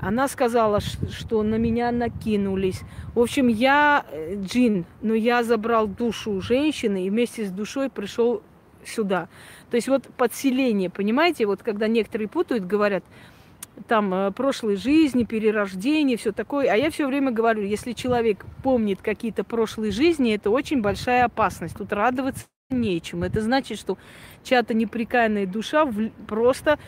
Она 0.00 0.28
сказала, 0.28 0.80
что 0.80 1.42
на 1.42 1.56
меня 1.56 1.90
накинулись. 1.92 2.82
В 3.14 3.20
общем, 3.20 3.48
я 3.48 4.04
э, 4.10 4.34
джин, 4.42 4.86
но 5.02 5.14
я 5.14 5.42
забрал 5.42 5.86
душу 5.86 6.40
женщины 6.40 7.06
и 7.06 7.10
вместе 7.10 7.46
с 7.46 7.50
душой 7.50 7.90
пришел 7.90 8.42
сюда. 8.84 9.28
То 9.70 9.76
есть 9.76 9.88
вот 9.88 10.04
подселение, 10.16 10.90
понимаете, 10.90 11.46
вот 11.46 11.62
когда 11.62 11.88
некоторые 11.88 12.28
путают, 12.28 12.66
говорят, 12.66 13.04
там 13.86 14.14
э, 14.14 14.30
прошлой 14.30 14.76
жизни, 14.76 15.24
перерождение, 15.24 16.16
все 16.16 16.32
такое. 16.32 16.70
А 16.70 16.76
я 16.76 16.90
все 16.90 17.06
время 17.06 17.30
говорю, 17.30 17.62
если 17.62 17.92
человек 17.92 18.44
помнит 18.62 19.00
какие-то 19.02 19.44
прошлые 19.44 19.92
жизни, 19.92 20.34
это 20.34 20.50
очень 20.50 20.80
большая 20.80 21.24
опасность. 21.24 21.76
Тут 21.76 21.92
радоваться 21.92 22.46
нечем. 22.70 23.22
Это 23.22 23.40
значит, 23.40 23.78
что 23.78 23.98
чья-то 24.42 24.74
неприкаянная 24.74 25.46
душа 25.46 25.86
просто 26.26 26.78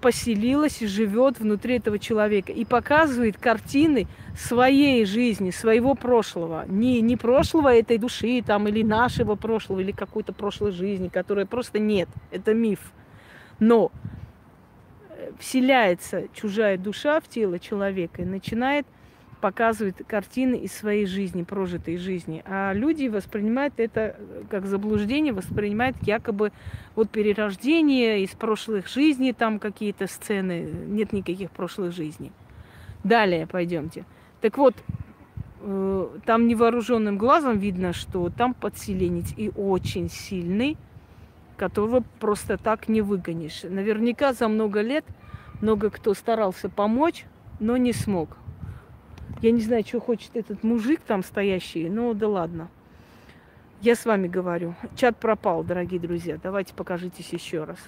поселилась 0.00 0.80
и 0.80 0.86
живет 0.86 1.40
внутри 1.40 1.76
этого 1.76 1.98
человека 1.98 2.52
и 2.52 2.64
показывает 2.64 3.36
картины 3.36 4.06
своей 4.36 5.04
жизни, 5.04 5.50
своего 5.50 5.94
прошлого. 5.94 6.64
Не, 6.68 7.00
не 7.00 7.16
прошлого 7.16 7.74
этой 7.74 7.98
души 7.98 8.42
там, 8.46 8.68
или 8.68 8.82
нашего 8.82 9.34
прошлого, 9.34 9.80
или 9.80 9.90
какой-то 9.90 10.32
прошлой 10.32 10.72
жизни, 10.72 11.08
которой 11.08 11.46
просто 11.46 11.78
нет. 11.78 12.08
Это 12.30 12.54
миф. 12.54 12.92
Но 13.58 13.90
вселяется 15.38 16.24
чужая 16.34 16.78
душа 16.78 17.20
в 17.20 17.28
тело 17.28 17.58
человека 17.58 18.22
и 18.22 18.24
начинает 18.24 18.86
показывает 19.40 20.02
картины 20.06 20.56
из 20.56 20.72
своей 20.72 21.06
жизни, 21.06 21.42
прожитой 21.42 21.96
жизни. 21.96 22.42
А 22.44 22.72
люди 22.72 23.08
воспринимают 23.08 23.74
это 23.78 24.16
как 24.50 24.66
заблуждение, 24.66 25.32
воспринимают 25.32 25.96
якобы 26.02 26.52
вот 26.94 27.10
перерождение 27.10 28.22
из 28.22 28.30
прошлых 28.30 28.88
жизней, 28.88 29.32
там 29.32 29.58
какие-то 29.58 30.06
сцены, 30.06 30.68
нет 30.88 31.12
никаких 31.12 31.50
прошлых 31.50 31.92
жизней. 31.92 32.32
Далее 33.04 33.46
пойдемте. 33.46 34.04
Так 34.40 34.58
вот, 34.58 34.74
э, 35.60 36.08
там 36.24 36.48
невооруженным 36.48 37.16
глазом 37.16 37.58
видно, 37.58 37.92
что 37.92 38.30
там 38.30 38.54
подселенец 38.54 39.32
и 39.36 39.50
очень 39.56 40.10
сильный, 40.10 40.76
которого 41.58 42.02
просто 42.20 42.56
так 42.56 42.88
не 42.88 43.02
выгонишь. 43.02 43.64
Наверняка 43.64 44.32
за 44.32 44.48
много 44.48 44.80
лет 44.80 45.04
много 45.60 45.90
кто 45.90 46.14
старался 46.14 46.68
помочь, 46.68 47.24
но 47.60 47.76
не 47.76 47.92
смог. 47.92 48.36
Я 49.42 49.50
не 49.50 49.60
знаю, 49.60 49.84
что 49.84 50.00
хочет 50.00 50.36
этот 50.36 50.62
мужик 50.62 51.00
там 51.00 51.22
стоящий, 51.22 51.88
но 51.88 52.14
да 52.14 52.28
ладно. 52.28 52.68
Я 53.80 53.94
с 53.94 54.04
вами 54.04 54.26
говорю. 54.26 54.74
Чат 54.96 55.16
пропал, 55.18 55.62
дорогие 55.62 56.00
друзья. 56.00 56.38
Давайте 56.42 56.74
покажитесь 56.74 57.32
еще 57.32 57.64
раз. 57.64 57.78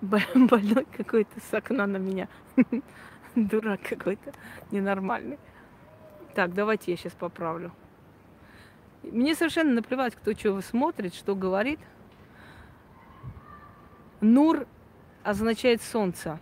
Больной 0.00 0.86
какой-то 0.96 1.40
с 1.40 1.54
окна 1.54 1.86
на 1.86 1.96
меня. 1.96 2.28
Дурак 3.36 3.80
какой-то 3.82 4.32
ненормальный. 4.70 5.38
Так, 6.34 6.52
давайте 6.52 6.90
я 6.90 6.96
сейчас 6.96 7.12
поправлю. 7.12 7.70
Мне 9.04 9.36
совершенно 9.36 9.72
наплевать, 9.72 10.16
кто 10.16 10.32
что 10.32 10.60
смотрит, 10.62 11.14
что 11.14 11.36
говорит. 11.36 11.78
Нур 14.20 14.66
означает 15.22 15.80
солнце. 15.80 16.40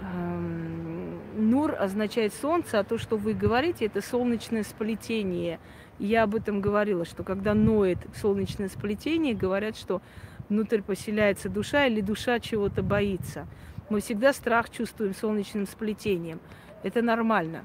Эм, 0.00 1.18
Нур 1.50 1.74
означает 1.76 2.32
солнце, 2.34 2.78
а 2.78 2.84
то, 2.84 2.96
что 2.96 3.16
вы 3.16 3.34
говорите, 3.34 3.86
это 3.86 4.00
солнечное 4.00 4.62
сплетение. 4.62 5.58
я 5.98 6.22
об 6.22 6.36
этом 6.36 6.60
говорила, 6.60 7.04
что 7.04 7.24
когда 7.24 7.54
ноет 7.54 7.98
солнечное 8.14 8.68
сплетение, 8.68 9.34
говорят, 9.34 9.76
что 9.76 10.00
внутрь 10.48 10.82
поселяется 10.82 11.48
душа 11.48 11.86
или 11.86 12.00
душа 12.00 12.38
чего-то 12.38 12.84
боится. 12.84 13.48
Мы 13.88 14.00
всегда 14.00 14.32
страх 14.32 14.70
чувствуем 14.70 15.14
солнечным 15.14 15.66
сплетением. 15.66 16.40
Это 16.82 17.02
нормально. 17.02 17.64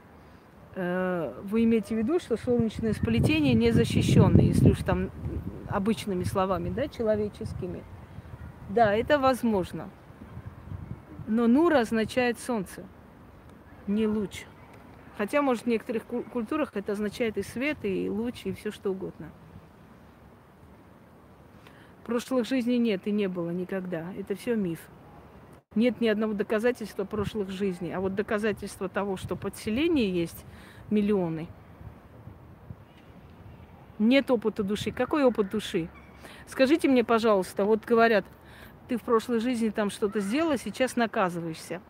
Э, 0.75 1.33
вы 1.43 1.63
имеете 1.65 1.95
в 1.95 1.97
виду, 1.97 2.19
что 2.19 2.35
солнечное 2.37 2.93
сплетение 2.93 3.53
не 3.53 3.71
защищено, 3.71 4.41
если 4.41 4.71
уж 4.71 4.79
там 4.79 5.11
обычными 5.69 6.23
словами, 6.23 6.69
да, 6.69 6.87
человеческими. 6.87 7.83
Да, 8.69 8.93
это 8.95 9.19
возможно. 9.19 9.89
Но 11.27 11.47
нура 11.47 11.79
означает 11.79 12.39
солнце, 12.39 12.83
не 13.87 14.07
луч. 14.07 14.45
Хотя, 15.17 15.41
может, 15.41 15.63
в 15.63 15.67
некоторых 15.67 16.05
культурах 16.05 16.71
это 16.73 16.93
означает 16.93 17.37
и 17.37 17.43
свет, 17.43 17.77
и 17.83 18.09
луч, 18.09 18.45
и 18.45 18.53
все 18.53 18.71
что 18.71 18.91
угодно. 18.91 19.29
Прошлых 22.05 22.47
жизней 22.47 22.79
нет 22.79 23.05
и 23.05 23.11
не 23.11 23.27
было 23.27 23.51
никогда. 23.51 24.11
Это 24.17 24.35
все 24.35 24.55
миф. 24.55 24.79
Нет 25.75 26.01
ни 26.01 26.07
одного 26.07 26.33
доказательства 26.33 27.03
прошлых 27.03 27.49
жизней. 27.49 27.93
А 27.93 27.99
вот 27.99 28.15
доказательства 28.15 28.89
того, 28.89 29.17
что 29.17 29.35
подселение 29.35 30.09
есть, 30.09 30.45
миллионы. 30.89 31.47
Нет 33.99 34.29
опыта 34.29 34.63
души. 34.63 34.91
Какой 34.91 35.23
опыт 35.23 35.49
души? 35.49 35.89
Скажите 36.47 36.87
мне, 36.87 37.03
пожалуйста, 37.03 37.65
вот 37.65 37.85
говорят, 37.85 38.25
ты 38.87 38.97
в 38.97 39.01
прошлой 39.01 39.39
жизни 39.39 39.69
там 39.69 39.89
что-то 39.89 40.19
сделала, 40.19 40.57
сейчас 40.57 40.95
наказываешься. 40.95 41.81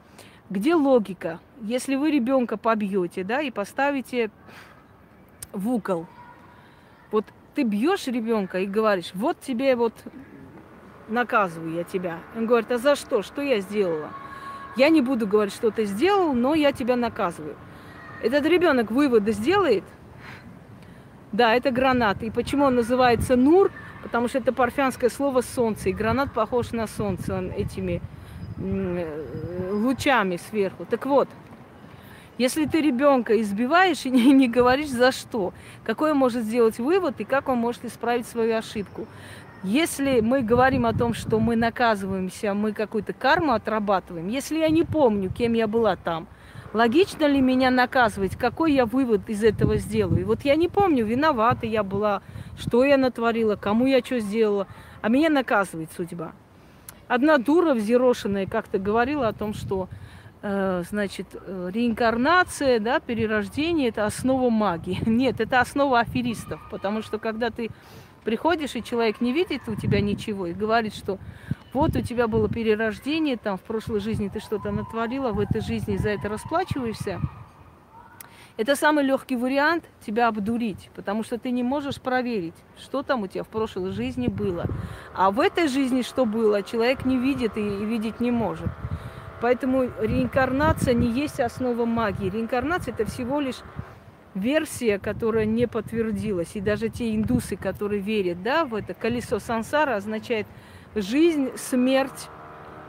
Где 0.50 0.76
логика? 0.76 1.40
Если 1.62 1.96
вы 1.96 2.12
ребенка 2.12 2.58
побьете, 2.58 3.24
да, 3.24 3.42
и 3.42 3.52
поставите 3.52 4.30
в 5.52 5.70
угол, 5.70 6.08
вот 7.12 7.26
ты 7.56 7.64
бьешь 7.64 8.08
ребенка 8.08 8.60
и 8.60 8.66
говоришь, 8.66 9.12
вот 9.14 9.40
тебе 9.40 9.76
вот 9.76 9.94
наказываю 11.08 11.74
я 11.74 11.84
тебя. 11.84 12.20
Он 12.36 12.46
говорит, 12.46 12.72
а 12.72 12.78
за 12.78 12.96
что? 12.96 13.22
Что 13.22 13.42
я 13.42 13.60
сделала? 13.60 14.10
Я 14.76 14.90
не 14.90 15.02
буду 15.02 15.28
говорить, 15.28 15.54
что 15.54 15.72
ты 15.72 15.86
сделал, 15.86 16.34
но 16.34 16.56
я 16.56 16.72
тебя 16.72 16.96
наказываю. 16.96 17.56
Этот 18.22 18.46
ребенок 18.46 18.92
выводы 18.92 19.32
сделает. 19.32 19.84
Да, 21.32 21.54
это 21.54 21.72
гранат. 21.72 22.24
И 22.24 22.32
почему 22.32 22.66
он 22.66 22.76
называется 22.76 23.36
Нур? 23.36 23.72
потому 24.04 24.28
что 24.28 24.38
это 24.38 24.54
парфянское 24.54 25.10
слово 25.10 25.42
солнце, 25.42 25.90
и 25.90 25.94
гранат 25.94 26.34
похож 26.34 26.72
на 26.72 26.88
солнце, 26.88 27.34
он 27.36 27.50
этими 27.50 28.02
э, 28.58 29.70
лучами 29.72 30.38
сверху. 30.50 30.86
Так 30.86 31.06
вот, 31.06 31.30
если 32.38 32.66
ты 32.66 32.82
ребенка 32.82 33.42
избиваешь 33.42 34.06
и 34.06 34.12
не, 34.12 34.32
не 34.34 34.50
говоришь 34.50 34.90
за 34.90 35.12
что, 35.12 35.54
какой 35.84 36.12
он 36.12 36.18
может 36.18 36.44
сделать 36.44 36.78
вывод 36.78 37.20
и 37.22 37.24
как 37.24 37.48
он 37.48 37.58
может 37.58 37.86
исправить 37.86 38.28
свою 38.28 38.58
ошибку. 38.58 39.08
Если 39.64 40.20
мы 40.20 40.42
говорим 40.42 40.86
о 40.86 40.94
том, 40.94 41.14
что 41.14 41.40
мы 41.40 41.56
наказываемся, 41.56 42.54
мы 42.54 42.74
какую-то 42.74 43.14
карму 43.14 43.54
отрабатываем, 43.54 44.28
если 44.28 44.58
я 44.58 44.68
не 44.68 44.84
помню, 44.84 45.30
кем 45.30 45.54
я 45.54 45.68
была 45.68 45.96
там, 45.96 46.28
логично 46.74 47.26
ли 47.28 47.40
меня 47.40 47.72
наказывать, 47.72 48.36
какой 48.36 48.74
я 48.74 48.86
вывод 48.86 49.30
из 49.30 49.42
этого 49.42 49.78
сделаю? 49.78 50.26
Вот 50.28 50.42
я 50.42 50.58
не 50.58 50.68
помню, 50.68 51.06
виновата 51.06 51.66
я 51.66 51.82
была, 51.82 52.22
что 52.58 52.84
я 52.84 52.98
натворила, 52.98 53.56
кому 53.56 53.86
я 53.86 54.04
что 54.04 54.20
сделала, 54.20 54.68
а 55.02 55.08
меня 55.08 55.30
наказывает 55.30 55.90
судьба. 55.96 56.34
Одна 57.08 57.38
дура 57.38 57.74
взъерошенная 57.74 58.48
как-то 58.48 58.80
говорила 58.80 59.30
о 59.30 59.34
том, 59.34 59.54
что 59.54 59.88
э, 60.42 60.84
значит, 60.90 61.28
э, 61.34 61.70
реинкарнация, 61.74 62.82
да, 62.82 63.00
перерождение– 63.00 63.88
это 63.90 64.06
основа 64.06 64.50
магии. 64.50 65.00
Нет, 65.06 65.40
это 65.40 65.62
основа 65.62 66.02
аферистов, 66.02 66.60
потому 66.70 67.02
что 67.02 67.18
когда 67.18 67.50
ты 67.50 67.70
приходишь, 68.24 68.76
и 68.76 68.84
человек 68.84 69.22
не 69.22 69.34
видит 69.34 69.62
у 69.68 69.76
тебя 69.76 70.02
ничего 70.02 70.48
и 70.48 70.54
говорит, 70.54 70.96
что 70.96 71.20
вот 71.74 71.96
у 71.96 72.02
тебя 72.02 72.28
было 72.28 72.50
перерождение, 72.50 73.38
там 73.38 73.58
в 73.58 73.62
прошлой 73.62 74.00
жизни 74.00 74.30
ты 74.30 74.40
что-то 74.40 74.72
натворила, 74.72 75.32
в 75.32 75.40
этой 75.40 75.62
жизни 75.62 75.98
за 75.98 76.10
это 76.10 76.30
расплачиваешься– 76.30 77.20
это 78.56 78.76
самый 78.76 79.04
легкий 79.04 79.36
вариант 79.36 79.84
тебя 80.06 80.28
обдурить, 80.28 80.92
потому 80.94 81.24
что 81.24 81.40
ты 81.40 81.50
не 81.50 81.64
можешь 81.64 82.00
проверить, 82.00 82.54
что 82.78 83.02
там 83.02 83.24
у 83.24 83.28
тебя 83.28 83.44
в 83.44 83.48
прошлой 83.48 83.92
жизни 83.92 84.28
было. 84.28 84.66
А 85.16 85.32
в 85.32 85.40
этой 85.40 85.68
жизни 85.68 86.04
что 86.04 86.26
было, 86.26 86.62
человек 86.62 87.04
не 87.04 87.18
видит 87.18 87.58
и, 87.58 87.62
и 87.62 87.86
видеть 87.86 88.20
не 88.20 88.30
может. 88.30 88.68
Поэтому 89.42 89.90
реинкарнация 90.00 90.94
не 90.94 91.10
есть 91.10 91.40
основа 91.40 91.86
магии. 91.86 92.30
Реинкарнация 92.30 92.94
это 92.94 93.10
всего 93.10 93.40
лишь 93.40 93.58
версия, 94.36 95.00
которая 95.00 95.46
не 95.46 95.68
подтвердилась. 95.68 96.56
И 96.56 96.62
даже 96.62 96.90
те 96.90 97.16
индусы, 97.16 97.56
которые 97.56 98.02
верят 98.02 98.42
да, 98.44 98.66
в 98.66 98.76
это 98.76 98.94
колесо 98.94 99.40
сансара, 99.40 99.96
означает 99.96 100.48
жизнь, 100.96 101.52
смерть, 101.56 102.30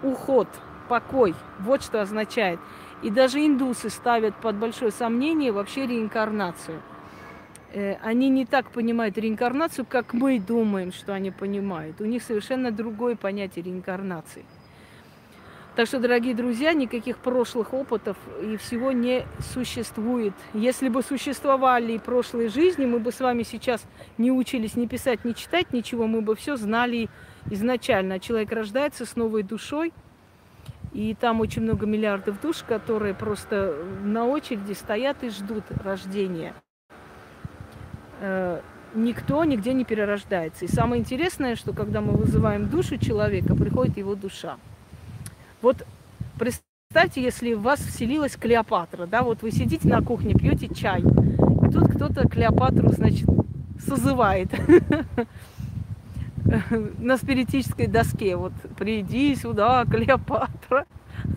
уход, 0.02 0.48
покой. 0.88 1.34
Вот 1.60 1.82
что 1.82 2.02
означает. 2.02 2.58
И 3.02 3.10
даже 3.10 3.44
индусы 3.44 3.90
ставят 3.90 4.34
под 4.36 4.56
большое 4.56 4.90
сомнение 4.90 5.52
вообще 5.52 5.86
реинкарнацию. 5.86 6.80
Э, 7.72 7.96
они 8.02 8.28
не 8.30 8.46
так 8.46 8.70
понимают 8.70 9.18
реинкарнацию, 9.18 9.84
как 9.84 10.14
мы 10.14 10.38
думаем, 10.38 10.92
что 10.92 11.12
они 11.12 11.30
понимают. 11.30 12.00
У 12.00 12.04
них 12.04 12.22
совершенно 12.22 12.70
другое 12.70 13.16
понятие 13.16 13.64
реинкарнации. 13.64 14.44
Так 15.76 15.88
что, 15.88 15.98
дорогие 15.98 16.34
друзья, 16.34 16.72
никаких 16.72 17.18
прошлых 17.18 17.74
опытов 17.74 18.16
и 18.40 18.56
всего 18.56 18.92
не 18.92 19.26
существует. 19.52 20.32
Если 20.52 20.88
бы 20.88 21.02
существовали 21.02 21.98
прошлые 21.98 22.48
жизни, 22.48 22.86
мы 22.86 23.00
бы 23.00 23.10
с 23.10 23.18
вами 23.18 23.42
сейчас 23.42 23.82
не 24.16 24.30
учились 24.30 24.76
ни 24.76 24.86
писать, 24.86 25.24
ни 25.24 25.32
читать 25.32 25.72
ничего, 25.72 26.06
мы 26.06 26.20
бы 26.20 26.36
все 26.36 26.56
знали 26.56 27.08
изначально. 27.50 28.20
Человек 28.20 28.52
рождается 28.52 29.04
с 29.04 29.16
новой 29.16 29.42
душой– 29.42 29.92
и 30.94 31.14
там 31.14 31.40
очень 31.40 31.62
много 31.62 31.86
миллиардов 31.86 32.40
душ, 32.40 32.62
которые 32.62 33.14
просто 33.14 33.74
на 34.04 34.26
очереди 34.26 34.72
стоят 34.72 35.24
и 35.24 35.28
ждут 35.28 35.64
рождения. 35.84 36.54
Э, 38.20 38.60
никто 38.94 39.42
нигде 39.44 39.74
не 39.74 39.84
перерождается. 39.84 40.64
И 40.64 40.68
самое 40.68 41.02
интересное, 41.02 41.56
что 41.56 41.72
когда 41.72 42.00
мы 42.00 42.12
вызываем 42.12 42.70
душу 42.70 42.96
человека, 42.96 43.56
приходит 43.56 43.96
его 43.96 44.14
душа. 44.14 44.56
Вот 45.64 45.86
представьте, 46.38 47.22
если 47.22 47.54
в 47.54 47.62
вас 47.62 47.80
вселилась 47.80 48.36
Клеопатра, 48.36 49.06
да, 49.06 49.22
вот 49.22 49.40
вы 49.40 49.50
сидите 49.50 49.88
на 49.88 50.02
кухне, 50.02 50.34
пьете 50.34 50.68
чай, 50.68 51.00
и 51.00 51.72
тут 51.72 51.88
кто-то 51.88 52.28
Клеопатру, 52.28 52.90
значит, 52.90 53.26
созывает. 53.78 54.50
на 56.98 57.16
спиритической 57.16 57.86
доске. 57.86 58.36
Вот 58.36 58.52
приди 58.76 59.34
сюда, 59.36 59.86
Клеопатра. 59.86 60.84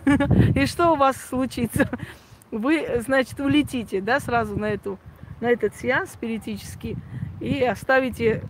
И 0.54 0.66
что 0.66 0.92
у 0.92 0.96
вас 0.96 1.16
случится? 1.16 1.88
Вы, 2.50 3.00
значит, 3.06 3.40
улетите, 3.40 4.02
да, 4.02 4.20
сразу 4.20 4.58
на 4.58 4.66
эту, 4.66 4.98
на 5.40 5.46
этот 5.46 5.74
сеанс 5.74 6.10
спиритический 6.10 6.98
и 7.40 7.64
оставите 7.64 8.42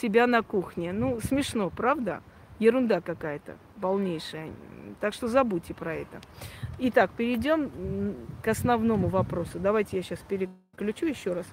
себя 0.00 0.28
на 0.28 0.42
кухне. 0.42 0.92
Ну, 0.92 1.18
смешно, 1.20 1.70
правда? 1.70 2.20
Ерунда 2.58 3.00
какая-то, 3.00 3.56
полнейшая. 3.80 4.50
Так 5.00 5.14
что 5.14 5.28
забудьте 5.28 5.74
про 5.74 5.94
это. 5.94 6.20
Итак, 6.78 7.10
перейдем 7.16 8.16
к 8.42 8.48
основному 8.48 9.08
вопросу. 9.08 9.58
Давайте 9.58 9.96
я 9.96 10.02
сейчас 10.02 10.18
переключу 10.20 11.06
еще 11.06 11.32
раз. 11.32 11.46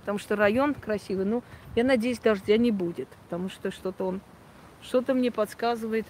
Потому 0.00 0.18
что 0.18 0.36
район 0.36 0.74
красивый. 0.74 1.24
Ну, 1.24 1.42
я 1.74 1.82
надеюсь, 1.82 2.18
дождя 2.18 2.56
не 2.56 2.70
будет, 2.70 3.08
потому 3.24 3.48
что 3.48 3.70
что-то 3.70 4.06
он, 4.06 4.20
что-то 4.82 5.14
мне 5.14 5.30
подсказывает. 5.30 6.06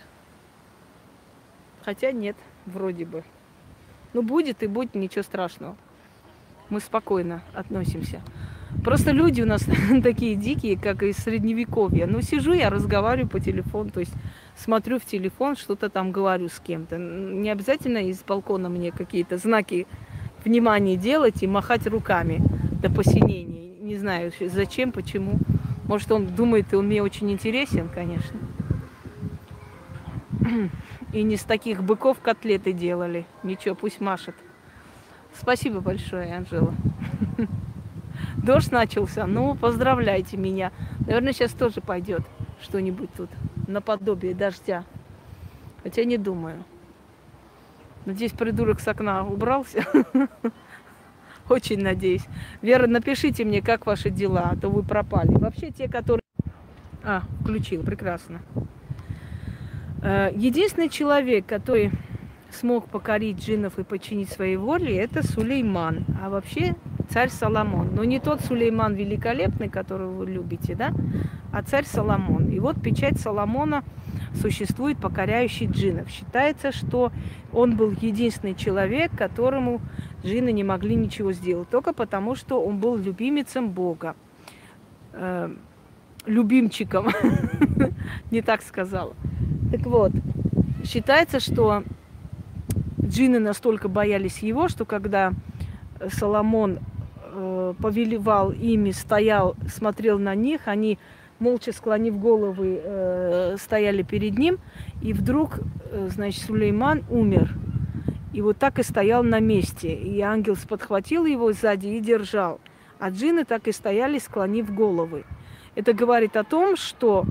Хотя 1.85 2.13
нет, 2.13 2.37
вроде 2.67 3.05
бы. 3.05 3.25
Ну, 4.13 4.23
будет 4.23 4.63
и 4.63 4.67
будет, 4.67 4.95
ничего 4.95 5.23
страшного. 5.23 5.77
Мы 6.71 6.81
спокойно 6.81 7.43
относимся. 7.53 8.21
Просто 8.83 9.13
люди 9.13 9.43
у 9.43 9.47
нас 9.47 9.67
такие 10.03 10.35
дикие, 10.35 10.79
как 10.79 11.03
из 11.03 11.17
средневековья. 11.19 12.07
Ну, 12.07 12.23
сижу 12.23 12.53
я, 12.53 12.71
разговариваю 12.71 13.29
по 13.29 13.41
телефону, 13.41 13.91
то 13.91 14.01
есть 14.01 14.13
смотрю 14.57 14.99
в 14.99 15.05
телефон, 15.05 15.57
что-то 15.57 15.91
там 15.91 16.13
говорю 16.13 16.49
с 16.49 16.59
кем-то. 16.61 16.97
Не 16.97 17.51
обязательно 17.51 17.99
из 17.99 18.23
балкона 18.23 18.69
мне 18.69 18.91
какие-то 18.91 19.37
знаки 19.39 19.87
внимания 20.45 20.97
делать 20.97 21.43
и 21.43 21.47
махать 21.47 21.87
руками 21.87 22.43
до 22.83 22.91
посинения 22.91 23.65
не 23.85 23.97
знаю 23.97 24.33
зачем, 24.41 24.93
почему. 24.93 25.39
Может, 25.85 26.11
он 26.11 26.27
думает, 26.27 26.73
он 26.73 26.87
мне 26.87 27.03
очень 27.03 27.31
интересен, 27.31 27.89
конечно. 27.89 28.41
И 31.13 31.23
не 31.23 31.37
с 31.37 31.43
таких 31.43 31.83
быков 31.83 32.19
котлеты 32.21 32.73
делали. 32.73 33.27
Ничего, 33.43 33.75
пусть 33.75 34.01
машет. 34.01 34.35
Спасибо 35.39 35.81
большое, 35.81 36.35
Анжела. 36.35 36.75
Дождь 38.45 38.71
начался. 38.73 39.27
Ну, 39.27 39.55
поздравляйте 39.55 40.37
меня. 40.37 40.71
Наверное, 41.07 41.33
сейчас 41.33 41.53
тоже 41.53 41.81
пойдет 41.81 42.23
что-нибудь 42.61 43.09
тут 43.17 43.31
наподобие 43.67 44.35
дождя. 44.35 44.85
Хотя 45.83 46.05
не 46.05 46.19
думаю. 46.19 46.63
Надеюсь, 48.05 48.33
придурок 48.33 48.81
с 48.81 48.89
окна 48.89 49.25
убрался. 49.27 49.87
Очень 51.49 51.83
надеюсь. 51.83 52.25
Вера, 52.61 52.87
напишите 52.87 53.47
мне, 53.47 53.63
как 53.63 53.87
ваши 53.87 54.11
дела, 54.11 54.51
а 54.53 54.57
то 54.57 54.69
вы 54.69 54.83
пропали. 54.83 55.31
Вообще 55.31 55.71
те, 55.71 55.89
которые... 55.89 56.21
А, 57.03 57.23
включил, 57.41 57.83
прекрасно. 57.83 58.43
Э, 60.03 60.31
единственный 60.35 60.91
человек, 60.91 61.47
который 61.47 61.93
смог 62.51 62.89
покорить 62.89 63.39
джиннов 63.39 63.79
и 63.79 63.85
подчинить 63.85 64.31
своей 64.31 64.57
воле, 64.57 64.99
это 64.99 65.27
Сулейман. 65.27 66.05
А 66.23 66.29
вообще 66.29 66.77
царь 67.11 67.31
Соломон. 67.31 67.91
Но 67.95 68.05
не 68.05 68.21
тот 68.21 68.41
Сулейман 68.41 68.95
великолепный, 68.95 69.69
которого 69.69 70.11
вы 70.11 70.27
любите, 70.27 70.75
да, 70.75 70.93
а 71.53 71.63
царь 71.63 71.85
Соломон. 71.87 72.49
И 72.49 72.59
вот 72.59 72.81
печать 72.83 73.21
Соломона 73.21 73.85
существует 74.41 74.99
покоряющий 74.99 75.67
джиннов. 75.67 76.09
Считается, 76.09 76.73
что 76.73 77.13
он 77.53 77.77
был 77.77 77.91
единственный 77.91 78.55
человек, 78.55 79.13
которому 79.17 79.81
джинны 80.25 80.53
не 80.53 80.65
могли 80.65 80.95
ничего 80.95 81.33
сделать, 81.33 81.69
только 81.69 81.93
потому, 81.93 82.35
что 82.35 82.63
он 82.63 82.79
был 82.79 82.97
любимицем 82.97 83.71
Бога. 83.71 84.17
Э, 85.13 85.55
любимчиком, 86.27 87.09
не 88.31 88.41
так 88.41 88.63
сказала. 88.63 89.15
Так 89.71 89.87
вот, 89.87 90.13
считается, 90.85 91.41
что 91.41 91.85
джинны 93.03 93.39
настолько 93.39 93.89
боялись 93.89 94.39
его, 94.39 94.69
что 94.69 94.85
когда 94.85 95.33
Соломон 96.11 96.79
э, 97.35 97.75
повелевал 97.81 98.53
ими, 98.53 98.93
стоял, 98.93 99.57
смотрел 99.69 100.19
на 100.19 100.35
них, 100.35 100.63
они 100.67 100.99
молча 101.39 101.73
склонив 101.73 102.19
головы, 102.19 102.81
э, 102.83 103.57
стояли 103.59 104.03
перед 104.03 104.39
ним, 104.39 104.59
и 105.03 105.13
вдруг, 105.13 105.59
э, 105.91 106.09
значит, 106.11 106.45
Сулейман 106.45 107.05
умер. 107.11 107.55
И 108.33 108.41
вот 108.41 108.59
так 108.59 108.79
и 108.79 108.83
стоял 108.83 109.23
на 109.23 109.39
месте. 109.39 109.95
И 109.95 110.21
ангел 110.21 110.57
подхватил 110.69 111.25
его 111.25 111.53
сзади 111.53 111.87
и 111.87 112.01
держал. 112.01 112.61
А 112.99 113.11
джинны 113.11 113.45
так 113.45 113.69
и 113.69 113.73
стояли, 113.73 114.19
склонив 114.19 114.75
головы. 114.75 115.25
Это 115.75 115.93
говорит 115.93 116.37
о 116.37 116.45
том, 116.45 116.77
что, 116.77 117.27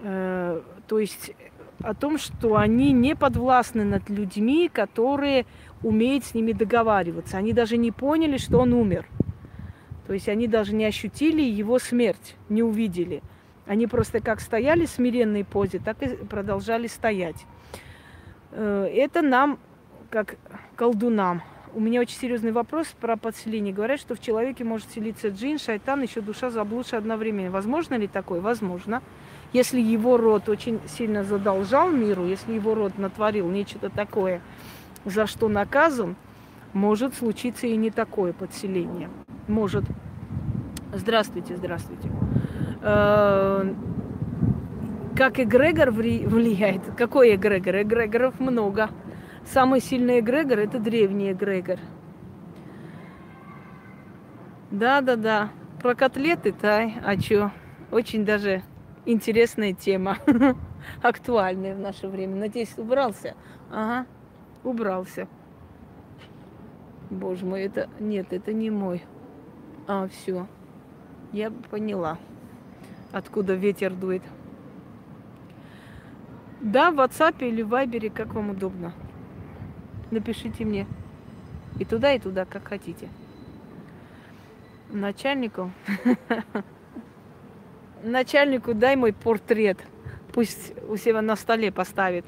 э, 0.00 0.60
то 0.86 0.98
есть, 0.98 1.34
о 1.82 1.94
том, 1.94 2.18
что 2.18 2.56
они 2.56 2.92
не 2.92 3.14
подвластны 3.14 3.84
над 3.84 4.10
людьми, 4.10 4.68
которые 4.72 5.46
умеют 5.82 6.24
с 6.24 6.34
ними 6.34 6.52
договариваться. 6.52 7.38
Они 7.38 7.52
даже 7.52 7.76
не 7.76 7.90
поняли, 7.90 8.36
что 8.36 8.58
он 8.58 8.72
умер. 8.72 9.06
То 10.06 10.14
есть 10.14 10.28
они 10.28 10.48
даже 10.48 10.74
не 10.74 10.86
ощутили 10.86 11.42
его 11.42 11.78
смерть, 11.78 12.36
не 12.48 12.62
увидели. 12.62 13.22
Они 13.66 13.86
просто 13.86 14.20
как 14.20 14.40
стояли 14.40 14.86
в 14.86 14.90
смиренной 14.90 15.44
позе, 15.44 15.78
так 15.78 16.02
и 16.02 16.08
продолжали 16.08 16.86
стоять. 16.86 17.44
Э, 18.52 18.88
это 18.90 19.20
нам, 19.20 19.58
как 20.08 20.36
колдунам. 20.74 21.42
У 21.74 21.80
меня 21.80 22.00
очень 22.00 22.16
серьезный 22.16 22.52
вопрос 22.52 22.86
про 22.98 23.16
подселение. 23.16 23.74
Говорят, 23.74 24.00
что 24.00 24.14
в 24.14 24.20
человеке 24.20 24.64
может 24.64 24.90
селиться 24.90 25.28
джин, 25.28 25.58
шайтан, 25.58 26.02
еще 26.02 26.22
душа 26.22 26.48
заблудшая 26.48 27.00
одновременно. 27.00 27.50
Возможно 27.50 27.94
ли 27.94 28.08
такое? 28.08 28.40
Возможно. 28.40 29.02
Если 29.52 29.80
его 29.80 30.16
род 30.16 30.48
очень 30.48 30.80
сильно 30.88 31.24
задолжал 31.24 31.90
миру, 31.90 32.26
если 32.26 32.52
его 32.52 32.74
род 32.74 32.96
натворил 32.98 33.48
нечто 33.48 33.90
такое, 33.90 34.40
за 35.04 35.26
что 35.26 35.48
наказан, 35.48 36.16
может 36.72 37.14
случиться 37.14 37.66
и 37.66 37.76
не 37.76 37.90
такое 37.90 38.32
подселение. 38.32 39.08
Может. 39.46 39.84
Здравствуйте, 40.92 41.56
здравствуйте. 41.56 42.10
Э, 42.82 43.74
как 45.16 45.40
эгрегор 45.40 45.90
влияет? 45.90 46.82
Какой 46.96 47.34
эгрегор? 47.34 47.82
Эгрегоров 47.82 48.38
много. 48.40 48.90
Самый 49.44 49.80
сильный 49.80 50.20
эгрегор– 50.20 50.58
это 50.60 50.78
древний 50.78 51.32
эгрегор. 51.32 51.78
Да-да-да. 54.70 55.50
Про 55.82 55.94
котлеты, 55.94 56.52
тай, 56.52 56.96
а 57.04 57.16
чё? 57.16 57.50
Очень 57.90 58.24
даже 58.24 58.62
интересная 59.06 59.72
тема. 59.72 60.18
Актуальная 61.02 61.74
в 61.74 61.78
наше 61.78 62.08
время. 62.08 62.36
Надеюсь, 62.36 62.76
убрался? 62.76 63.34
Ага, 63.70 64.06
убрался. 64.64 65.28
Боже 67.10 67.44
мой, 67.46 67.62
это... 67.62 67.88
Нет, 67.98 68.32
это 68.32 68.52
не 68.52 68.70
мой. 68.70 69.02
А, 69.86 70.08
все. 70.08 70.46
Я 71.32 71.50
поняла, 71.50 72.18
откуда 73.12 73.54
ветер 73.54 73.94
дует. 73.94 74.22
Да, 76.60 76.90
в 76.90 76.96
WhatsApp 76.96 77.36
или 77.46 77.62
в 77.62 77.72
Viber, 77.72 78.10
как 78.10 78.34
вам 78.34 78.50
удобно. 78.50 78.92
Напишите 80.10 80.64
мне. 80.64 80.86
И 81.78 81.84
туда, 81.84 82.12
и 82.12 82.18
туда, 82.18 82.44
как 82.44 82.66
хотите. 82.66 83.08
Начальнику. 84.90 85.70
Начальнику 88.02 88.74
дай 88.74 88.96
мой 88.96 89.12
портрет. 89.12 89.78
Пусть 90.32 90.72
у 90.88 90.96
себя 90.96 91.22
на 91.22 91.36
столе 91.36 91.70
поставит. 91.70 92.24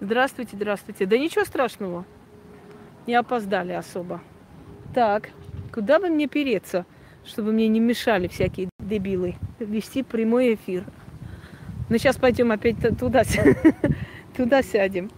Здравствуйте, 0.00 0.54
здравствуйте. 0.54 1.06
Да 1.06 1.18
ничего 1.18 1.44
страшного. 1.44 2.04
Не 3.08 3.16
опоздали 3.16 3.72
особо. 3.72 4.20
Так, 4.94 5.30
куда 5.74 5.98
бы 5.98 6.08
мне 6.08 6.28
переться, 6.28 6.86
чтобы 7.26 7.50
мне 7.50 7.66
не 7.66 7.80
мешали 7.80 8.28
всякие 8.28 8.70
дебилы 8.78 9.34
вести 9.58 10.04
прямой 10.04 10.54
эфир? 10.54 10.84
Ну, 11.88 11.98
сейчас 11.98 12.16
пойдем 12.16 12.52
опять 12.52 12.76
туда, 12.96 13.24
туда 14.36 14.62
сядем. 14.62 15.10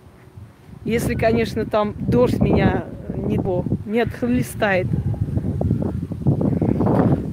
Если, 0.86 1.14
конечно, 1.14 1.66
там 1.66 1.94
дождь 1.98 2.40
меня 2.40 2.86
не, 3.14 3.36
бо, 3.36 3.66
не 3.84 4.00
отхлестает. 4.00 4.86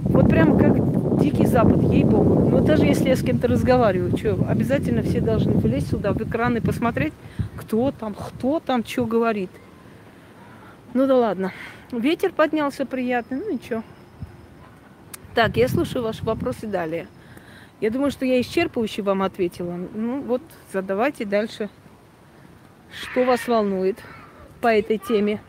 Вот 0.10 0.28
прямо 0.30 0.60
как 0.60 1.17
дикий 1.30 1.46
запад, 1.46 1.82
ей-богу. 1.82 2.50
Но 2.50 2.62
даже 2.62 2.86
если 2.86 3.10
я 3.10 3.16
с 3.18 3.22
кем-то 3.22 3.48
разговариваю, 3.48 4.18
что, 4.18 4.38
обязательно 4.48 5.04
все 5.04 5.20
должны 5.20 5.54
влезть 5.54 5.90
сюда, 5.90 6.14
в 6.14 6.22
экран 6.22 6.56
и 6.56 6.62
посмотреть, 6.62 7.14
кто 7.58 7.92
там, 7.92 8.14
кто 8.14 8.62
там, 8.62 8.86
что 8.86 9.06
говорит. 9.06 9.50
Ну 10.94 11.06
да 11.06 11.18
ладно. 11.18 11.52
Ветер 11.92 12.32
поднялся 12.32 12.86
приятный, 12.86 13.40
ну 13.40 13.52
ничего. 13.52 13.84
Так, 15.36 15.58
я 15.58 15.68
слушаю 15.68 16.04
ваши 16.04 16.24
вопросы 16.24 16.66
далее. 16.66 17.08
Я 17.82 17.92
думаю, 17.92 18.12
что 18.12 18.26
я 18.26 18.40
исчерпывающе 18.40 19.04
вам 19.04 19.22
ответила. 19.22 19.78
Ну 19.94 20.22
вот, 20.22 20.42
задавайте 20.72 21.26
дальше. 21.26 21.70
Что 23.02 23.26
вас 23.26 23.48
волнует 23.48 23.98
по 24.62 24.68
этой 24.68 24.98
теме? 24.98 25.42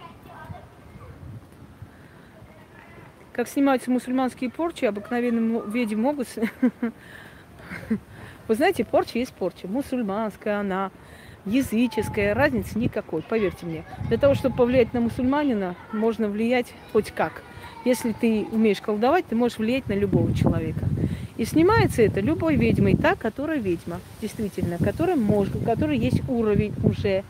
Как 3.38 3.46
снимаются 3.46 3.88
мусульманские 3.92 4.50
порчи, 4.50 4.84
обыкновенные 4.84 5.62
веди 5.68 5.94
могут... 5.94 6.26
Вы 8.48 8.54
знаете, 8.56 8.84
порча 8.84 9.20
есть 9.20 9.32
порча. 9.32 9.68
Мусульманская 9.68 10.58
она, 10.58 10.90
языческая, 11.46 12.34
разницы 12.34 12.76
никакой, 12.76 13.22
поверьте 13.22 13.64
мне. 13.64 13.84
Для 14.08 14.18
того, 14.18 14.34
чтобы 14.34 14.56
повлиять 14.56 14.92
на 14.92 15.00
мусульманина, 15.02 15.76
можно 15.92 16.26
влиять 16.26 16.74
хоть 16.92 17.12
как. 17.12 17.44
Если 17.84 18.10
ты 18.10 18.44
умеешь 18.50 18.80
колдовать, 18.80 19.26
ты 19.26 19.36
можешь 19.36 19.58
влиять 19.58 19.88
на 19.88 19.92
любого 19.92 20.34
человека. 20.34 20.88
И 21.36 21.44
снимается 21.44 22.02
это 22.02 22.18
любой 22.18 22.56
ведьмой, 22.56 22.96
та, 22.96 23.14
которая 23.14 23.60
ведьма, 23.60 24.00
действительно, 24.20 24.78
которая 24.78 25.14
может, 25.14 25.54
у 25.54 25.60
которой 25.60 25.96
есть 25.96 26.28
уровень 26.28 26.74
уже, 26.82 27.22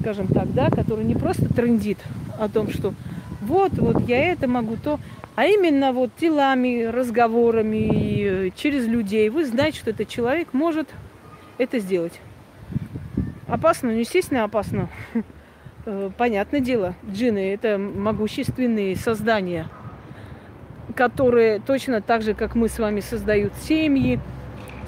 скажем 0.00 0.28
так, 0.28 0.54
да, 0.54 0.70
который 0.70 1.04
не 1.04 1.14
просто 1.14 1.52
трендит 1.52 1.98
о 2.38 2.48
том, 2.48 2.70
что 2.70 2.94
вот, 3.40 3.72
вот 3.72 4.08
я 4.08 4.32
это 4.32 4.48
могу, 4.48 4.76
то, 4.76 4.98
а 5.36 5.46
именно 5.46 5.92
вот 5.92 6.10
делами, 6.20 6.84
разговорами, 6.84 8.48
э, 8.48 8.50
через 8.56 8.86
людей. 8.86 9.28
Вы 9.28 9.44
знаете, 9.44 9.78
что 9.78 9.90
этот 9.90 10.08
человек 10.08 10.48
может 10.52 10.88
это 11.58 11.78
сделать. 11.78 12.20
Опасно, 13.46 13.90
ну, 13.90 13.98
естественно, 13.98 14.44
опасно. 14.44 14.88
Э, 15.86 16.10
понятное 16.18 16.60
дело, 16.60 16.94
джины– 17.10 17.54
это 17.54 17.78
могущественные 17.78 18.96
создания– 18.96 19.66
которые 20.92 21.60
точно 21.60 22.00
так 22.00 22.22
же, 22.22 22.34
как 22.34 22.54
мы 22.54 22.68
с 22.68 22.78
вами, 22.78 23.00
создают 23.00 23.52
семьи, 23.62 24.20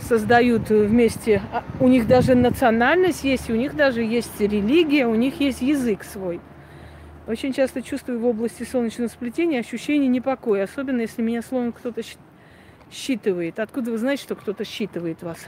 создают 0.01 0.69
вместе, 0.71 1.43
а, 1.53 1.63
у 1.81 1.89
них 1.89 2.07
даже 2.07 2.35
национальность 2.35 3.25
есть, 3.25 3.49
у 3.51 3.55
них 3.55 3.77
даже 3.77 4.03
есть 4.03 4.41
религия, 4.41 5.07
у 5.07 5.15
них 5.15 5.41
есть 5.41 5.63
язык 5.63 6.05
свой. 6.05 6.41
Очень 7.27 7.53
часто 7.53 7.83
чувствую 7.83 8.19
в 8.19 8.27
области 8.27 8.65
солнечного 8.65 9.09
сплетения 9.09 9.61
ощущение 9.61 10.09
непокоя, 10.09 10.65
особенно 10.65 11.03
если 11.03 11.23
меня 11.23 11.41
словно 11.43 11.71
кто-то 11.71 12.03
считывает. 12.91 13.61
Откуда 13.61 13.93
вы 13.93 13.99
знаете, 13.99 14.25
что 14.25 14.35
кто-то 14.35 14.65
считывает 14.65 15.23
вас? 15.23 15.39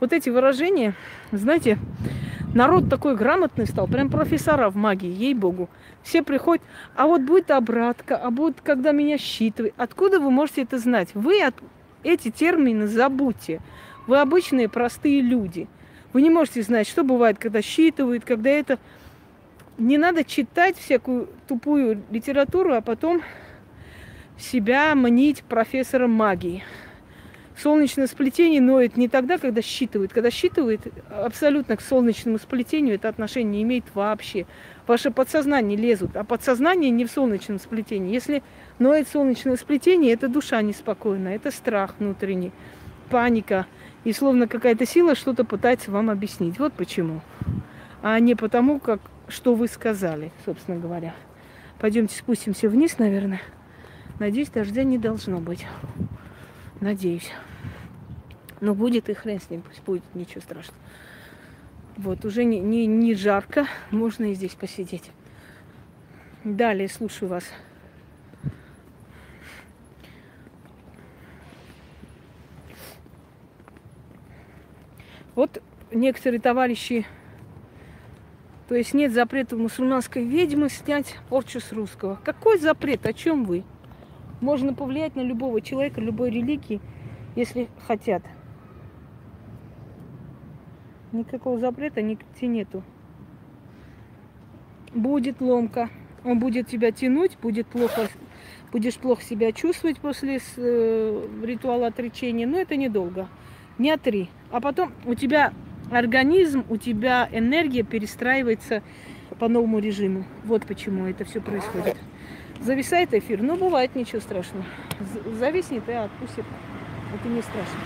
Вот 0.00 0.12
эти 0.12 0.28
выражения, 0.28 0.94
знаете, 1.32 1.78
народ 2.54 2.90
такой 2.90 3.16
грамотный 3.16 3.66
стал, 3.66 3.88
прям 3.88 4.10
профессора 4.10 4.68
в 4.68 4.76
магии, 4.76 5.08
ей-богу. 5.08 5.70
Все 6.02 6.22
приходят, 6.22 6.62
а 6.94 7.06
вот 7.06 7.22
будет 7.22 7.50
обратка, 7.50 8.16
а 8.16 8.30
будет, 8.30 8.60
когда 8.60 8.92
меня 8.92 9.16
считывает. 9.16 9.72
Откуда 9.78 10.20
вы 10.20 10.30
можете 10.30 10.62
это 10.62 10.78
знать? 10.78 11.08
Вы 11.14 11.42
от... 11.42 11.54
эти 12.02 12.30
термины 12.30 12.86
забудьте. 12.86 13.60
Вы 14.06 14.20
обычные 14.20 14.68
простые 14.68 15.22
люди. 15.22 15.68
Вы 16.12 16.20
не 16.20 16.28
можете 16.28 16.60
знать, 16.60 16.86
что 16.86 17.02
бывает, 17.02 17.38
когда 17.38 17.62
считывают, 17.62 18.26
когда 18.26 18.50
это... 18.50 18.78
Не 19.76 19.98
надо 19.98 20.24
читать 20.24 20.78
всякую 20.78 21.28
тупую 21.48 22.02
литературу, 22.10 22.74
а 22.74 22.80
потом 22.80 23.22
себя 24.38 24.94
мнить 24.94 25.42
профессором 25.42 26.12
магии. 26.12 26.62
Солнечное 27.56 28.06
сплетение 28.08 28.60
ноет 28.60 28.96
не 28.96 29.08
тогда, 29.08 29.38
когда 29.38 29.62
считывает. 29.62 30.12
Когда 30.12 30.30
считывает, 30.30 30.80
абсолютно 31.10 31.76
к 31.76 31.80
солнечному 31.80 32.38
сплетению 32.38 32.96
это 32.96 33.08
отношение 33.08 33.52
не 33.52 33.62
имеет 33.62 33.84
вообще. 33.94 34.46
Ваше 34.86 35.10
подсознание 35.10 35.78
лезут, 35.78 36.16
а 36.16 36.24
подсознание 36.24 36.90
не 36.90 37.04
в 37.04 37.10
солнечном 37.10 37.58
сплетении. 37.58 38.12
Если 38.12 38.42
ноет 38.78 39.08
солнечное 39.08 39.56
сплетение, 39.56 40.12
это 40.12 40.28
душа 40.28 40.62
неспокойная, 40.62 41.36
это 41.36 41.52
страх 41.52 41.94
внутренний, 41.98 42.52
паника. 43.08 43.66
И 44.02 44.12
словно 44.12 44.48
какая-то 44.48 44.84
сила 44.84 45.14
что-то 45.14 45.44
пытается 45.44 45.90
вам 45.90 46.10
объяснить. 46.10 46.58
Вот 46.58 46.72
почему. 46.72 47.22
А 48.02 48.18
не 48.18 48.34
потому, 48.34 48.80
как, 48.80 49.00
что 49.28 49.54
вы 49.54 49.68
сказали, 49.68 50.32
собственно 50.44 50.78
говоря. 50.78 51.14
Пойдемте 51.78 52.16
спустимся 52.16 52.68
вниз, 52.68 52.98
наверное. 52.98 53.40
Надеюсь, 54.18 54.50
дождя 54.50 54.84
не 54.84 54.98
должно 54.98 55.40
быть. 55.40 55.66
Надеюсь. 56.80 57.30
Но 58.60 58.74
будет 58.74 59.08
и 59.08 59.14
хрен 59.14 59.40
с 59.40 59.50
ним, 59.50 59.62
пусть 59.62 59.82
будет, 59.82 60.02
ничего 60.14 60.40
страшного. 60.40 60.78
Вот, 61.96 62.24
уже 62.24 62.44
не, 62.44 62.58
не, 62.58 62.86
не 62.86 63.14
жарко, 63.14 63.66
можно 63.90 64.30
и 64.30 64.34
здесь 64.34 64.54
посидеть. 64.54 65.10
Далее 66.42 66.88
слушаю 66.88 67.28
вас. 67.28 67.44
Вот 75.34 75.62
некоторые 75.90 76.40
товарищи, 76.40 77.06
то 78.74 78.78
есть 78.78 78.92
нет 78.92 79.12
запрета 79.12 79.56
мусульманской 79.56 80.24
ведьмы 80.24 80.68
снять 80.68 81.14
порчу 81.28 81.60
с 81.60 81.70
русского. 81.70 82.18
Какой 82.24 82.58
запрет? 82.58 83.06
О 83.06 83.12
чем 83.12 83.44
вы? 83.44 83.62
Можно 84.40 84.74
повлиять 84.74 85.14
на 85.14 85.20
любого 85.20 85.60
человека, 85.60 86.00
любой 86.00 86.30
религии, 86.30 86.80
если 87.36 87.68
хотят. 87.86 88.24
Никакого 91.12 91.56
запрета 91.60 92.02
нигде 92.02 92.48
нету. 92.48 92.82
Будет 94.92 95.40
ломка. 95.40 95.88
Он 96.24 96.40
будет 96.40 96.66
тебя 96.66 96.90
тянуть, 96.90 97.38
будет 97.40 97.68
плохо, 97.68 98.08
будешь 98.72 98.96
плохо 98.96 99.22
себя 99.22 99.52
чувствовать 99.52 100.00
после 100.00 100.40
э, 100.56 101.28
ритуала 101.44 101.86
отречения, 101.86 102.48
но 102.48 102.58
это 102.58 102.74
недолго. 102.74 103.28
Дня 103.78 103.98
три. 103.98 104.30
А 104.50 104.60
потом 104.60 104.92
у 105.04 105.14
тебя 105.14 105.52
организм, 105.94 106.64
у 106.68 106.76
тебя 106.76 107.28
энергия 107.30 107.82
перестраивается 107.82 108.82
по 109.38 109.48
новому 109.48 109.78
режиму. 109.78 110.24
Вот 110.44 110.66
почему 110.66 111.06
это 111.06 111.24
все 111.24 111.40
происходит. 111.40 111.96
Зависает 112.60 113.14
эфир. 113.14 113.42
Ну, 113.42 113.56
бывает, 113.56 113.94
ничего 113.94 114.20
страшного. 114.20 114.64
Зависнет 115.38 115.88
и 115.88 115.92
отпустит. 115.92 116.44
Это 117.14 117.28
не 117.28 117.42
страшно. 117.42 117.78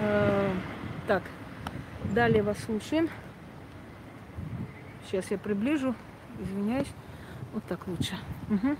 Э, 0.00 0.50
так, 1.06 1.22
далее 2.12 2.42
вас 2.42 2.58
слушаем. 2.58 3.08
Сейчас 5.06 5.30
я 5.30 5.38
приближу. 5.38 5.94
Извиняюсь. 6.40 6.88
Вот 7.52 7.64
так 7.64 7.86
лучше. 7.86 8.14
Угу. 8.48 8.76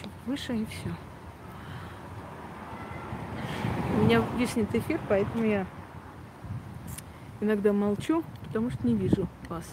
Чуть 0.00 0.10
выше 0.26 0.56
и 0.56 0.66
все. 0.66 0.90
У 3.98 4.04
меня 4.04 4.22
виснет 4.38 4.72
эфир, 4.74 5.00
поэтому 5.08 5.44
я 5.44 5.66
иногда 7.40 7.72
молчу. 7.72 8.24
потому 8.46 8.70
что 8.70 8.86
не 8.86 8.94
вижу 8.94 9.28
вас. 9.48 9.64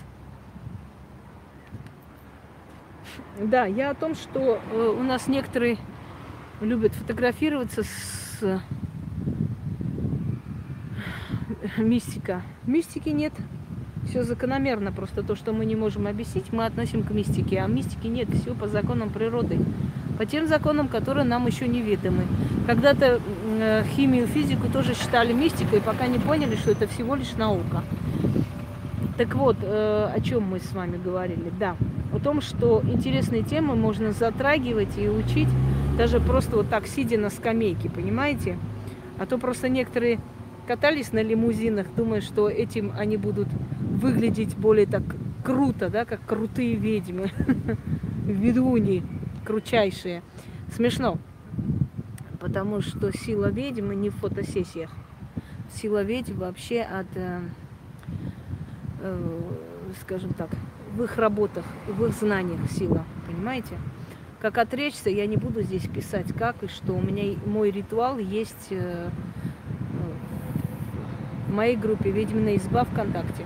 Да, 3.39 3.65
я 3.65 3.91
о 3.91 3.95
том, 3.95 4.15
что 4.15 4.59
э, 4.71 4.95
у 4.97 5.03
нас 5.03 5.27
некоторые 5.27 5.77
любят 6.61 6.93
фотографироваться 6.93 7.83
с 7.83 8.61
мистика. 11.77 12.41
Мистики 12.65 13.09
нет. 13.09 13.33
Все 14.09 14.23
закономерно, 14.23 14.91
просто 14.91 15.23
то, 15.23 15.35
что 15.35 15.51
мы 15.51 15.65
не 15.65 15.75
можем 15.75 16.05
объяснить, 16.07 16.53
мы 16.53 16.65
относим 16.65 17.03
к 17.03 17.09
мистике, 17.09 17.59
а 17.59 17.67
мистики 17.67 18.05
нет, 18.05 18.29
все 18.29 18.53
по 18.53 18.67
законам 18.67 19.09
природы, 19.09 19.59
по 20.17 20.25
тем 20.25 20.47
законам, 20.47 20.87
которые 20.87 21.25
нам 21.25 21.47
еще 21.47 21.67
неведомы. 21.67 22.23
Когда-то 22.67 23.19
э, 23.59 23.83
химию, 23.95 24.27
физику 24.27 24.67
тоже 24.67 24.93
считали 24.93 25.33
мистикой, 25.33 25.81
пока 25.81 26.07
не 26.07 26.19
поняли, 26.19 26.55
что 26.55 26.71
это 26.71 26.87
всего 26.87 27.15
лишь 27.15 27.33
наука. 27.33 27.83
Так 29.17 29.35
вот, 29.35 29.57
э, 29.61 30.09
о 30.13 30.19
чем 30.21 30.43
мы 30.43 30.59
с 30.59 30.71
вами 30.73 30.97
говорили, 30.97 31.51
да, 31.59 31.75
о 32.13 32.19
том, 32.19 32.41
что 32.41 32.81
интересные 32.83 33.43
темы 33.43 33.75
можно 33.75 34.11
затрагивать 34.11 34.97
и 34.97 35.07
учить 35.09 35.49
даже 35.97 36.19
просто 36.19 36.57
вот 36.57 36.69
так, 36.69 36.87
сидя 36.87 37.17
на 37.17 37.29
скамейке, 37.29 37.89
понимаете? 37.89 38.57
А 39.17 39.25
то 39.25 39.37
просто 39.37 39.69
некоторые 39.69 40.19
катались 40.67 41.13
на 41.13 41.21
лимузинах, 41.21 41.87
думая, 41.95 42.21
что 42.21 42.49
этим 42.49 42.91
они 42.97 43.17
будут 43.17 43.47
выглядеть 43.79 44.55
более 44.57 44.85
так 44.85 45.03
круто, 45.43 45.89
да, 45.89 46.05
как 46.05 46.25
крутые 46.25 46.75
ведьмы, 46.75 47.31
ведуни 48.25 49.03
кручайшие. 49.45 50.23
Смешно, 50.73 51.17
потому 52.39 52.81
что 52.81 53.15
сила 53.17 53.49
ведьмы 53.49 53.95
не 53.95 54.09
в 54.09 54.15
фотосессиях. 54.15 54.89
Сила 55.73 56.03
ведьм 56.03 56.39
вообще 56.39 56.81
от, 56.81 57.07
э, 57.15 57.39
э, 59.01 59.41
скажем 60.01 60.33
так, 60.33 60.49
в 60.95 61.03
их 61.03 61.17
работах, 61.17 61.65
в 61.87 62.05
их 62.05 62.13
знаниях 62.13 62.59
сила, 62.71 63.05
понимаете? 63.27 63.77
Как 64.41 64.57
отречься, 64.57 65.09
я 65.09 65.25
не 65.27 65.37
буду 65.37 65.61
здесь 65.61 65.87
писать, 65.87 66.27
как 66.37 66.63
и 66.63 66.67
что. 66.67 66.93
У 66.93 67.01
меня 67.01 67.37
мой 67.45 67.71
ритуал 67.71 68.17
есть 68.17 68.67
э, 68.69 69.09
в 71.47 71.53
моей 71.53 71.75
группе 71.75 72.11
«Ведьмина 72.11 72.55
изба» 72.57 72.83
ВКонтакте. 72.85 73.45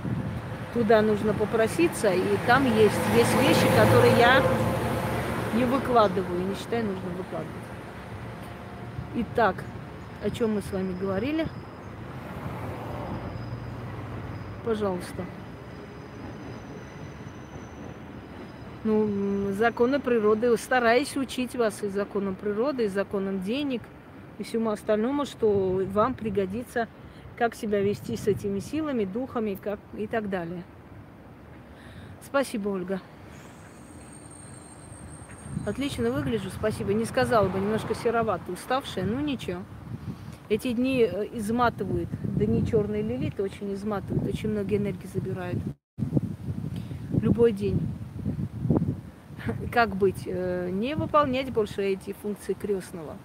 Туда 0.74 1.02
нужно 1.02 1.32
попроситься, 1.32 2.12
и 2.12 2.36
там 2.46 2.64
есть, 2.64 3.00
есть 3.16 3.34
вещи, 3.42 3.66
которые 3.76 4.16
я 4.18 4.42
не 5.54 5.64
выкладываю, 5.64 6.46
не 6.46 6.54
считаю 6.54 6.84
нужно 6.84 7.10
выкладывать. 7.10 7.54
Итак, 9.14 9.64
о 10.24 10.30
чем 10.30 10.54
мы 10.54 10.62
с 10.62 10.72
вами 10.72 10.96
говорили? 10.98 11.46
Пожалуйста. 14.64 15.24
Ну, 18.84 19.52
законы 19.52 20.00
природы, 20.00 20.56
стараюсь 20.56 21.16
учить 21.16 21.54
вас 21.54 21.82
и 21.82 21.88
законам 21.88 22.34
природы, 22.34 22.84
и 22.84 22.88
законам 22.88 23.42
денег, 23.42 23.82
и 24.38 24.42
всему 24.42 24.70
остальному, 24.70 25.26
что 25.26 25.82
вам 25.92 26.14
пригодится, 26.14 26.88
как 27.36 27.54
себя 27.54 27.80
вести 27.80 28.16
с 28.16 28.26
этими 28.26 28.58
силами, 28.58 29.04
духами 29.04 29.58
как, 29.60 29.80
и 29.98 30.06
так 30.06 30.30
далее. 30.30 30.62
Спасибо, 32.22 32.68
Ольга. 32.68 33.00
Отлично 35.66 36.10
выгляжу, 36.10 36.50
спасибо. 36.50 36.92
Не 36.94 37.04
сказала 37.04 37.48
бы, 37.48 37.58
немножко 37.58 37.94
серовато, 37.94 38.52
уставшая, 38.52 39.04
ну 39.04 39.20
ничего. 39.20 39.62
Эти 40.48 40.72
дни 40.72 41.02
э, 41.02 41.28
изматывают, 41.32 42.08
дни 42.22 42.66
черной 42.66 43.02
лилиты 43.02 43.42
очень 43.42 43.72
изматывают, 43.74 44.26
очень 44.34 44.50
много 44.50 44.76
энергии 44.76 45.06
забирают. 45.06 45.58
Любой 47.20 47.52
день 47.52 47.80
как 49.70 49.96
быть? 49.96 50.22
Э, 50.26 50.68
не 50.70 50.94
выполнять 50.94 51.52
больше 51.52 51.82
эти 51.82 52.12
функции 52.12 52.52
крестного. 52.54 53.16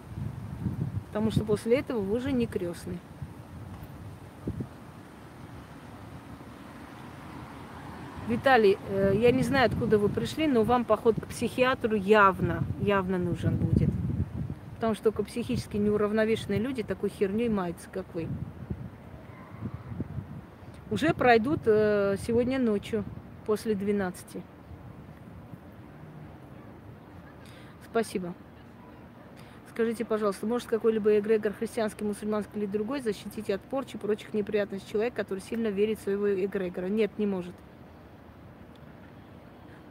Потому 1.08 1.32
что 1.32 1.44
после 1.44 1.80
этого 1.80 2.00
вы 2.00 2.18
уже 2.18 2.32
не 2.32 2.46
крестный. 2.46 3.00
Виталий, 8.28 8.80
э, 8.90 9.14
я 9.16 9.32
не 9.32 9.44
знаю, 9.44 9.68
откуда 9.68 10.00
вы 10.00 10.10
пришли, 10.10 10.48
но 10.48 10.64
вам 10.64 10.84
поход 10.84 11.16
к 11.22 11.28
психиатру 11.28 11.96
явно, 11.96 12.64
явно 12.82 13.20
нужен 13.20 13.56
будет. 13.56 13.90
Потому 14.74 14.96
что 14.96 15.06
только 15.06 15.24
психически 15.24 15.78
неуравновешенные 15.78 16.60
люди 16.60 16.82
такой 16.82 17.10
херней 17.10 17.50
маются, 17.50 17.88
как 17.92 18.06
вы. 18.16 18.28
Уже 20.90 21.14
пройдут 21.14 21.62
э, 21.66 22.16
сегодня 22.26 22.58
ночью, 22.58 23.04
после 23.46 23.76
12. 23.76 24.44
Спасибо. 27.86 28.34
Скажите, 29.70 30.04
пожалуйста, 30.04 30.48
может 30.48 30.68
какой-либо 30.68 31.20
эгрегор 31.20 31.54
христианский, 31.54 32.06
мусульманский 32.06 32.60
или 32.60 32.66
другой 32.66 33.02
защитить 33.02 33.52
от 33.52 33.62
порчи 33.62 34.00
прочих 34.00 34.34
неприятностей 34.34 34.94
человек, 34.94 35.14
который 35.14 35.42
сильно 35.42 35.68
верит 35.68 36.00
в 36.00 36.04
своего 36.04 36.34
эгрегора? 36.34 36.88
Нет, 36.88 37.12
не 37.20 37.28
может. 37.28 37.54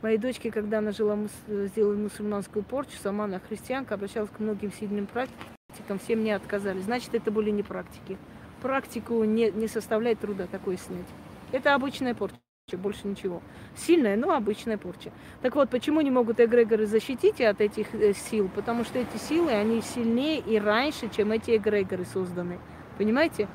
Моей 0.04 0.18
дочке, 0.18 0.50
когда 0.50 0.80
она 0.80 0.92
жила, 0.92 1.16
сделала 1.48 1.94
мусульманскую 1.94 2.62
порчу, 2.62 2.92
сама 3.02 3.24
она 3.24 3.40
христианка, 3.40 3.94
обращалась 3.94 4.28
к 4.28 4.38
многим 4.38 4.70
сильным 4.70 5.06
практикам, 5.06 5.98
все 5.98 6.14
мне 6.14 6.36
отказали. 6.36 6.78
Значит, 6.80 7.14
это 7.14 7.30
были 7.30 7.48
не 7.48 7.62
практики. 7.62 8.18
Практику 8.60 9.24
не, 9.24 9.50
не 9.50 9.66
составляет 9.66 10.20
труда 10.20 10.46
такое 10.46 10.76
снять. 10.76 11.06
Это 11.52 11.74
обычная 11.74 12.14
порча 12.14 12.36
больше 12.76 13.08
ничего. 13.08 13.40
Сильная, 13.78 14.16
но 14.16 14.32
обычная 14.32 14.76
порча. 14.76 15.10
Так 15.40 15.54
вот, 15.54 15.70
почему 15.70 16.02
не 16.02 16.10
могут 16.10 16.38
эгрегоры 16.38 16.84
защитить 16.84 17.40
от 17.40 17.62
этих 17.62 17.94
э, 17.94 18.12
сил? 18.12 18.50
Потому 18.54 18.84
что 18.84 18.98
эти 18.98 19.16
силы, 19.16 19.52
они 19.52 19.80
сильнее 19.80 20.38
и 20.38 20.58
раньше, 20.58 21.08
чем 21.08 21.32
эти 21.32 21.56
эгрегоры 21.56 22.04
созданы. 22.04 22.58
Понимаете? 22.98 23.48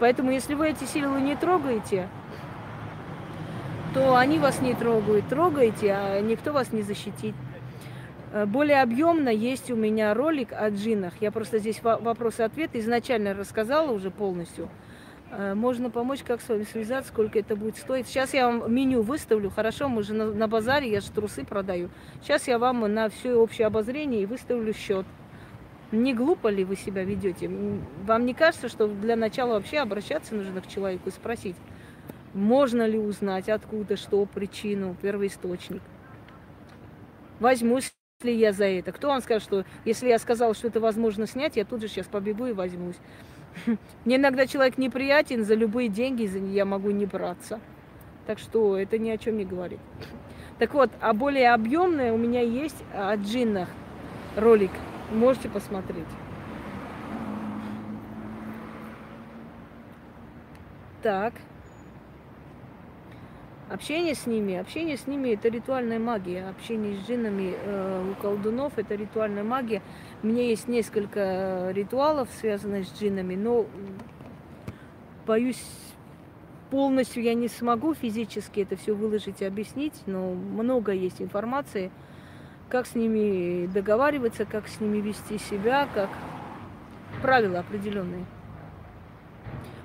Поэтому, 0.00 0.32
если 0.32 0.52
вы 0.52 0.68
эти 0.68 0.84
силы 0.84 1.18
не 1.22 1.34
трогаете, 1.34 2.10
то 3.94 4.16
они 4.16 4.38
вас 4.38 4.60
не 4.60 4.74
трогают. 4.74 5.28
Трогаете, 5.28 5.92
а 5.92 6.20
никто 6.20 6.52
вас 6.52 6.72
не 6.72 6.82
защитит. 6.82 7.34
Э, 8.32 8.46
более 8.46 8.82
объемно 8.82 9.28
есть 9.28 9.70
у 9.70 9.76
меня 9.76 10.14
ролик 10.14 10.52
о 10.52 10.70
джиннах. 10.70 11.14
Я 11.20 11.32
просто 11.32 11.58
здесь 11.58 11.82
вопросы 11.82 12.42
и 12.42 12.44
ответы 12.44 12.78
изначально 12.80 13.34
рассказала 13.34 13.90
уже 13.90 14.10
полностью. 14.10 14.68
Э, 15.30 15.54
можно 15.54 15.90
помочь, 15.90 16.22
как 16.26 16.40
с 16.40 16.48
вами 16.48 16.64
связаться, 16.64 17.10
сколько 17.10 17.38
это 17.38 17.56
будет 17.56 17.76
стоить. 17.76 18.06
Сейчас 18.06 18.34
я 18.34 18.48
вам 18.48 18.72
меню 18.72 19.02
выставлю, 19.02 19.50
хорошо, 19.50 19.88
мы 19.88 20.02
же 20.02 20.14
на, 20.14 20.26
на 20.32 20.48
базаре, 20.48 20.90
я 20.90 21.00
же 21.00 21.10
трусы 21.10 21.44
продаю. 21.44 21.90
Сейчас 22.22 22.48
я 22.48 22.58
вам 22.58 22.80
на 22.92 23.08
все 23.08 23.34
общее 23.34 23.66
обозрение 23.66 24.22
и 24.22 24.26
выставлю 24.26 24.72
счет. 24.72 25.06
Не 25.90 26.12
глупо 26.12 26.48
ли 26.48 26.64
вы 26.64 26.76
себя 26.76 27.02
ведете? 27.02 27.50
Вам 28.04 28.26
не 28.26 28.34
кажется, 28.34 28.68
что 28.68 28.88
для 28.88 29.16
начала 29.16 29.54
вообще 29.54 29.78
обращаться 29.78 30.34
нужно 30.34 30.60
к 30.60 30.66
человеку 30.66 31.08
и 31.08 31.12
спросить, 31.12 31.56
можно 32.34 32.86
ли 32.86 32.98
узнать, 32.98 33.48
откуда, 33.48 33.96
что, 33.96 34.24
причину, 34.26 34.96
первоисточник? 35.00 35.82
Возьмусь 37.40 37.92
ли 38.22 38.34
я 38.34 38.52
за 38.52 38.64
это? 38.64 38.92
Кто 38.92 39.08
вам 39.08 39.20
скажет, 39.20 39.42
что 39.42 39.64
если 39.84 40.08
я 40.08 40.18
сказал, 40.18 40.54
что 40.54 40.68
это 40.68 40.80
возможно 40.80 41.26
снять, 41.26 41.56
я 41.56 41.64
тут 41.64 41.80
же 41.80 41.88
сейчас 41.88 42.06
побегу 42.06 42.46
и 42.46 42.52
возьмусь. 42.52 42.96
Мне 44.04 44.16
иногда 44.16 44.46
человек 44.46 44.78
неприятен, 44.78 45.44
за 45.44 45.54
любые 45.54 45.88
деньги 45.88 46.28
я 46.52 46.64
могу 46.64 46.90
не 46.90 47.06
браться. 47.06 47.60
Так 48.26 48.38
что 48.38 48.76
это 48.76 48.98
ни 48.98 49.10
о 49.10 49.18
чем 49.18 49.36
не 49.36 49.44
говорит. 49.44 49.80
Так 50.58 50.74
вот, 50.74 50.90
а 51.00 51.12
более 51.14 51.54
объемное 51.54 52.12
у 52.12 52.18
меня 52.18 52.42
есть 52.42 52.82
о 52.92 53.14
джиннах 53.16 53.68
ролик. 54.36 54.72
Можете 55.12 55.48
посмотреть. 55.48 56.04
Так. 61.02 61.32
Общение 63.70 64.14
с 64.14 64.26
ними, 64.26 64.54
общение 64.54 64.96
с 64.96 65.06
ними 65.06 65.28
это 65.30 65.48
ритуальная 65.48 65.98
магия. 65.98 66.48
Общение 66.48 66.96
с 66.96 67.06
джиннами 67.06 67.54
э, 67.54 68.12
у 68.12 68.22
колдунов 68.22 68.78
это 68.78 68.94
ритуальная 68.94 69.44
магия. 69.44 69.82
У 70.22 70.26
меня 70.26 70.44
есть 70.44 70.68
несколько 70.68 71.70
ритуалов, 71.72 72.30
связанных 72.40 72.86
с 72.86 72.98
джиннами, 72.98 73.34
но 73.34 73.66
боюсь, 75.26 75.62
полностью 76.70 77.22
я 77.22 77.34
не 77.34 77.48
смогу 77.48 77.92
физически 77.92 78.60
это 78.60 78.76
все 78.76 78.94
выложить 78.94 79.42
и 79.42 79.44
объяснить, 79.44 79.94
но 80.06 80.32
много 80.32 80.92
есть 80.92 81.20
информации, 81.20 81.90
как 82.70 82.86
с 82.86 82.94
ними 82.94 83.66
договариваться, 83.66 84.46
как 84.46 84.66
с 84.66 84.80
ними 84.80 84.98
вести 84.98 85.36
себя, 85.36 85.86
как 85.94 86.08
правила 87.20 87.60
определенные. 87.60 88.24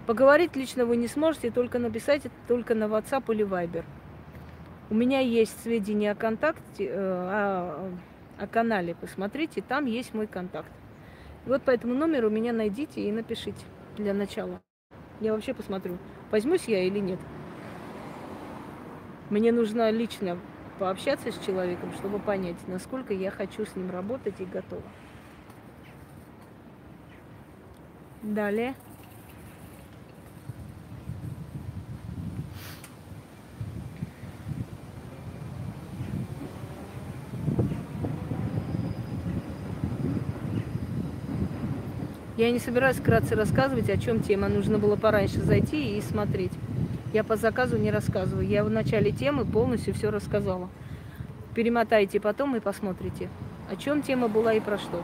Поговорить 0.06 0.56
лично 0.58 0.86
вы 0.86 0.98
не 0.98 1.08
сможете, 1.08 1.50
только 1.50 1.80
написать 1.80 2.26
это 2.26 2.36
только 2.48 2.76
на 2.76 2.86
WhatsApp 2.86 3.24
или 3.34 3.46
Viber. 3.46 3.86
У 4.90 4.96
меня 4.96 5.20
есть 5.22 5.64
сведения 5.64 6.12
о 6.12 6.16
контакте, 6.16 6.88
э, 6.88 6.92
о, 6.94 7.90
о 8.38 8.48
канале, 8.48 8.96
посмотрите, 8.96 9.62
там 9.62 9.86
есть 9.86 10.14
мой 10.14 10.28
контакт. 10.28 10.70
Вот 11.46 11.62
по 11.62 11.72
этому 11.72 11.94
номеру 11.94 12.30
меня 12.30 12.52
найдите 12.52 13.02
и 13.02 13.12
напишите 13.12 13.66
для 13.96 14.14
начала. 14.14 14.62
Я 15.22 15.34
вообще 15.34 15.54
посмотрю, 15.54 15.98
возьмусь 16.32 16.66
я 16.66 16.84
или 16.84 17.00
нет. 17.00 17.20
Мне 19.30 19.54
нужно 19.54 19.90
лично 19.90 20.38
пообщаться 20.80 21.32
с 21.32 21.46
человеком, 21.46 21.94
чтобы 21.94 22.20
понять, 22.20 22.58
насколько 22.68 23.14
я 23.14 23.32
хочу 23.32 23.66
с 23.66 23.76
ним 23.76 23.90
работать 23.90 24.40
и 24.40 24.46
готова. 24.46 24.84
Далее. 28.22 28.76
Я 42.44 42.52
не 42.52 42.60
собираюсь 42.60 42.98
вкратце 42.98 43.36
рассказывать, 43.36 43.90
о 43.90 43.96
чем 43.96 44.20
тема. 44.20 44.50
Нужно 44.50 44.78
было 44.78 44.98
пораньше 44.98 45.40
зайти 45.40 45.98
и 45.98 46.02
смотреть. 46.02 46.52
Я 47.14 47.24
по 47.24 47.38
заказу 47.38 47.78
не 47.78 47.90
рассказываю. 47.90 48.46
Я 48.46 48.66
в 48.66 48.70
начале 48.70 49.14
темы 49.14 49.46
полностью 49.46 49.94
все 49.94 50.12
рассказала. 50.12 50.68
Перемотайте 51.56 52.20
потом 52.20 52.58
и 52.58 52.60
посмотрите, 52.60 53.30
о 53.72 53.78
чем 53.78 54.02
тема 54.02 54.28
была 54.28 54.52
и 54.56 54.60
про 54.60 54.78
что. 54.78 55.02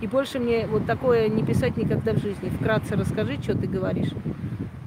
И 0.00 0.08
больше 0.08 0.40
мне 0.40 0.66
вот 0.66 0.86
такое 0.86 1.28
не 1.28 1.44
писать 1.44 1.76
никогда 1.76 2.14
в 2.14 2.18
жизни. 2.18 2.48
Вкратце 2.48 2.96
расскажи, 2.96 3.40
что 3.40 3.56
ты 3.56 3.68
говоришь. 3.68 4.10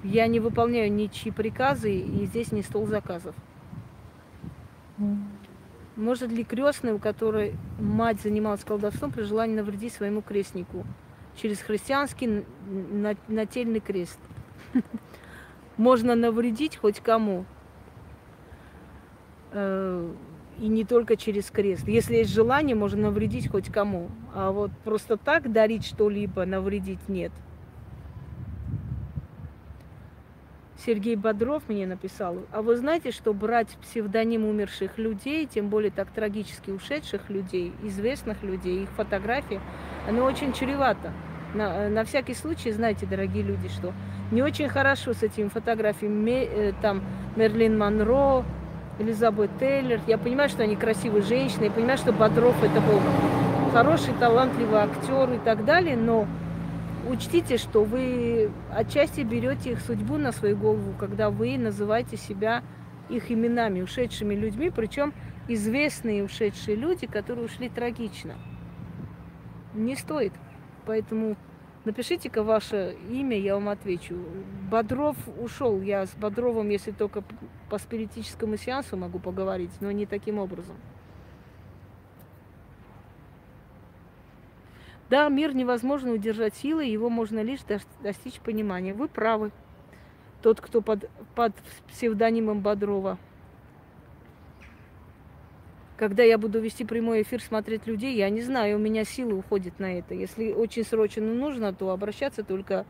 Я 0.04 0.28
не 0.28 0.42
выполняю 0.42 0.92
ничьи 0.92 1.32
приказы, 1.32 1.98
и 1.98 2.26
здесь 2.26 2.52
не 2.52 2.62
стол 2.62 2.88
заказов. 2.88 3.36
Может 5.96 6.30
ли 6.30 6.44
крестный, 6.44 6.92
у 6.92 7.00
которой 7.00 7.56
мать 7.80 8.20
занималась 8.20 8.66
колдовством, 8.66 9.14
при 9.14 9.22
желании 9.22 9.56
навредить 9.56 9.94
своему 9.94 10.22
крестнику 10.22 10.86
через 11.42 11.60
христианский 11.60 12.46
нательный 13.28 13.80
крест? 13.80 14.20
Можно 15.78 16.16
навредить 16.16 16.78
хоть 16.78 17.00
кому. 17.00 17.46
Э, 19.52 20.12
и 20.60 20.68
не 20.68 20.84
только 20.84 21.16
через 21.16 21.50
крест. 21.50 21.88
Если 21.88 22.18
есть 22.18 22.32
желание, 22.34 22.76
можно 22.76 23.04
навредить 23.04 23.50
хоть 23.50 23.72
кому. 23.72 24.10
А 24.34 24.52
вот 24.52 24.72
просто 24.84 25.16
так 25.16 25.52
дарить 25.52 25.86
что-либо, 25.86 26.46
навредить 26.46 27.08
нет. 27.08 27.32
Сергей 30.86 31.16
Бодров 31.18 31.64
мне 31.68 31.86
написал, 31.86 32.38
а 32.52 32.62
вы 32.62 32.78
знаете, 32.78 33.12
что 33.12 33.34
брать 33.34 33.68
псевдоним 33.82 34.46
умерших 34.46 34.98
людей, 34.98 35.46
тем 35.46 35.68
более 35.70 35.92
так 35.92 36.10
трагически 36.10 36.72
ушедших 36.72 37.30
людей, 37.30 37.74
известных 37.84 38.44
людей, 38.44 38.84
их 38.84 38.90
фотографии, 38.92 39.60
оно 40.08 40.24
очень 40.24 40.54
чревато. 40.54 41.12
На, 41.54 41.89
на 41.89 42.04
всякий 42.04 42.36
случай, 42.36 42.72
знаете, 42.72 43.06
дорогие 43.06 43.43
люди, 43.43 43.70
что 43.70 43.93
не 44.32 44.43
очень 44.43 44.70
хорошо 44.70 45.14
с 45.14 45.24
этими 45.24 45.47
фотографиями, 45.47 46.47
э, 46.47 46.74
там, 46.82 47.02
Мерлин 47.36 47.78
Монро, 47.78 48.43
Элизабет 49.00 49.50
Тейлор. 49.60 50.00
Я 50.06 50.18
понимаю, 50.18 50.50
что 50.50 50.64
они 50.64 50.76
красивые 50.76 51.24
женщины, 51.24 51.66
я 51.66 51.72
понимаю, 51.72 51.97
что 51.97 52.14
Бодров 52.14 52.56
это 52.64 52.82
был 52.82 53.00
хороший, 53.72 54.14
талантливый 54.20 54.80
актер 54.80 55.34
и 55.34 55.38
так 55.39 55.66
далее, 55.66 55.95
но 55.95 56.28
учтите, 57.10 57.58
что 57.58 57.84
вы 57.84 58.52
отчасти 58.72 59.22
берете 59.22 59.72
их 59.72 59.82
судьбу 59.82 60.18
на 60.18 60.32
свою 60.32 60.56
голову, 60.56 60.93
когда 61.00 61.32
вы 61.32 61.58
называете 61.58 62.18
себя 62.18 62.62
их 63.10 63.32
именами, 63.32 63.82
ушедшими 63.82 64.36
людьми, 64.36 64.70
причем 64.70 65.14
известные 65.47 66.24
ушедшие 66.24 66.76
люди, 66.76 67.08
которые 67.08 67.45
ушли 67.45 67.70
трагично. 67.70 68.36
Не 69.74 69.95
стоит. 69.95 70.34
Поэтому 70.90 71.38
Напишите-ка 71.86 72.44
ваше 72.44 72.98
имя, 73.10 73.40
я 73.40 73.54
вам 73.54 73.70
отвечу. 73.70 74.16
Бодров 74.70 75.16
ушел. 75.40 75.82
Я 75.82 76.06
с 76.06 76.14
Бодровым, 76.16 76.70
если 76.70 76.92
только 76.92 77.24
по 77.70 77.78
спиритическому 77.78 78.58
сеансу 78.58 78.98
могу 78.98 79.18
поговорить, 79.18 79.72
но 79.80 79.92
не 79.92 80.06
таким 80.06 80.40
образом. 80.40 80.76
Да, 85.10 85.30
мир 85.30 85.56
невозможно 85.56 86.12
удержать 86.12 86.56
силой, 86.56 86.90
его 86.90 87.10
можно 87.10 87.42
лишь 87.42 87.62
достичь 88.02 88.40
понимания. 88.42 88.94
Вы 88.94 89.08
правы. 89.08 89.52
Тот, 90.42 90.60
кто 90.60 90.82
под, 90.82 91.10
под 91.36 91.54
псевдонимом 91.88 92.60
Бодрова– 92.60 93.18
когда 96.00 96.24
я 96.24 96.38
буду 96.38 96.62
вести 96.62 96.86
прямой 96.86 97.24
эфир, 97.24 97.41
смотреть 97.41 97.86
людей, 97.86 98.16
я 98.16 98.30
не 98.30 98.41
знаю, 98.41 98.78
у 98.78 98.80
меня 98.80 99.04
силы 99.04 99.34
уходят 99.34 99.80
на 99.80 99.97
это. 99.97 100.14
Если 100.14 100.54
очень 100.54 100.86
срочно 100.86 101.26
нужно, 101.26 101.74
то 101.74 101.89
обращаться 101.89 102.41
только 102.41 102.86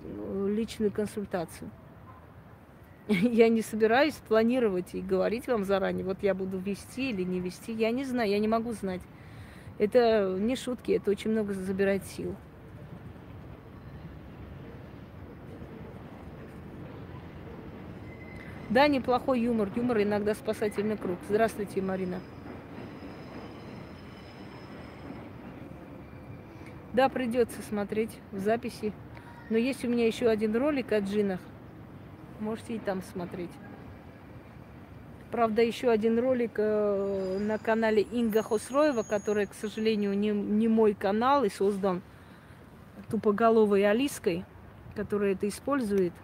в 0.00 0.46
личную 0.46 0.92
консультацию. 0.92 1.68
Я 3.08 3.48
не 3.48 3.62
собираюсь 3.62 4.14
планировать 4.14 4.94
и 4.94 5.00
говорить 5.00 5.48
вам 5.48 5.64
заранее, 5.64 6.04
вот 6.04 6.18
я 6.22 6.32
буду 6.32 6.58
вести 6.58 7.10
или 7.10 7.24
не 7.24 7.40
вести. 7.40 7.72
Я 7.72 7.90
не 7.90 8.04
знаю, 8.04 8.30
я 8.30 8.38
не 8.38 8.46
могу 8.46 8.72
знать. 8.72 9.00
Это 9.78 10.36
не 10.38 10.54
шутки, 10.54 10.92
это 10.92 11.10
очень 11.10 11.32
много 11.32 11.52
забирает 11.52 12.06
сил. 12.06 12.36
Да, 18.70 18.86
неплохой 18.86 19.40
юмор. 19.40 19.68
Юмор 19.74 20.00
иногда 20.00 20.32
спасательный 20.32 20.96
круг. 20.96 21.18
Здравствуйте, 21.28 21.82
Марина. 21.82 22.20
Да, 26.92 27.08
придется 27.08 27.62
смотреть 27.68 28.10
в 28.30 28.38
записи. 28.38 28.92
Но 29.48 29.56
есть 29.56 29.84
у 29.84 29.88
меня 29.88 30.06
еще 30.06 30.28
один 30.28 30.54
ролик 30.54 30.92
о 30.92 31.00
джинах. 31.00 31.40
Можете 32.38 32.76
и 32.76 32.78
там 32.78 33.02
смотреть. 33.12 33.50
Правда, 35.32 35.62
еще 35.62 35.90
один 35.90 36.20
ролик 36.20 36.52
э, 36.56 37.38
на 37.40 37.58
канале 37.58 38.02
Инга 38.02 38.42
Хосроева, 38.42 39.02
который, 39.02 39.46
к 39.46 39.54
сожалению, 39.54 40.16
не, 40.16 40.30
не 40.30 40.68
мой 40.68 40.94
канал 40.94 41.42
и 41.42 41.50
создан 41.50 42.02
тупоголовой 43.10 43.84
Алиской, 43.84 44.44
которая 44.94 45.32
это 45.32 45.48
использует– 45.48 46.12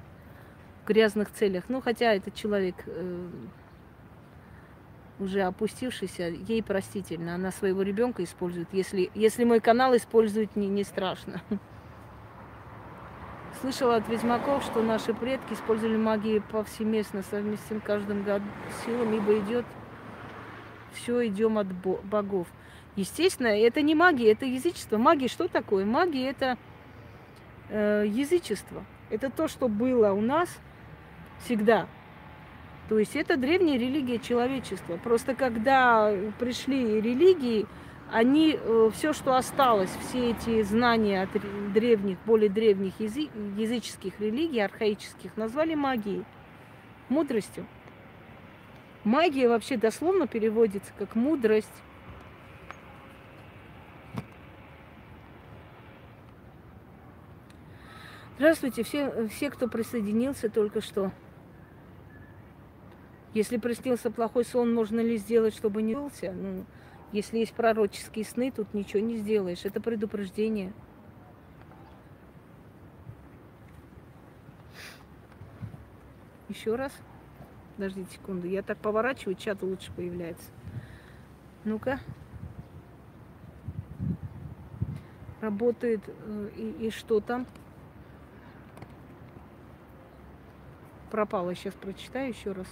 грязных 0.86 1.30
целях. 1.32 1.64
Ну, 1.68 1.80
хотя 1.80 2.14
этот 2.14 2.34
человек 2.34 2.76
э, 2.86 3.28
уже 5.18 5.42
опустившийся, 5.42 6.28
ей 6.28 6.62
простительно. 6.62 7.34
Она 7.34 7.50
своего 7.50 7.82
ребенка 7.82 8.24
использует. 8.24 8.68
Если, 8.72 9.10
если 9.14 9.44
мой 9.44 9.60
канал 9.60 9.96
использует, 9.96 10.56
не, 10.56 10.68
не 10.68 10.84
страшно. 10.84 11.40
Слышала 13.60 13.96
от 13.96 14.08
ведьмаков, 14.08 14.62
что 14.64 14.82
наши 14.82 15.14
предки 15.14 15.54
использовали 15.54 15.96
магию 15.96 16.42
повсеместно, 16.42 17.22
совместим 17.22 17.80
каждым 17.80 18.22
годом 18.22 18.50
силам, 18.84 19.14
ибо 19.14 19.38
идет 19.38 19.64
все 20.92 21.26
идем 21.26 21.58
от 21.58 21.66
богов. 21.72 22.46
Естественно, 22.96 23.48
это 23.48 23.82
не 23.82 23.94
магия, 23.94 24.32
это 24.32 24.44
язычество. 24.44 24.98
Магия 24.98 25.28
что 25.28 25.48
такое? 25.48 25.84
Магия 25.86 26.28
это 26.30 26.58
э, 27.70 28.04
язычество. 28.06 28.84
Это 29.08 29.30
то, 29.30 29.48
что 29.48 29.68
было 29.68 30.12
у 30.12 30.20
нас– 30.20 30.48
Всегда. 31.44 31.86
То 32.88 32.98
есть 32.98 33.16
это 33.16 33.36
древняя 33.36 33.78
религия 33.78 34.18
человечества. 34.18 34.96
Просто 34.96 35.34
когда 35.34 36.12
пришли 36.38 37.00
религии, 37.00 37.66
они, 38.12 38.56
э, 38.60 38.90
все, 38.94 39.12
что 39.12 39.34
осталось, 39.36 39.90
все 40.08 40.30
эти 40.30 40.62
знания 40.62 41.22
от 41.22 41.30
древних, 41.72 42.18
более 42.24 42.48
древних 42.48 43.00
язы, 43.00 43.28
языческих 43.56 44.20
религий, 44.20 44.60
архаических, 44.60 45.36
назвали 45.36 45.74
магией, 45.74 46.24
мудростью. 47.08 47.66
Магия 49.02 49.48
вообще 49.48 49.76
дословно 49.76 50.28
переводится 50.28 50.92
как 50.96 51.16
мудрость. 51.16 51.68
Здравствуйте, 58.36 58.84
все, 58.84 59.28
все, 59.28 59.50
кто 59.50 59.66
присоединился 59.66 60.48
только 60.48 60.80
что. 60.80 61.10
Если 63.36 63.58
приснился 63.58 64.10
плохой 64.10 64.46
сон, 64.46 64.72
можно 64.72 64.98
ли 64.98 65.18
сделать, 65.18 65.54
чтобы 65.54 65.82
не 65.82 65.92
снился? 65.92 66.32
Ну, 66.32 66.64
если 67.12 67.36
есть 67.36 67.52
пророческие 67.52 68.24
сны, 68.24 68.50
тут 68.50 68.72
ничего 68.72 69.02
не 69.02 69.18
сделаешь. 69.18 69.66
Это 69.66 69.78
предупреждение. 69.78 70.72
Еще 76.48 76.76
раз. 76.76 76.92
Подождите 77.76 78.10
секунду. 78.10 78.48
Я 78.48 78.62
так 78.62 78.78
поворачиваю, 78.78 79.34
чат 79.34 79.62
лучше 79.62 79.92
появляется. 79.92 80.50
Ну-ка. 81.64 82.00
Работает. 85.42 86.00
Э, 86.08 86.48
и, 86.56 86.86
и 86.86 86.90
что 86.90 87.20
там? 87.20 87.46
Пропало. 91.10 91.54
Сейчас 91.54 91.74
прочитаю 91.74 92.30
еще 92.30 92.52
раз. 92.52 92.66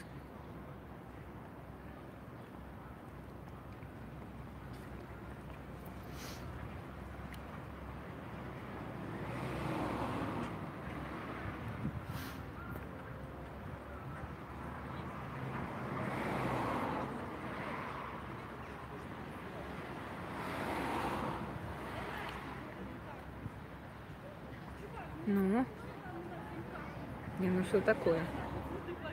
Не, 27.45 27.51
ну 27.51 27.63
что 27.65 27.79
такое? 27.83 28.21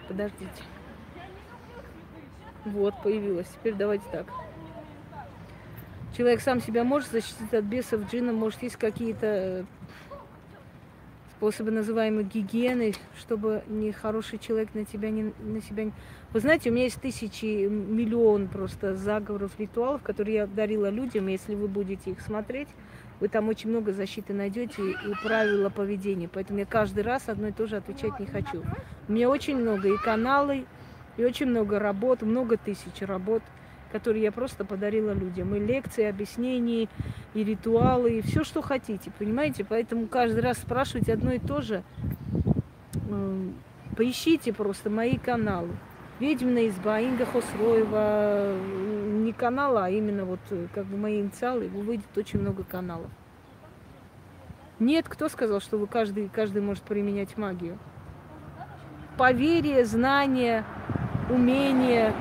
Подождите. 0.08 0.64
Вот, 2.64 2.94
появилась. 3.04 3.48
Теперь 3.48 3.74
давайте 3.74 4.06
так. 4.10 4.26
Человек 6.16 6.40
сам 6.40 6.62
себя 6.62 6.86
может 6.86 7.12
защитить 7.12 7.54
от 7.54 7.66
бесов, 7.66 8.10
джина, 8.10 8.32
может, 8.32 8.64
есть 8.64 8.78
какие-то 8.78 9.26
э, 9.26 9.64
способы 11.36 11.72
называемой 11.72 12.24
гигиены, 12.24 12.94
чтобы 13.20 13.64
нехороший 13.68 14.40
человек 14.40 14.74
на 14.76 14.86
тебя 14.86 15.10
не 15.10 15.34
на 15.40 15.62
себя 15.62 15.86
не... 15.86 15.94
Вы 16.32 16.40
знаете, 16.40 16.70
у 16.70 16.74
меня 16.74 16.86
есть 16.86 17.02
тысячи, 17.02 17.68
миллион 17.68 18.48
просто 18.48 18.96
заговоров, 18.96 19.52
ритуалов, 19.58 20.04
которые 20.04 20.36
я 20.36 20.48
дарила 20.48 20.90
людям. 20.90 21.28
Если 21.28 21.54
вы 21.54 21.68
будете 21.68 22.12
их 22.12 22.22
смотреть, 22.22 22.70
вы 23.22 23.28
там 23.28 23.48
очень 23.50 23.70
много 23.70 23.94
защиты 23.94 24.34
найдете 24.34 24.82
и 24.82 25.14
правила 25.24 25.70
поведения. 25.70 26.28
Поэтому 26.28 26.60
я 26.60 26.66
каждый 26.66 27.04
раз 27.04 27.30
одно 27.30 27.50
и 27.50 27.52
то 27.52 27.68
же 27.68 27.78
отвечать 27.78 28.20
не 28.20 28.26
хочу. 28.26 28.64
У 29.08 29.12
меня 29.14 29.30
очень 29.30 29.58
много 29.58 29.88
и 29.88 29.98
каналы, 29.98 30.66
и 31.18 31.24
очень 31.24 31.46
много 31.46 31.78
работ, 31.78 32.24
много 32.24 32.58
тысяч 32.58 33.02
работ, 33.02 33.44
которые 33.92 34.24
я 34.24 34.32
просто 34.32 34.66
подарила 34.66 35.14
людям. 35.14 35.56
И 35.56 35.60
лекции, 35.60 36.02
и 36.02 36.08
объяснения, 36.08 36.90
и 37.36 37.44
ритуалы, 37.44 38.18
и 38.18 38.22
все, 38.22 38.44
что 38.44 38.64
хотите, 38.64 39.12
понимаете? 39.20 39.64
Поэтому 39.66 40.08
каждый 40.08 40.42
раз 40.42 40.58
спрашивать 40.58 41.08
одно 41.08 41.32
и 41.32 41.40
то 41.40 41.62
же. 41.62 41.84
Поищите 43.96 44.52
просто 44.52 44.90
мои 44.90 45.18
каналы. 45.18 45.70
Ведьмина 46.20 46.68
изба, 46.70 47.00
Инга 47.02 47.26
Хосроева, 47.26 48.56
не 49.32 49.34
канала, 49.34 49.86
а 49.86 49.90
именно 49.90 50.26
вот 50.26 50.40
как 50.74 50.86
бы 50.86 50.98
мои 50.98 51.22
инициалы, 51.22 51.68
выйдет 51.68 52.18
очень 52.18 52.40
много 52.40 52.64
каналов. 52.64 53.10
Нет, 54.80 55.08
кто 55.08 55.30
сказал, 55.30 55.62
что 55.62 55.78
вы 55.78 55.88
каждый, 55.88 56.30
каждый 56.30 56.62
может 56.62 56.84
применять 56.84 57.38
магию? 57.38 57.78
Поверие, 59.18 59.86
знание, 59.86 60.66
умение, 61.30 62.14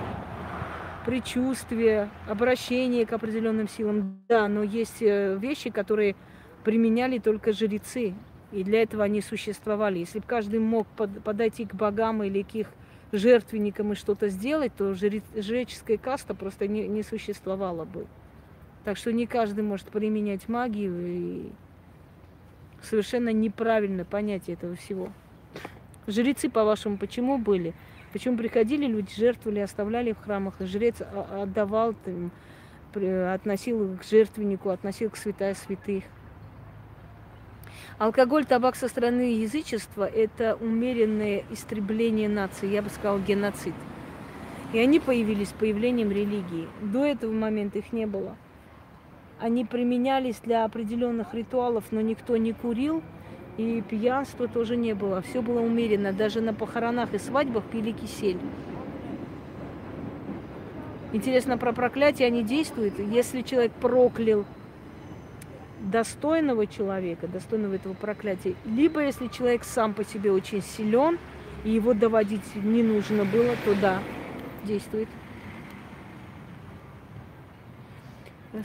предчувствие, 1.06 2.10
обращение 2.28 3.06
к 3.06 3.12
определенным 3.12 3.68
силам. 3.68 4.20
Да, 4.28 4.46
но 4.46 4.62
есть 4.62 5.00
э, 5.00 5.36
вещи, 5.40 5.70
которые 5.70 6.14
применяли 6.62 7.18
только 7.18 7.52
жрецы. 7.52 8.14
И 8.52 8.62
для 8.62 8.82
этого 8.82 9.04
они 9.04 9.22
существовали. 9.22 10.00
Если 10.00 10.18
бы 10.18 10.26
каждый 10.26 10.60
мог 10.60 10.86
подойти 11.24 11.64
к 11.64 11.74
богам 11.74 12.22
или 12.22 12.42
к 12.42 12.54
их 12.54 12.66
жертвенникам 13.12 13.92
и 13.92 13.96
что-то 13.96 14.28
сделать, 14.28 14.72
то 14.76 14.94
жреческая 14.94 15.98
каста 15.98 16.34
просто 16.34 16.68
не, 16.68 16.86
не 16.88 17.02
существовала 17.02 17.84
бы. 17.84 18.06
Так 18.84 18.96
что 18.96 19.12
не 19.12 19.26
каждый 19.26 19.62
может 19.62 19.88
применять 19.88 20.48
магию 20.48 21.06
и 21.06 21.52
совершенно 22.82 23.32
неправильное 23.32 24.04
понятие 24.04 24.54
этого 24.54 24.74
всего. 24.76 25.12
Жрецы, 26.06 26.48
по-вашему, 26.48 26.96
почему 26.96 27.36
были? 27.38 27.74
Почему 28.12 28.36
приходили 28.38 28.86
люди, 28.86 29.12
жертвовали, 29.14 29.60
оставляли 29.60 30.12
в 30.12 30.20
храмах, 30.20 30.60
и 30.60 30.64
жрец 30.64 30.96
отдавал, 31.00 31.94
там, 32.04 32.32
относил 32.94 33.96
к 33.98 34.04
жертвеннику, 34.04 34.70
относил 34.70 35.10
к 35.10 35.16
святая 35.16 35.54
святых. 35.54 36.04
Алкоголь, 37.98 38.44
табак 38.44 38.76
со 38.76 38.88
стороны 38.88 39.42
язычества– 39.42 40.06
это 40.06 40.56
умеренное 40.60 41.44
истребление 41.50 42.28
нации, 42.28 42.68
я 42.68 42.82
бы 42.82 42.88
сказала, 42.88 43.18
геноцид. 43.18 43.74
И 44.72 44.78
они 44.78 45.00
появились 45.00 45.48
появлением 45.48 46.10
религии. 46.10 46.68
До 46.80 47.04
этого 47.04 47.32
момента 47.32 47.78
их 47.78 47.92
не 47.92 48.06
было. 48.06 48.36
Они 49.40 49.64
применялись 49.64 50.36
для 50.42 50.64
определенных 50.64 51.34
ритуалов, 51.34 51.84
но 51.90 52.00
никто 52.00 52.36
не 52.36 52.52
курил, 52.52 53.02
и 53.56 53.82
пьянства 53.82 54.48
тоже 54.48 54.76
не 54.76 54.94
было. 54.94 55.22
Все 55.22 55.42
было 55.42 55.60
умеренно. 55.60 56.12
Даже 56.12 56.40
на 56.40 56.54
похоронах 56.54 57.14
и 57.14 57.18
свадьбах 57.18 57.64
пили 57.64 57.92
кисель. 57.92 58.38
Интересно, 61.12 61.58
про 61.58 61.72
проклятие 61.72 62.28
они 62.28 62.44
действуют. 62.44 62.98
Если 62.98 63.42
человек 63.42 63.72
проклял 63.72 64.44
достойного 65.80 66.66
человека, 66.66 67.26
достойного 67.26 67.74
этого 67.74 67.94
проклятия, 67.94 68.54
либо 68.64 69.02
если 69.02 69.28
человек 69.28 69.64
сам 69.64 69.94
по 69.94 70.04
себе 70.04 70.32
очень 70.32 70.62
силен, 70.62 71.18
и 71.64 71.70
его 71.70 71.94
доводить 71.94 72.54
не 72.54 72.82
нужно 72.82 73.24
было, 73.24 73.54
то 73.64 73.74
да, 73.80 73.98
действует. 74.64 75.08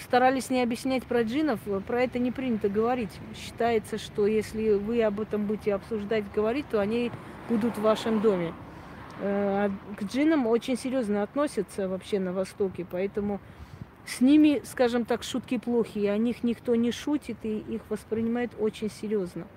Старались 0.02 0.50
не 0.50 0.64
объяснять 0.64 1.04
про 1.04 1.22
джинов, 1.22 1.60
про 1.86 2.02
это 2.02 2.18
не 2.18 2.32
принято 2.32 2.70
говорить. 2.70 3.12
Считается, 3.36 4.00
что 4.00 4.26
если 4.26 4.74
вы 4.74 5.04
об 5.04 5.20
этом 5.20 5.46
будете 5.46 5.76
обсуждать, 5.76 6.24
говорить, 6.34 6.66
то 6.70 6.82
они 6.82 7.12
будут 7.50 7.78
в 7.78 7.82
вашем 7.82 8.20
доме. 8.20 8.54
Э, 9.20 9.70
а 9.70 9.96
к 9.96 10.04
джинам 10.04 10.48
очень 10.48 10.76
серьезно 10.76 11.22
относятся 11.22 11.88
вообще 11.88 12.20
на 12.20 12.34
Востоке, 12.34 12.86
поэтому 12.90 13.40
с 14.08 14.22
ними, 14.22 14.62
скажем 14.66 15.06
так, 15.06 15.24
шутки 15.24 15.58
плохие, 15.58 16.12
о 16.12 16.18
них 16.18 16.44
никто 16.44 16.76
не 16.76 16.92
шутит 16.92 17.38
и 17.44 17.58
их 17.58 17.82
воспринимает 17.90 18.52
очень 18.60 18.90
серьезно. 18.90 19.48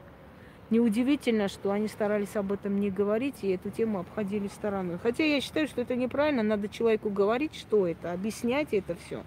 Неудивительно, 0.71 1.49
что 1.49 1.71
они 1.71 1.89
старались 1.89 2.37
об 2.37 2.53
этом 2.53 2.79
не 2.79 2.91
говорить 2.91 3.37
и 3.43 3.49
эту 3.49 3.71
тему 3.71 4.01
обходили 4.01 4.49
стороной. 4.49 4.99
Хотя 5.03 5.25
я 5.25 5.41
считаю, 5.41 5.67
что 5.67 5.81
это 5.81 5.97
неправильно, 5.97 6.43
надо 6.43 6.69
человеку 6.69 7.11
говорить, 7.11 7.55
что 7.55 7.87
это, 7.87 8.13
объяснять 8.13 8.69
это 8.73 8.95
все. 9.07 9.23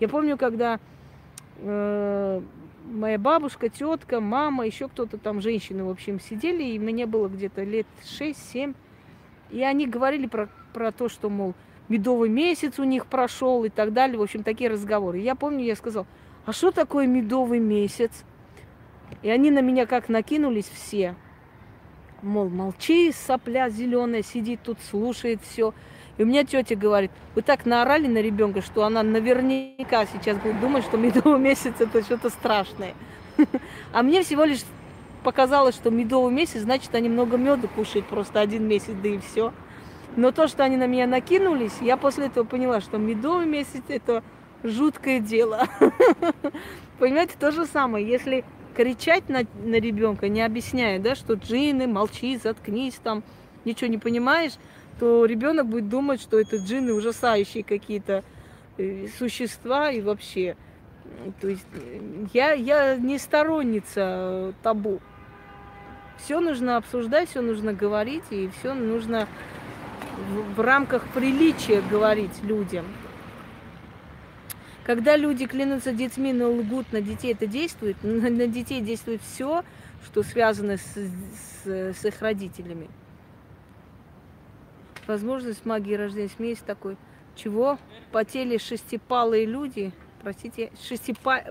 Я 0.00 0.08
помню, 0.08 0.36
когда 0.36 0.80
э, 1.58 2.42
моя 2.84 3.18
бабушка, 3.18 3.68
тетка, 3.68 4.20
мама, 4.20 4.66
еще 4.66 4.88
кто-то 4.88 5.18
там, 5.18 5.40
женщины, 5.40 5.84
в 5.84 5.90
общем, 5.90 6.20
сидели, 6.20 6.64
и 6.64 6.78
мне 6.78 7.06
было 7.06 7.28
где-то 7.28 7.62
лет 7.62 7.86
6-7, 8.18 8.74
и 9.50 9.62
они 9.62 9.86
говорили 9.86 10.26
про, 10.26 10.48
про 10.72 10.92
то, 10.92 11.08
что, 11.08 11.28
мол, 11.28 11.54
медовый 11.90 12.30
месяц 12.30 12.78
у 12.78 12.84
них 12.84 13.04
прошел 13.04 13.64
и 13.64 13.68
так 13.68 13.92
далее. 13.92 14.16
В 14.16 14.22
общем, 14.22 14.42
такие 14.42 14.70
разговоры. 14.70 15.18
Я 15.18 15.34
помню, 15.34 15.64
я 15.64 15.76
сказал, 15.76 16.06
а 16.46 16.52
что 16.52 16.70
такое 16.70 17.06
медовый 17.06 17.58
месяц? 17.58 18.12
И 19.22 19.28
они 19.28 19.50
на 19.50 19.60
меня 19.60 19.84
как 19.84 20.08
накинулись 20.08 20.70
все. 20.72 21.14
Мол, 22.22 22.48
молчи, 22.48 23.12
сопля 23.12 23.68
зеленая, 23.68 24.22
сидит 24.22 24.60
тут, 24.62 24.78
слушает 24.88 25.40
все. 25.42 25.74
И 26.16 26.22
у 26.22 26.26
меня 26.26 26.44
тетя 26.44 26.76
говорит, 26.76 27.10
вы 27.34 27.42
так 27.42 27.66
наорали 27.66 28.06
на 28.06 28.18
ребенка, 28.18 28.62
что 28.62 28.84
она 28.84 29.02
наверняка 29.02 30.06
сейчас 30.06 30.36
будет 30.38 30.60
думать, 30.60 30.84
что 30.84 30.96
медовый 30.96 31.40
месяц 31.40 31.74
это 31.78 32.02
что-то 32.02 32.30
страшное. 32.30 32.94
А 33.92 34.02
мне 34.02 34.22
всего 34.22 34.44
лишь 34.44 34.60
показалось, 35.24 35.74
что 35.74 35.90
медовый 35.90 36.32
месяц, 36.32 36.60
значит, 36.60 36.94
они 36.94 37.08
много 37.08 37.36
меда 37.36 37.68
кушают 37.68 38.06
просто 38.06 38.40
один 38.40 38.68
месяц, 38.68 38.92
да 39.02 39.08
и 39.08 39.18
все. 39.18 39.52
Но 40.16 40.32
то, 40.32 40.48
что 40.48 40.64
они 40.64 40.76
на 40.76 40.86
меня 40.86 41.06
накинулись, 41.06 41.76
я 41.80 41.96
после 41.96 42.26
этого 42.26 42.44
поняла, 42.44 42.80
что 42.80 42.98
медовый 42.98 43.46
месяц 43.46 43.82
это 43.88 44.22
жуткое 44.62 45.20
дело. 45.20 45.66
Понимаете, 46.98 47.34
то 47.38 47.50
же 47.50 47.66
самое, 47.66 48.06
если 48.06 48.44
кричать 48.76 49.28
на, 49.28 49.40
на 49.64 49.76
ребенка, 49.76 50.28
не 50.28 50.42
объясняя, 50.42 50.98
да, 50.98 51.14
что 51.14 51.34
джины, 51.34 51.86
молчи, 51.86 52.38
заткнись, 52.42 52.94
там, 53.02 53.22
ничего 53.64 53.88
не 53.88 53.98
понимаешь, 53.98 54.52
то 54.98 55.24
ребенок 55.24 55.66
будет 55.66 55.88
думать, 55.88 56.20
что 56.20 56.38
это 56.38 56.56
джины 56.56 56.92
ужасающие 56.92 57.64
какие-то 57.64 58.22
э, 58.78 59.06
существа 59.18 59.90
и 59.90 60.00
вообще. 60.00 60.56
То 61.40 61.48
есть 61.48 61.66
э, 61.72 62.00
я, 62.32 62.52
я 62.52 62.96
не 62.96 63.18
сторонница 63.18 64.54
табу. 64.62 65.00
Все 66.18 66.40
нужно 66.40 66.76
обсуждать, 66.76 67.30
все 67.30 67.40
нужно 67.40 67.72
говорить, 67.72 68.24
и 68.30 68.50
все 68.58 68.74
нужно 68.74 69.26
в, 70.28 70.54
в 70.54 70.60
рамках 70.60 71.06
приличия 71.08 71.80
говорить 71.80 72.42
людям. 72.42 72.86
Когда 74.84 75.16
люди 75.16 75.46
клянутся 75.46 75.92
детьми, 75.92 76.32
но 76.32 76.50
лгут 76.50 76.92
на 76.92 77.00
детей, 77.00 77.32
это 77.32 77.46
действует. 77.46 77.96
На, 78.02 78.30
на 78.30 78.46
детей 78.46 78.80
действует 78.80 79.20
все, 79.22 79.64
что 80.04 80.22
связано 80.22 80.78
с, 80.78 80.96
с, 81.64 81.66
с 81.66 82.04
их 82.04 82.20
родителями. 82.20 82.88
Возможность 85.06 85.64
магии 85.64 85.94
рождения 85.94 86.28
семьи 86.28 86.50
есть 86.50 86.64
такой. 86.64 86.96
Чего? 87.36 87.78
Потели 88.12 88.58
шестипалые 88.58 89.46
люди, 89.46 89.92
простите, 90.22 90.72
шестипа... 90.82 91.44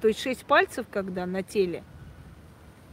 то 0.00 0.08
есть 0.08 0.20
шесть 0.20 0.44
пальцев, 0.44 0.86
когда 0.90 1.26
на 1.26 1.42
теле, 1.42 1.82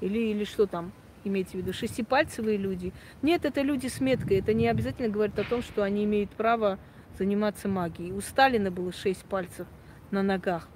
или, 0.01 0.19
или 0.19 0.43
что 0.43 0.65
там, 0.65 0.91
имеете 1.23 1.51
в 1.51 1.55
виду, 1.55 1.73
шестипальцевые 1.73 2.57
люди. 2.57 2.93
Нет, 3.21 3.45
это 3.45 3.61
люди 3.61 3.87
с 3.87 3.99
меткой. 3.99 4.39
Это 4.39 4.53
не 4.53 4.67
обязательно 4.67 5.09
говорит 5.09 5.37
о 5.39 5.43
том, 5.43 5.61
что 5.61 5.83
они 5.83 6.03
имеют 6.03 6.31
право 6.31 6.79
заниматься 7.17 7.67
магией. 7.67 8.11
У 8.11 8.21
Сталина 8.21 8.71
было 8.71 8.91
шесть 8.91 9.23
пальцев 9.25 9.67
на 10.11 10.23
ногах. 10.23 10.67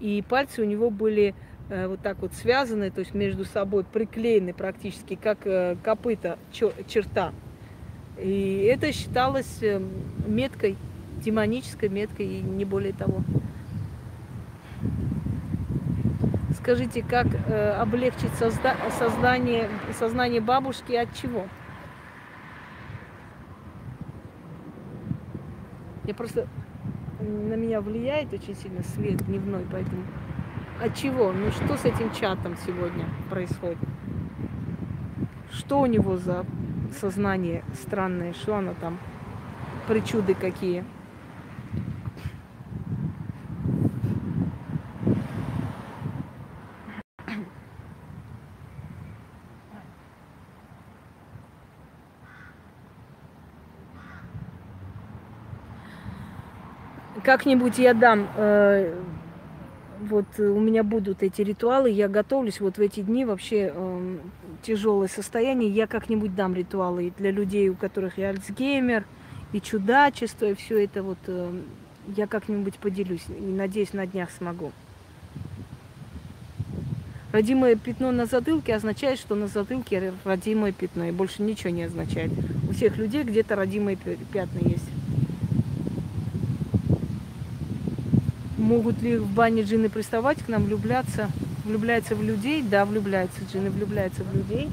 И 0.00 0.22
пальцы 0.28 0.62
у 0.62 0.64
него 0.64 0.90
были 0.90 1.34
э, 1.68 1.86
вот 1.86 2.00
так 2.00 2.18
вот 2.20 2.32
связаны, 2.34 2.90
то 2.90 3.00
есть 3.00 3.14
между 3.14 3.44
собой 3.44 3.84
приклеены 3.84 4.52
практически, 4.52 5.14
как 5.14 5.46
э, 5.46 5.76
копыта 5.82 6.38
черта. 6.52 7.32
И 8.18 8.68
это 8.68 8.92
считалось 8.92 9.62
э, 9.62 9.80
меткой, 10.26 10.76
демонической 11.24 11.88
меткой, 11.88 12.26
и 12.26 12.40
не 12.40 12.64
более 12.64 12.92
того. 12.92 13.22
Скажите, 16.62 17.02
как 17.02 17.26
э, 17.26 17.72
облегчить 17.72 18.30
созда- 18.40 18.76
создание, 18.96 19.68
сознание 19.98 20.40
бабушки 20.40 20.92
от 20.92 21.12
чего? 21.14 21.46
Я 26.04 26.14
просто 26.14 26.46
на 27.20 27.54
меня 27.54 27.80
влияет 27.80 28.32
очень 28.32 28.54
сильно 28.54 28.82
свет 28.82 29.24
дневной, 29.26 29.66
поэтому 29.70 30.02
от 30.80 30.94
чего? 30.94 31.32
Ну 31.32 31.50
что 31.50 31.76
с 31.76 31.84
этим 31.84 32.12
чатом 32.12 32.56
сегодня 32.64 33.06
происходит? 33.28 33.78
Что 35.50 35.80
у 35.80 35.86
него 35.86 36.16
за 36.16 36.46
сознание 37.00 37.64
странное? 37.74 38.32
Что 38.34 38.56
оно 38.56 38.74
там? 38.80 38.98
Причуды 39.88 40.34
какие? 40.34 40.84
Как-нибудь 57.32 57.78
я 57.78 57.94
дам 57.94 58.28
э, 58.36 58.94
вот 60.00 60.26
у 60.38 60.60
меня 60.60 60.82
будут 60.84 61.22
эти 61.22 61.40
ритуалы, 61.40 61.88
я 61.88 62.06
готовлюсь 62.06 62.60
вот 62.60 62.76
в 62.76 62.80
эти 62.82 63.00
дни 63.00 63.24
вообще 63.24 63.72
э, 63.74 64.18
тяжелое 64.62 65.08
состояние, 65.08 65.70
я 65.70 65.86
как-нибудь 65.86 66.34
дам 66.34 66.54
ритуалы 66.54 67.10
для 67.16 67.30
людей, 67.30 67.70
у 67.70 67.74
которых 67.74 68.18
и 68.18 68.22
Альцгеймер, 68.22 69.06
и 69.54 69.62
чудачество, 69.62 70.50
и 70.50 70.54
все 70.54 70.84
это 70.84 71.02
вот 71.02 71.16
э, 71.26 71.62
я 72.18 72.26
как-нибудь 72.26 72.74
поделюсь 72.74 73.24
и 73.30 73.40
надеюсь 73.40 73.94
на 73.94 74.06
днях 74.06 74.28
смогу. 74.30 74.70
Родимое 77.32 77.76
пятно 77.76 78.12
на 78.12 78.26
затылке 78.26 78.74
означает, 78.74 79.18
что 79.18 79.36
на 79.36 79.46
затылке 79.46 80.12
родимое 80.24 80.72
пятно, 80.72 81.08
и 81.08 81.12
больше 81.12 81.42
ничего 81.42 81.70
не 81.70 81.84
означает. 81.84 82.30
У 82.68 82.74
всех 82.74 82.98
людей 82.98 83.24
где-то 83.24 83.56
родимые 83.56 83.96
пятна 83.96 84.58
есть. 84.58 84.91
Могут 88.62 89.02
ли 89.02 89.16
в 89.16 89.26
бане 89.26 89.62
джины 89.62 89.88
приставать 89.88 90.38
к 90.38 90.46
нам, 90.46 90.62
влюбляться? 90.62 91.28
Влюбляются 91.64 92.14
в 92.14 92.22
людей? 92.22 92.62
Да, 92.62 92.84
влюбляются 92.84 93.40
джины, 93.52 93.70
влюбляются 93.70 94.22
в 94.22 94.32
людей. 94.36 94.70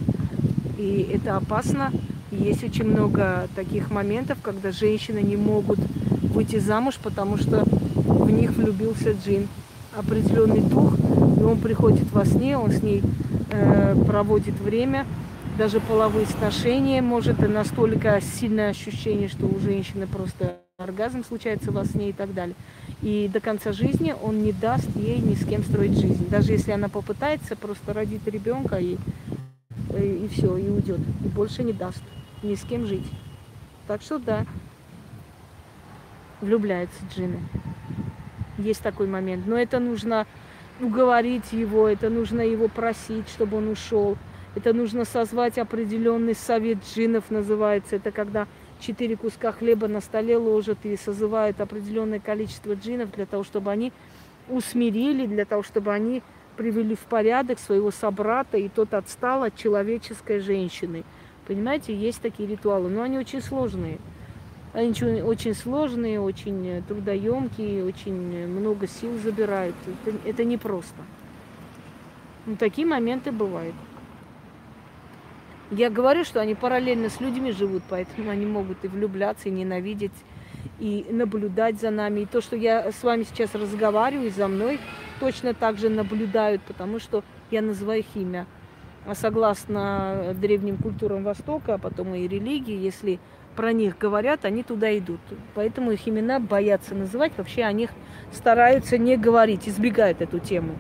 И 0.77 1.09
это 1.11 1.35
опасно. 1.35 1.91
есть 2.29 2.63
очень 2.63 2.83
много 2.83 3.47
таких 3.55 3.89
моментов, 3.89 4.37
когда 4.43 4.71
женщины 4.71 5.23
не 5.23 5.37
могут 5.37 5.79
выйти 6.21 6.59
замуж, 6.59 6.99
потому 7.01 7.37
что 7.37 7.63
в 7.65 8.29
них 8.29 8.51
влюбился 8.51 9.13
джин. 9.13 9.47
Определенный 9.97 10.61
дух, 10.61 10.93
и 11.39 11.41
он 11.41 11.57
приходит 11.57 12.11
во 12.11 12.25
сне, 12.25 12.59
он 12.59 12.71
с 12.71 12.83
ней 12.83 13.01
э, 13.49 13.95
проводит 14.05 14.53
время, 14.59 15.07
даже 15.57 15.79
половые 15.79 16.27
сношения 16.27 17.01
может, 17.01 17.41
и 17.41 17.47
настолько 17.47 18.21
сильное 18.21 18.69
ощущение, 18.69 19.29
что 19.29 19.47
у 19.47 19.59
женщины 19.59 20.05
просто 20.05 20.57
оргазм 20.77 21.25
случается 21.25 21.71
во 21.71 21.85
сне 21.85 22.11
и 22.11 22.13
так 22.13 22.35
далее. 22.35 22.55
И 23.01 23.29
до 23.31 23.39
конца 23.39 23.71
жизни 23.71 24.13
он 24.21 24.39
не 24.39 24.51
даст 24.51 24.89
ей 24.95 25.19
ни 25.19 25.33
с 25.33 25.45
кем 25.45 25.63
строить 25.63 25.97
жизнь. 25.97 26.27
Даже 26.29 26.51
если 26.51 26.71
она 26.71 26.89
попытается, 26.89 27.55
просто 27.55 27.93
родит 27.93 28.27
ребенка 28.27 28.77
и, 28.77 28.97
и, 29.97 30.25
и 30.25 30.27
все, 30.27 30.57
и 30.57 30.67
уйдет. 30.67 30.99
И 31.23 31.27
больше 31.27 31.63
не 31.63 31.71
даст 31.71 32.03
ни 32.43 32.55
с 32.55 32.63
кем 32.63 32.85
жить. 32.85 33.09
Так 33.87 34.01
что 34.01 34.19
да, 34.19 34.45
влюбляются 36.41 36.99
джины. 37.13 37.39
Есть 38.57 38.81
такой 38.81 39.07
момент. 39.07 39.47
Но 39.47 39.57
это 39.57 39.79
нужно 39.79 40.27
уговорить 40.81 41.51
его, 41.53 41.87
это 41.87 42.09
нужно 42.09 42.41
его 42.41 42.67
просить, 42.67 43.29
чтобы 43.29 43.57
он 43.57 43.69
ушел. 43.69 44.17
Это 44.55 44.73
нужно 44.73 45.05
созвать 45.05 45.57
определенный 45.57 46.35
совет 46.35 46.79
джинов, 46.83 47.31
называется. 47.31 47.95
Это 47.95 48.11
когда 48.11 48.47
четыре 48.79 49.15
куска 49.15 49.51
хлеба 49.51 49.87
на 49.87 50.01
столе 50.01 50.37
ложат 50.37 50.79
и 50.83 50.95
созывают 50.95 51.59
определенное 51.61 52.19
количество 52.19 52.73
джинов 52.73 53.11
для 53.11 53.25
того, 53.25 53.43
чтобы 53.43 53.71
они 53.71 53.91
усмирили, 54.47 55.25
для 55.25 55.45
того, 55.45 55.63
чтобы 55.63 55.93
они 55.93 56.23
привели 56.57 56.95
в 56.95 57.01
порядок 57.01 57.59
своего 57.59 57.91
собрата, 57.91 58.57
и 58.57 58.67
тот 58.67 58.93
отстал 58.93 59.43
от 59.43 59.55
человеческой 59.55 60.39
женщины. 60.39 61.03
Понимаете, 61.47 61.95
есть 61.95 62.21
такие 62.21 62.47
ритуалы, 62.47 62.89
но 62.89 63.01
они 63.01 63.17
очень 63.17 63.41
сложные. 63.41 63.97
Они 64.73 64.91
очень 65.21 65.55
сложные, 65.55 66.21
очень 66.21 66.83
трудоемкие, 66.87 67.85
очень 67.85 68.47
много 68.47 68.87
сил 68.87 69.17
забирают. 69.23 69.75
Это, 70.05 70.15
это 70.25 70.43
непросто. 70.43 71.01
Но 72.45 72.55
такие 72.55 72.85
моменты 72.85 73.31
бывают. 73.31 73.73
Я 75.71 75.91
говорю, 75.91 76.23
что 76.23 76.41
они 76.41 76.55
параллельно 76.55 77.09
с 77.09 77.19
людьми 77.19 77.51
живут, 77.51 77.83
поэтому 77.89 78.31
они 78.31 78.45
могут 78.45 78.83
и 78.83 78.87
влюбляться, 78.87 79.49
и 79.49 79.51
ненавидеть, 79.51 80.13
и 80.79 81.05
наблюдать 81.11 81.79
за 81.79 81.91
нами. 81.91 82.21
И 82.21 82.25
то, 82.25 82.41
что 82.41 82.55
я 82.55 82.91
с 82.91 83.03
вами 83.03 83.23
сейчас 83.23 83.53
разговариваю, 83.53 84.31
за 84.31 84.47
мной 84.47 84.79
точно 85.19 85.53
так 85.53 85.77
же 85.77 85.89
наблюдают, 85.89 86.63
потому 86.63 86.99
что 86.99 87.23
я 87.51 87.61
называю 87.61 87.99
их 87.99 88.07
имя. 88.15 88.47
А 89.05 89.13
согласно 89.13 90.35
древним 90.39 90.77
культурам 90.77 91.23
Востока, 91.23 91.75
а 91.75 91.77
потом 91.77 92.15
и 92.15 92.27
религии, 92.27 92.75
если 92.75 93.19
про 93.55 93.71
них 93.71 93.97
говорят, 93.97 94.45
они 94.45 94.63
туда 94.63 94.97
идут. 94.97 95.19
Поэтому 95.53 95.91
их 95.91 96.07
имена 96.07 96.39
боятся 96.39 96.95
называть. 96.95 97.33
Вообще 97.37 97.63
о 97.63 97.71
них 97.71 97.91
стараются 98.33 98.97
не 98.97 99.17
говорить, 99.17 99.67
избегают 99.67 100.21
эту 100.21 100.39
тему. 100.39 100.71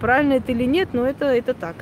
Правильно 0.00 0.34
это 0.34 0.52
или 0.52 0.64
нет, 0.64 0.88
но 0.92 1.06
это, 1.06 1.26
это 1.26 1.54
так. 1.54 1.76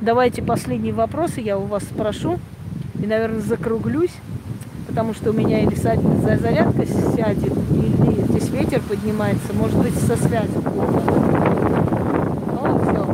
Давайте 0.00 0.42
последние 0.42 0.92
вопросы 0.92 1.40
я 1.40 1.58
у 1.58 1.64
вас 1.64 1.82
спрошу. 1.82 2.38
И, 3.02 3.06
наверное, 3.06 3.40
закруглюсь, 3.40 4.14
потому 4.88 5.14
что 5.14 5.30
у 5.30 5.32
меня 5.32 5.62
или 5.62 5.74
зарядка 5.74 6.86
сядет, 6.86 7.52
или 7.70 8.22
здесь 8.28 8.50
ветер 8.50 8.80
поднимается, 8.80 9.52
может 9.54 9.78
быть, 9.78 9.94
со 9.94 10.16
связью 10.16 10.62
все. 12.82 13.06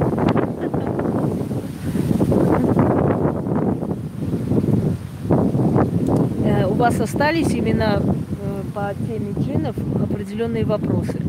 Э, 6.44 6.66
у 6.66 6.74
вас 6.74 7.00
остались 7.00 7.52
именно 7.52 8.02
э, 8.02 8.62
по 8.74 8.92
теме 9.06 9.34
джинов 9.38 9.76
определенные 10.02 10.64
вопросы. 10.64 11.20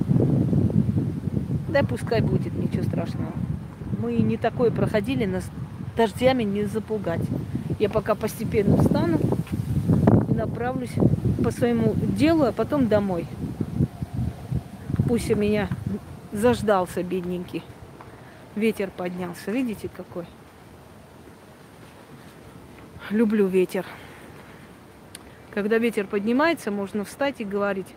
Да 1.70 1.82
пускай 1.84 2.22
будет, 2.22 2.54
ничего 2.58 2.84
страшного. 2.84 3.32
Мы 4.04 4.18
не 4.18 4.36
такое 4.36 4.70
проходили, 4.70 5.24
нас 5.24 5.50
дождями 5.96 6.44
не 6.44 6.66
запугать. 6.66 7.22
Я 7.80 7.90
пока 7.90 8.16
постепенно 8.16 8.76
встану 8.76 9.18
и 10.28 10.34
направлюсь 10.34 10.92
по 11.42 11.52
своему 11.52 11.94
делу, 11.96 12.44
а 12.44 12.52
потом 12.52 12.90
домой. 12.90 13.26
Пусть 15.08 15.32
у 15.32 15.38
меня 15.38 15.70
заждался, 16.34 17.02
бедненький. 17.02 17.64
Ветер 18.56 18.92
поднялся. 18.92 19.52
Видите, 19.52 19.88
какой? 19.88 20.26
Люблю 23.10 23.48
ветер. 23.48 23.86
Когда 25.54 25.78
ветер 25.78 26.08
поднимается, 26.08 26.72
можно 26.72 27.06
встать 27.06 27.40
и 27.40 27.46
говорить. 27.46 27.88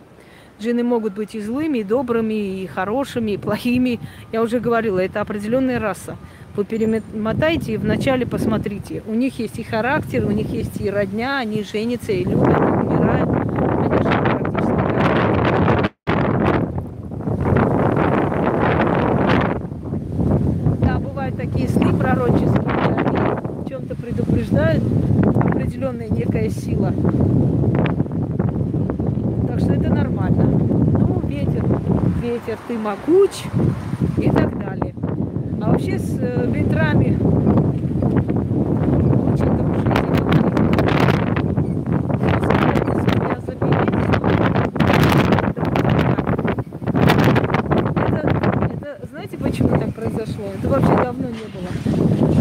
Джины 0.59 0.83
могут 0.83 1.13
быть 1.13 1.35
и 1.35 1.41
злыми, 1.41 1.79
и 1.79 1.83
добрыми, 1.83 2.33
и 2.63 2.67
хорошими, 2.67 3.31
и 3.31 3.37
плохими. 3.37 3.99
Я 4.31 4.41
уже 4.41 4.59
говорила, 4.59 4.99
это 4.99 5.21
определенная 5.21 5.79
раса. 5.79 6.17
Вы 6.55 6.65
перемотайте 6.65 7.73
и 7.73 7.77
вначале 7.77 8.25
посмотрите. 8.25 9.03
У 9.05 9.13
них 9.13 9.37
есть 9.37 9.59
и 9.59 9.63
характер, 9.63 10.25
у 10.25 10.31
них 10.31 10.49
есть 10.49 10.81
и 10.81 10.89
родня, 10.89 11.37
они 11.37 11.61
женятся 11.63 12.11
и 12.11 12.23
любят, 12.23 12.57
и 12.57 12.61
умирают. 12.61 13.29
Да, 20.81 20.97
бывают 20.97 21.37
такие 21.37 21.69
сны 21.69 21.93
пророческие, 21.93 22.49
они 22.95 23.69
чем-то 23.69 23.93
предупреждают 23.93 24.83
определенная 25.35 26.09
некая 26.09 26.49
сила. 26.49 26.91
Так 29.47 29.59
что 29.59 29.73
это 29.73 29.93
нормально. 29.93 30.43
Ну, 30.43 31.21
ветер, 31.27 31.63
ветер, 32.21 32.57
ты 32.67 32.77
могуч 32.77 33.31
и 34.17 34.29
так 34.29 34.59
далее. 34.59 34.93
А 35.61 35.71
вообще 35.71 35.97
с 35.99 36.17
э, 36.19 36.45
ветрами 36.51 37.17
дружить 37.17 37.77
это, 48.73 48.97
знаете, 49.07 49.37
почему 49.37 49.69
так 49.69 49.93
произошло? 49.93 50.45
Это 50.57 50.67
вообще 50.69 50.95
давно 51.03 51.27
не 51.27 51.45
было. 51.53 51.69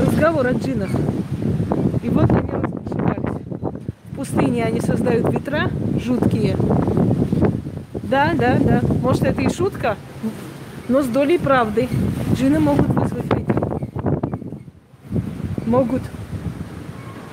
Разговор 0.07 0.47
о 0.47 0.53
джинах. 0.53 0.91
И 2.03 2.09
вот 2.09 2.31
они 2.31 2.51
разбушевались. 2.51 3.43
В 4.11 4.17
пустыне 4.17 4.65
они 4.65 4.81
создают 4.81 5.31
ветра 5.33 5.71
жуткие, 6.03 6.57
да, 8.09 8.33
да, 8.35 8.57
да. 8.61 8.81
Может, 9.03 9.25
это 9.25 9.43
и 9.43 9.49
шутка? 9.49 9.97
Но 10.89 11.03
с 11.03 11.07
долей 11.07 11.39
правды 11.39 11.89
джины 12.35 12.61
могут 12.61 12.89
вызвать 12.89 13.25
ветер. 13.35 13.57
Могут. 15.67 16.03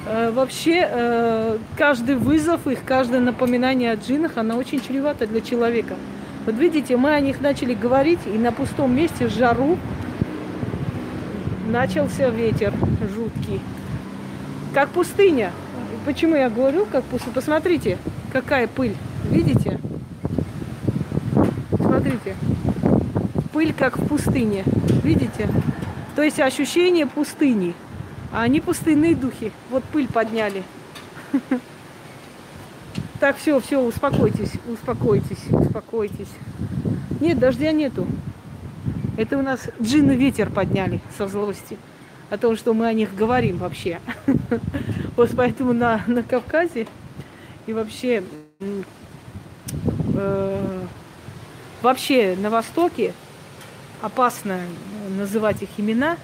Э, 0.07 0.31
вообще, 0.31 0.87
э, 0.89 1.57
каждый 1.77 2.15
вызов 2.15 2.67
их, 2.67 2.79
каждое 2.85 3.19
напоминание 3.19 3.91
о 3.91 3.95
джинах, 3.95 4.37
она 4.37 4.55
очень 4.55 4.81
чревата 4.81 5.27
для 5.27 5.41
человека. 5.41 5.95
Вот 6.45 6.55
видите, 6.55 6.97
мы 6.97 7.11
о 7.11 7.19
них 7.19 7.39
начали 7.39 7.73
говорить, 7.73 8.19
и 8.25 8.37
на 8.37 8.51
пустом 8.51 8.95
месте, 8.95 9.29
жару, 9.29 9.77
начался 11.69 12.29
ветер 12.29 12.73
жуткий. 13.15 13.61
Как 14.73 14.89
пустыня. 14.89 15.51
Почему 16.05 16.35
я 16.35 16.49
говорю, 16.49 16.85
как 16.91 17.03
пустыня? 17.03 17.35
Посмотрите, 17.35 17.97
какая 18.33 18.67
пыль. 18.67 18.95
Видите? 19.29 19.79
Смотрите. 22.23 22.35
Пыль, 23.51 23.73
как 23.73 23.97
в 23.97 24.07
пустыне. 24.07 24.63
Видите? 25.03 25.49
То 26.15 26.23
есть 26.23 26.39
ощущение 26.39 27.05
пустыни. 27.05 27.73
А 28.31 28.43
они 28.43 28.61
пустынные 28.61 29.15
духи. 29.15 29.51
Вот 29.69 29.83
пыль 29.85 30.07
подняли. 30.07 30.63
Так, 33.19 33.37
все, 33.37 33.61
все, 33.61 33.79
успокойтесь, 33.79 34.51
успокойтесь, 34.67 35.45
успокойтесь. 35.49 36.27
Нет, 37.21 37.39
дождя 37.39 37.71
нету. 37.71 38.05
Это 39.15 39.37
у 39.37 39.41
нас 39.41 39.69
джин 39.81 40.11
и 40.11 40.15
ветер 40.17 40.49
подняли 40.49 40.99
со 41.17 41.29
злости. 41.29 41.77
О 42.29 42.37
том, 42.37 42.57
что 42.57 42.73
мы 42.73 42.85
о 42.85 42.91
них 42.91 43.15
говорим 43.15 43.57
вообще. 43.57 44.01
Вот 45.15 45.31
поэтому 45.37 45.71
на, 45.71 46.03
на 46.05 46.21
Кавказе 46.21 46.85
и 47.65 47.71
вообще 47.71 48.23
э, 50.15 50.82
вообще 51.83 52.35
на 52.35 52.49
Востоке 52.49 53.13
опасно 54.01 54.61
называть 55.09 55.61
их 55.61 55.69
имена, 55.77 56.17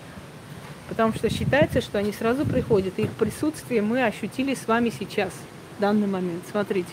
потому 0.87 1.13
что 1.13 1.29
считается, 1.29 1.81
что 1.81 1.99
они 1.99 2.11
сразу 2.11 2.45
приходят, 2.45 2.97
и 2.97 3.03
их 3.03 3.11
присутствие 3.11 3.81
мы 3.81 4.03
ощутили 4.03 4.55
с 4.55 4.67
вами 4.67 4.91
сейчас– 4.97 5.31
данный 5.79 6.07
момент. 6.07 6.43
Смотрите. 6.49 6.89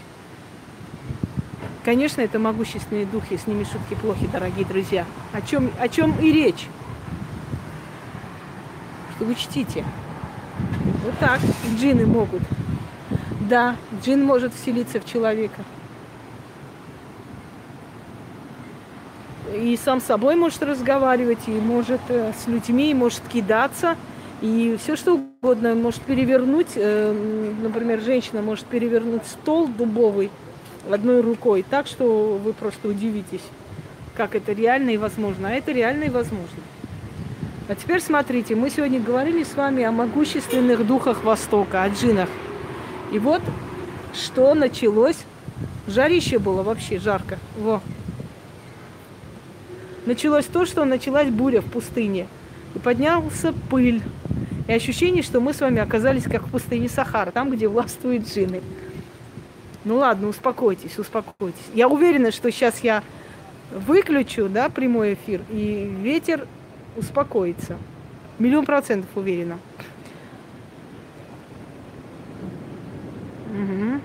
Конечно, 1.85 2.21
это 2.21 2.39
могущественные 2.39 3.07
духи, 3.07 3.37
с 3.37 3.47
ними 3.47 3.65
шутки 3.65 3.95
плохи, 4.01 4.27
дорогие 4.27 4.65
друзья. 4.65 5.05
О 5.33 5.41
чем, 5.41 5.71
о 5.79 5.89
чем 5.89 6.19
и 6.21 6.33
речь? 6.33 6.67
Что 9.15 9.27
учтите. 9.27 9.85
Вот 11.05 11.19
так 11.21 11.41
джины 11.79 12.07
могут. 12.07 12.43
Да, 13.41 13.77
джин 14.03 14.25
может 14.25 14.53
вселиться 14.55 15.01
в 15.01 15.05
человека. 15.05 15.63
И 19.55 19.79
сам 19.83 20.01
с 20.01 20.05
собой 20.05 20.37
может 20.37 20.63
разговаривать, 20.63 21.47
и 21.47 21.53
может 21.53 22.01
э, 22.09 22.33
с 22.33 22.47
людьми, 22.49 22.91
и 22.91 22.95
может 22.95 23.23
кидаться– 23.29 23.97
и 24.43 24.77
все 24.83 24.97
что 24.97 25.15
угодно 25.15 25.75
может 25.75 26.03
перевернуть, 26.03 26.73
э, 26.75 27.53
например, 27.63 28.03
женщина 28.03 28.43
может 28.43 28.67
перевернуть 28.67 29.25
стол 29.25 29.67
дубовый 29.67 30.31
одной 30.91 31.23
рукой, 31.23 31.65
так 31.69 31.87
что 31.87 32.39
вы 32.43 32.53
просто 32.53 32.89
удивитесь, 32.89 33.41
как 34.15 34.35
это 34.35 34.53
реально 34.53 34.91
и 34.91 34.99
возможно. 34.99 35.49
А 35.49 35.53
это 35.53 35.73
реально 35.73 36.05
и 36.05 36.11
возможно. 36.11 36.63
А 37.69 37.75
теперь 37.75 38.01
смотрите, 38.01 38.55
мы 38.55 38.69
сегодня 38.69 39.01
говорили 39.01 39.43
с 39.43 39.55
вами 39.55 39.83
о 39.85 39.91
могущественных 39.91 40.87
духах 40.87 41.25
Востока, 41.25 41.83
о 41.83 41.89
джинах. 41.89 42.29
И 43.13 43.19
вот 43.19 43.43
что 44.15 44.55
началось. 44.55 45.19
Жарище 45.89 46.39
было 46.39 46.63
вообще 46.63 46.99
жарко. 46.99 47.39
Во. 47.57 47.81
Началось 50.07 50.47
то, 50.47 50.65
что 50.65 50.85
началась 50.85 51.29
буря 51.29 51.61
в 51.61 51.67
пустыне. 51.67 52.29
И 52.75 52.79
поднялся 52.79 53.53
пыль. 53.71 54.01
И 54.69 54.73
ощущение, 54.73 55.23
что 55.23 55.41
мы 55.41 55.53
с 55.53 55.61
вами 55.61 55.81
оказались 55.81 56.25
как 56.25 56.47
в 56.47 56.51
пустыне 56.51 56.89
Сахара, 56.89 57.33
там, 57.33 57.51
где 57.51 57.69
властвуют 57.69 58.27
джины. 58.27 58.63
Ну 59.85 59.97
ладно, 59.97 60.29
успокойтесь, 60.29 60.99
успокойтесь. 60.99 61.61
Я 61.75 61.89
уверена, 61.89 62.33
что 62.33 62.51
сейчас 62.51 62.81
я 62.83 63.03
выключу, 63.71 64.49
да, 64.49 64.69
прямой 64.69 65.15
эфир, 65.15 65.43
и 65.51 65.93
ветер 66.03 66.47
успокоится. 66.97 67.77
Миллион 68.39 68.65
процентов 68.65 69.11
уверена. 69.15 69.59
Угу. 73.51 74.01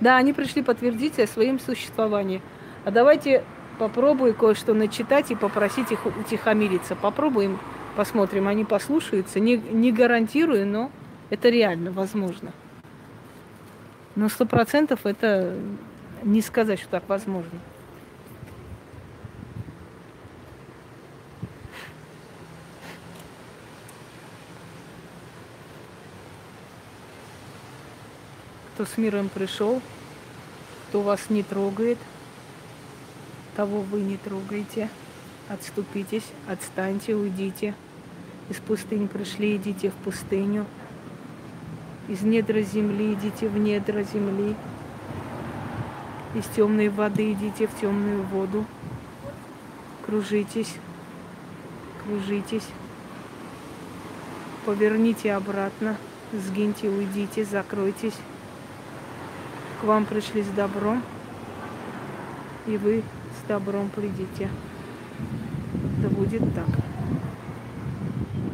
Да, 0.00 0.16
они 0.16 0.32
пришли 0.32 0.62
подтвердить 0.62 1.18
о 1.18 1.26
своем 1.26 1.58
существовании. 1.58 2.40
А 2.84 2.90
давайте 2.90 3.44
попробую 3.78 4.34
кое-что 4.34 4.74
начитать 4.74 5.30
и 5.30 5.34
попросить 5.34 5.90
их 5.92 6.06
утихомириться. 6.06 6.96
Попробуем, 6.96 7.58
посмотрим, 7.96 8.48
они 8.48 8.64
послушаются. 8.64 9.40
Не, 9.40 9.56
не 9.56 9.92
гарантирую, 9.92 10.66
но 10.66 10.90
это 11.30 11.48
реально 11.48 11.90
возможно. 11.90 12.52
Но 14.14 14.28
сто 14.28 14.46
процентов 14.46 15.00
это 15.04 15.54
не 16.22 16.40
сказать, 16.40 16.80
что 16.80 16.88
так 16.88 17.08
возможно. 17.08 17.58
Кто 28.78 28.86
с 28.86 28.96
миром 28.96 29.28
пришел, 29.28 29.82
кто 30.88 31.02
вас 31.02 31.30
не 31.30 31.42
трогает– 31.42 31.98
того 33.58 33.80
вы 33.80 34.02
не 34.02 34.16
трогайте. 34.16 34.88
Отступитесь, 35.48 36.22
отстаньте, 36.46 37.16
уйдите. 37.16 37.74
Из 38.50 38.56
пустыни 38.58 39.08
пришли, 39.08 39.56
идите 39.56 39.90
в 39.90 39.94
пустыню. 39.94 40.64
Из 42.06 42.22
недра 42.22 42.62
земли 42.62 43.14
идите 43.14 43.48
в 43.48 43.58
недра 43.58 44.04
земли. 44.04 44.54
Из 46.36 46.44
темной 46.54 46.88
воды 46.88 47.32
идите 47.32 47.66
в 47.66 47.76
темную 47.80 48.22
воду. 48.22 48.64
Кружитесь, 50.06 50.76
кружитесь. 52.04 52.68
Поверните 54.66 55.34
обратно, 55.34 55.96
сгиньте, 56.32 56.88
уйдите, 56.88 57.44
закройтесь. 57.44 58.14
К 59.80 59.84
вам 59.84 60.06
пришли 60.06 60.42
с 60.42 60.48
добром, 60.48 61.02
и 62.66 62.76
вы 62.76 63.02
добром 63.48 63.88
придите. 63.94 64.48
Да 66.02 66.08
будет 66.08 66.42
так. 66.54 66.66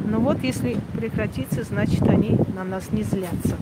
Но 0.05 0.19
вот 0.19 0.41
если 0.41 0.77
прекратится, 0.97 1.63
значит 1.63 2.03
они 2.03 2.37
на 2.55 2.63
нас 2.63 2.91
не 2.91 3.03
злятся. 3.03 3.57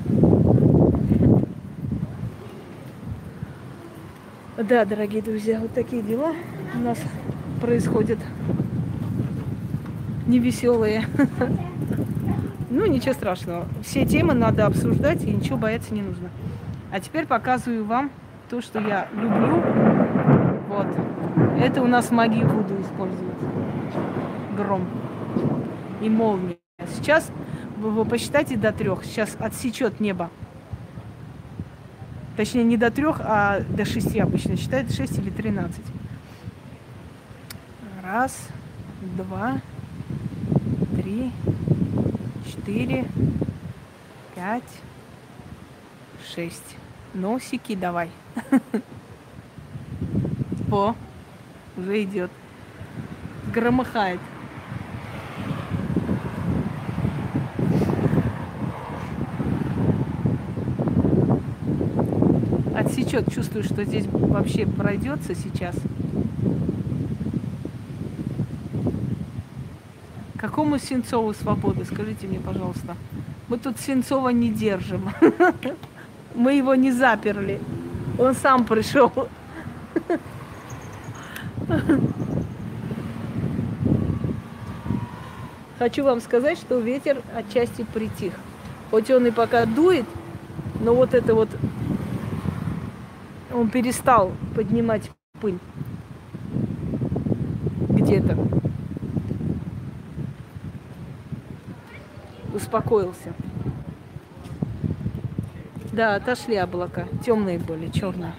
Да, 4.58 4.86
дорогие 4.86 5.22
друзья, 5.22 5.60
вот 5.60 5.74
такие 5.74 6.04
дела 6.04 6.34
у 6.76 6.80
нас 6.80 7.00
происходят 7.60 8.20
невеселые. 10.28 11.06
Ну, 12.76 12.88
ничего 12.88 13.14
страшного. 13.14 13.68
Все 13.84 14.04
темы 14.04 14.34
надо 14.34 14.66
обсуждать, 14.66 15.24
и 15.24 15.30
ничего 15.30 15.58
бояться 15.58 15.94
не 15.94 16.02
нужно. 16.02 16.30
А 16.94 17.00
теперь 17.00 17.26
показываю 17.26 17.86
вам 17.86 18.12
то, 18.52 18.62
что 18.62 18.80
я 18.80 19.08
люблю. 19.14 19.64
Вот. 20.68 20.86
Это 21.60 21.82
у 21.82 21.88
нас 21.88 22.12
магию 22.12 22.48
Вуду 22.48 22.80
используют. 22.80 23.34
Гром 24.56 24.88
и 26.02 26.08
молния. 26.08 26.56
Сейчас 26.94 27.32
вы 27.78 28.06
посчитайте 28.06 28.58
до 28.58 28.72
трех. 28.72 29.06
Сейчас 29.06 29.36
отсечет 29.40 30.00
небо. 30.00 30.30
Точнее, 32.38 32.64
не 32.64 32.78
до 32.78 32.92
трех, 32.92 33.22
а 33.22 33.62
до 33.62 33.86
шести 33.86 34.20
обычно 34.20 34.56
считают. 34.56 34.94
Шесть 34.94 35.18
или 35.18 35.32
тринадцать. 35.32 35.88
Раз, 38.04 38.50
два, 39.18 39.62
три, 40.96 41.32
четыре, 42.46 43.08
пять, 44.36 44.62
шесть. 46.36 46.78
Носики 47.14 47.76
давай. 47.76 48.10
По 50.70 50.96
уже 51.78 52.04
идет. 52.04 52.32
Громыхает. 53.54 54.20
Отсечет, 62.76 63.32
чувствую, 63.32 63.64
что 63.64 63.84
здесь 63.84 64.08
вообще 64.08 64.66
пройдется 64.66 65.36
сейчас. 65.36 65.76
Какому 70.38 70.80
Сенцову 70.80 71.34
свободы, 71.34 71.86
скажите 71.86 72.28
мне, 72.28 72.40
пожалуйста. 72.40 72.96
Мы 73.48 73.60
тут 73.60 73.80
Сенцова 73.80 74.30
не 74.30 74.50
держим. 74.50 75.12
Мы 76.36 76.54
его 76.54 76.76
не 76.76 76.92
заперли. 76.92 77.60
Он 78.18 78.34
сам 78.36 78.66
пришел 78.66 79.12
Хочу 85.80 86.04
вам 86.04 86.22
сказать, 86.22 86.58
что 86.58 86.80
ветер 86.80 87.22
отчасти 87.36 87.84
притих. 87.84 88.34
Хоть 88.90 89.12
он 89.12 89.28
и 89.28 89.32
пока 89.32 89.66
дует, 89.66 90.06
но 90.80 90.94
вот 90.94 91.14
это 91.14 91.34
вот 91.36 91.50
он 93.52 93.70
перестал 93.70 94.32
поднимать 94.56 95.12
пыль 95.42 95.60
где-то. 97.90 98.38
Успокоился. 102.54 103.34
Да, 105.94 106.16
отошли 106.16 106.56
облака. 106.56 107.08
Темные 107.24 107.60
были, 107.60 107.88
черные. 107.90 108.34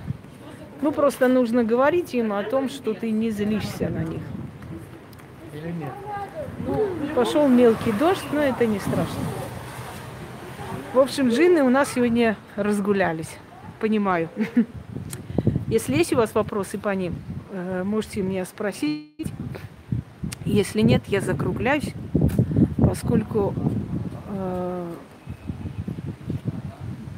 Ну, 0.83 0.91
просто 0.91 1.29
нужно 1.29 1.63
говорить 1.63 2.13
им 2.13 2.33
о 2.33 2.43
том, 2.43 2.69
что 2.69 2.95
ты 2.95 3.13
не 3.13 3.31
злишься 3.31 3.89
на 3.89 4.03
них. 4.03 4.23
Или 5.53 5.71
нет? 5.71 5.93
Ну, 6.67 6.89
пошел 7.15 7.47
мелкий 7.47 7.93
дождь, 7.93 8.25
но 8.33 8.41
это 8.41 8.67
не 8.67 8.81
страшно. 8.81 9.23
В 10.95 10.99
общем, 10.99 11.29
джинны 11.29 11.63
у 11.63 11.71
нас 11.71 11.93
сегодня 11.95 12.37
разгулялись. 12.57 13.31
Понимаю. 13.79 14.29
Если 15.69 15.95
есть 15.95 16.13
у 16.13 16.17
вас 16.17 16.35
вопросы 16.35 16.77
по 16.77 16.89
ним, 16.89 17.15
э, 17.53 17.85
можете 17.85 18.21
меня 18.23 18.45
спросить. 18.47 19.33
Если 20.45 20.81
нет, 20.81 21.03
я 21.07 21.21
закругляюсь, 21.21 21.95
поскольку 22.79 23.55
э, 24.29 24.84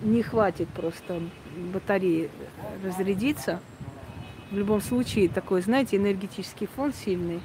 не 0.06 0.22
хватит 0.22 0.68
просто 0.68 1.20
батареи 1.72 2.30
разрядиться. 2.84 3.60
В 4.50 4.56
любом 4.56 4.80
случае, 4.80 5.28
такой, 5.28 5.60
знаете, 5.60 5.96
энергетический 5.96 6.68
фон 6.68 6.92
сильный. 6.92 7.40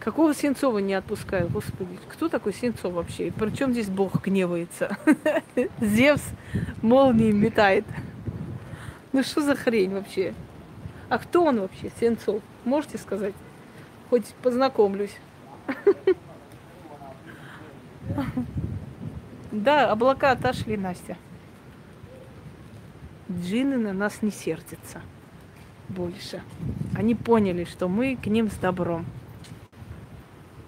Какого 0.00 0.34
Сенцова 0.34 0.78
не 0.78 0.94
отпускаю? 0.94 1.48
Господи, 1.48 1.96
кто 2.08 2.28
такой 2.28 2.52
Сенцов 2.52 2.92
вообще? 2.92 3.32
Причем 3.38 3.72
здесь 3.72 3.88
Бог 3.88 4.20
гневается? 4.20 4.96
Зевс 5.80 6.24
молнии 6.82 7.30
метает. 7.30 7.84
Ну 9.12 9.22
что 9.22 9.42
за 9.42 9.54
хрень 9.54 9.94
вообще? 9.94 10.34
А 11.08 11.18
кто 11.18 11.44
он 11.44 11.60
вообще, 11.60 11.92
Сенцов? 12.00 12.42
Можете 12.64 12.98
сказать? 12.98 13.34
Хоть 14.10 14.26
познакомлюсь. 14.42 15.16
Да, 19.52 19.92
облака 19.92 20.30
отошли, 20.30 20.78
Настя. 20.78 21.18
Джинны 23.30 23.76
на 23.76 23.92
нас 23.92 24.22
не 24.22 24.30
сердятся 24.30 25.02
больше. 25.90 26.42
Они 26.96 27.14
поняли, 27.14 27.64
что 27.64 27.86
мы 27.86 28.16
к 28.16 28.26
ним 28.26 28.50
с 28.50 28.54
добром. 28.54 29.04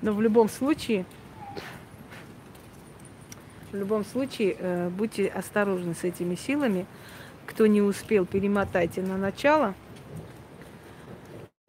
Но 0.02 0.12
в 0.12 0.20
любом 0.20 0.51
случае, 0.51 1.06
в 3.73 3.77
любом 3.77 4.05
случае, 4.05 4.55
э, 4.59 4.90
будьте 4.90 5.28
осторожны 5.28 5.94
с 5.94 6.05
этими 6.05 6.35
силами. 6.35 6.85
Кто 7.47 7.66
не 7.66 7.81
успел, 7.81 8.27
перемотайте 8.27 9.01
на 9.01 9.16
начало 9.16 9.74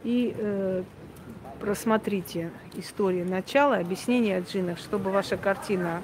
и 0.04 0.36
э, 0.38 0.84
просмотрите 1.62 2.52
историю 2.76 3.26
начала, 3.26 3.78
объяснение 3.78 4.38
о 4.38 4.76
чтобы 4.76 5.12
ваша 5.12 5.38
картина 5.38 6.02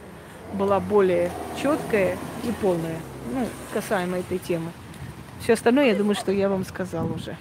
была 0.53 0.79
более 0.79 1.31
четкая 1.61 2.17
и 2.43 2.51
полная, 2.61 2.97
ну, 3.33 3.47
касаемо 3.73 4.19
этой 4.19 4.37
темы. 4.37 4.71
Все 5.41 5.53
остальное, 5.53 5.87
я 5.87 5.95
думаю, 5.95 6.15
что 6.15 6.31
я 6.31 6.49
вам 6.49 6.65
сказала 6.65 7.11
уже. 7.11 7.37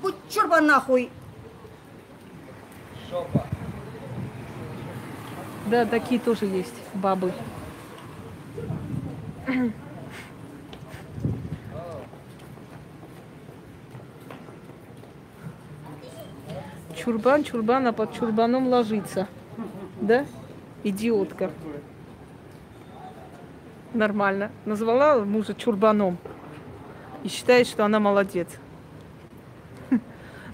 Будь 0.00 0.14
чурба 0.28 0.60
нахуй! 0.60 1.10
Шопа. 3.08 3.46
Да, 5.66 5.86
такие 5.86 6.20
тоже 6.20 6.46
есть 6.46 6.74
бабы. 6.94 7.32
Чурбан, 16.96 17.42
чурбан, 17.42 17.86
а 17.88 17.92
под 17.92 18.12
чурбаном 18.14 18.68
ложится. 18.68 19.26
Да? 20.02 20.26
Идиотка. 20.82 21.52
Нормально. 23.94 24.50
Назвала 24.64 25.24
мужа 25.24 25.54
чурбаном. 25.54 26.18
И 27.22 27.28
считает, 27.28 27.68
что 27.68 27.84
она 27.84 28.00
молодец. 28.00 28.48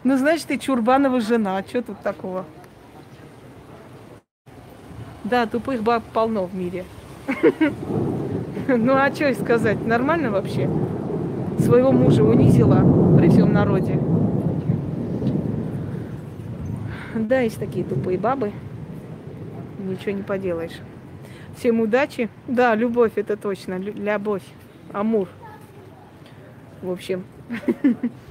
Ну, 0.05 0.16
значит, 0.19 0.47
ты 0.47 0.59
Чурбанова 0.59 1.20
жена. 1.20 1.62
Что 1.66 1.83
тут 1.83 2.01
такого? 2.03 2.45
Да, 5.25 5.47
тупых 5.47 5.83
баб 5.83 6.05
полно 6.12 6.45
в 6.45 6.55
мире. 6.55 6.85
Ну, 8.69 8.93
а 8.95 9.11
что 9.15 9.33
сказать? 9.33 9.87
Нормально 9.87 10.31
вообще? 10.31 10.69
Своего 11.59 11.91
мужа 11.91 12.23
унизила 12.23 12.85
при 13.16 13.31
всем 13.31 13.55
народе. 13.55 13.99
Да, 17.15 17.41
есть 17.41 17.59
такие 17.59 17.85
тупые 17.87 18.19
бабы. 18.19 18.53
Ничего 19.89 20.12
не 20.12 20.23
поделаешь. 20.23 20.78
Всем 21.56 21.81
удачи. 21.81 22.28
Да, 22.47 22.74
любовь 22.74 23.12
это 23.16 23.36
точно. 23.36 23.78
Любовь. 23.78 24.43
Амур. 24.93 25.28
В 26.82 26.90
общем. 26.90 27.24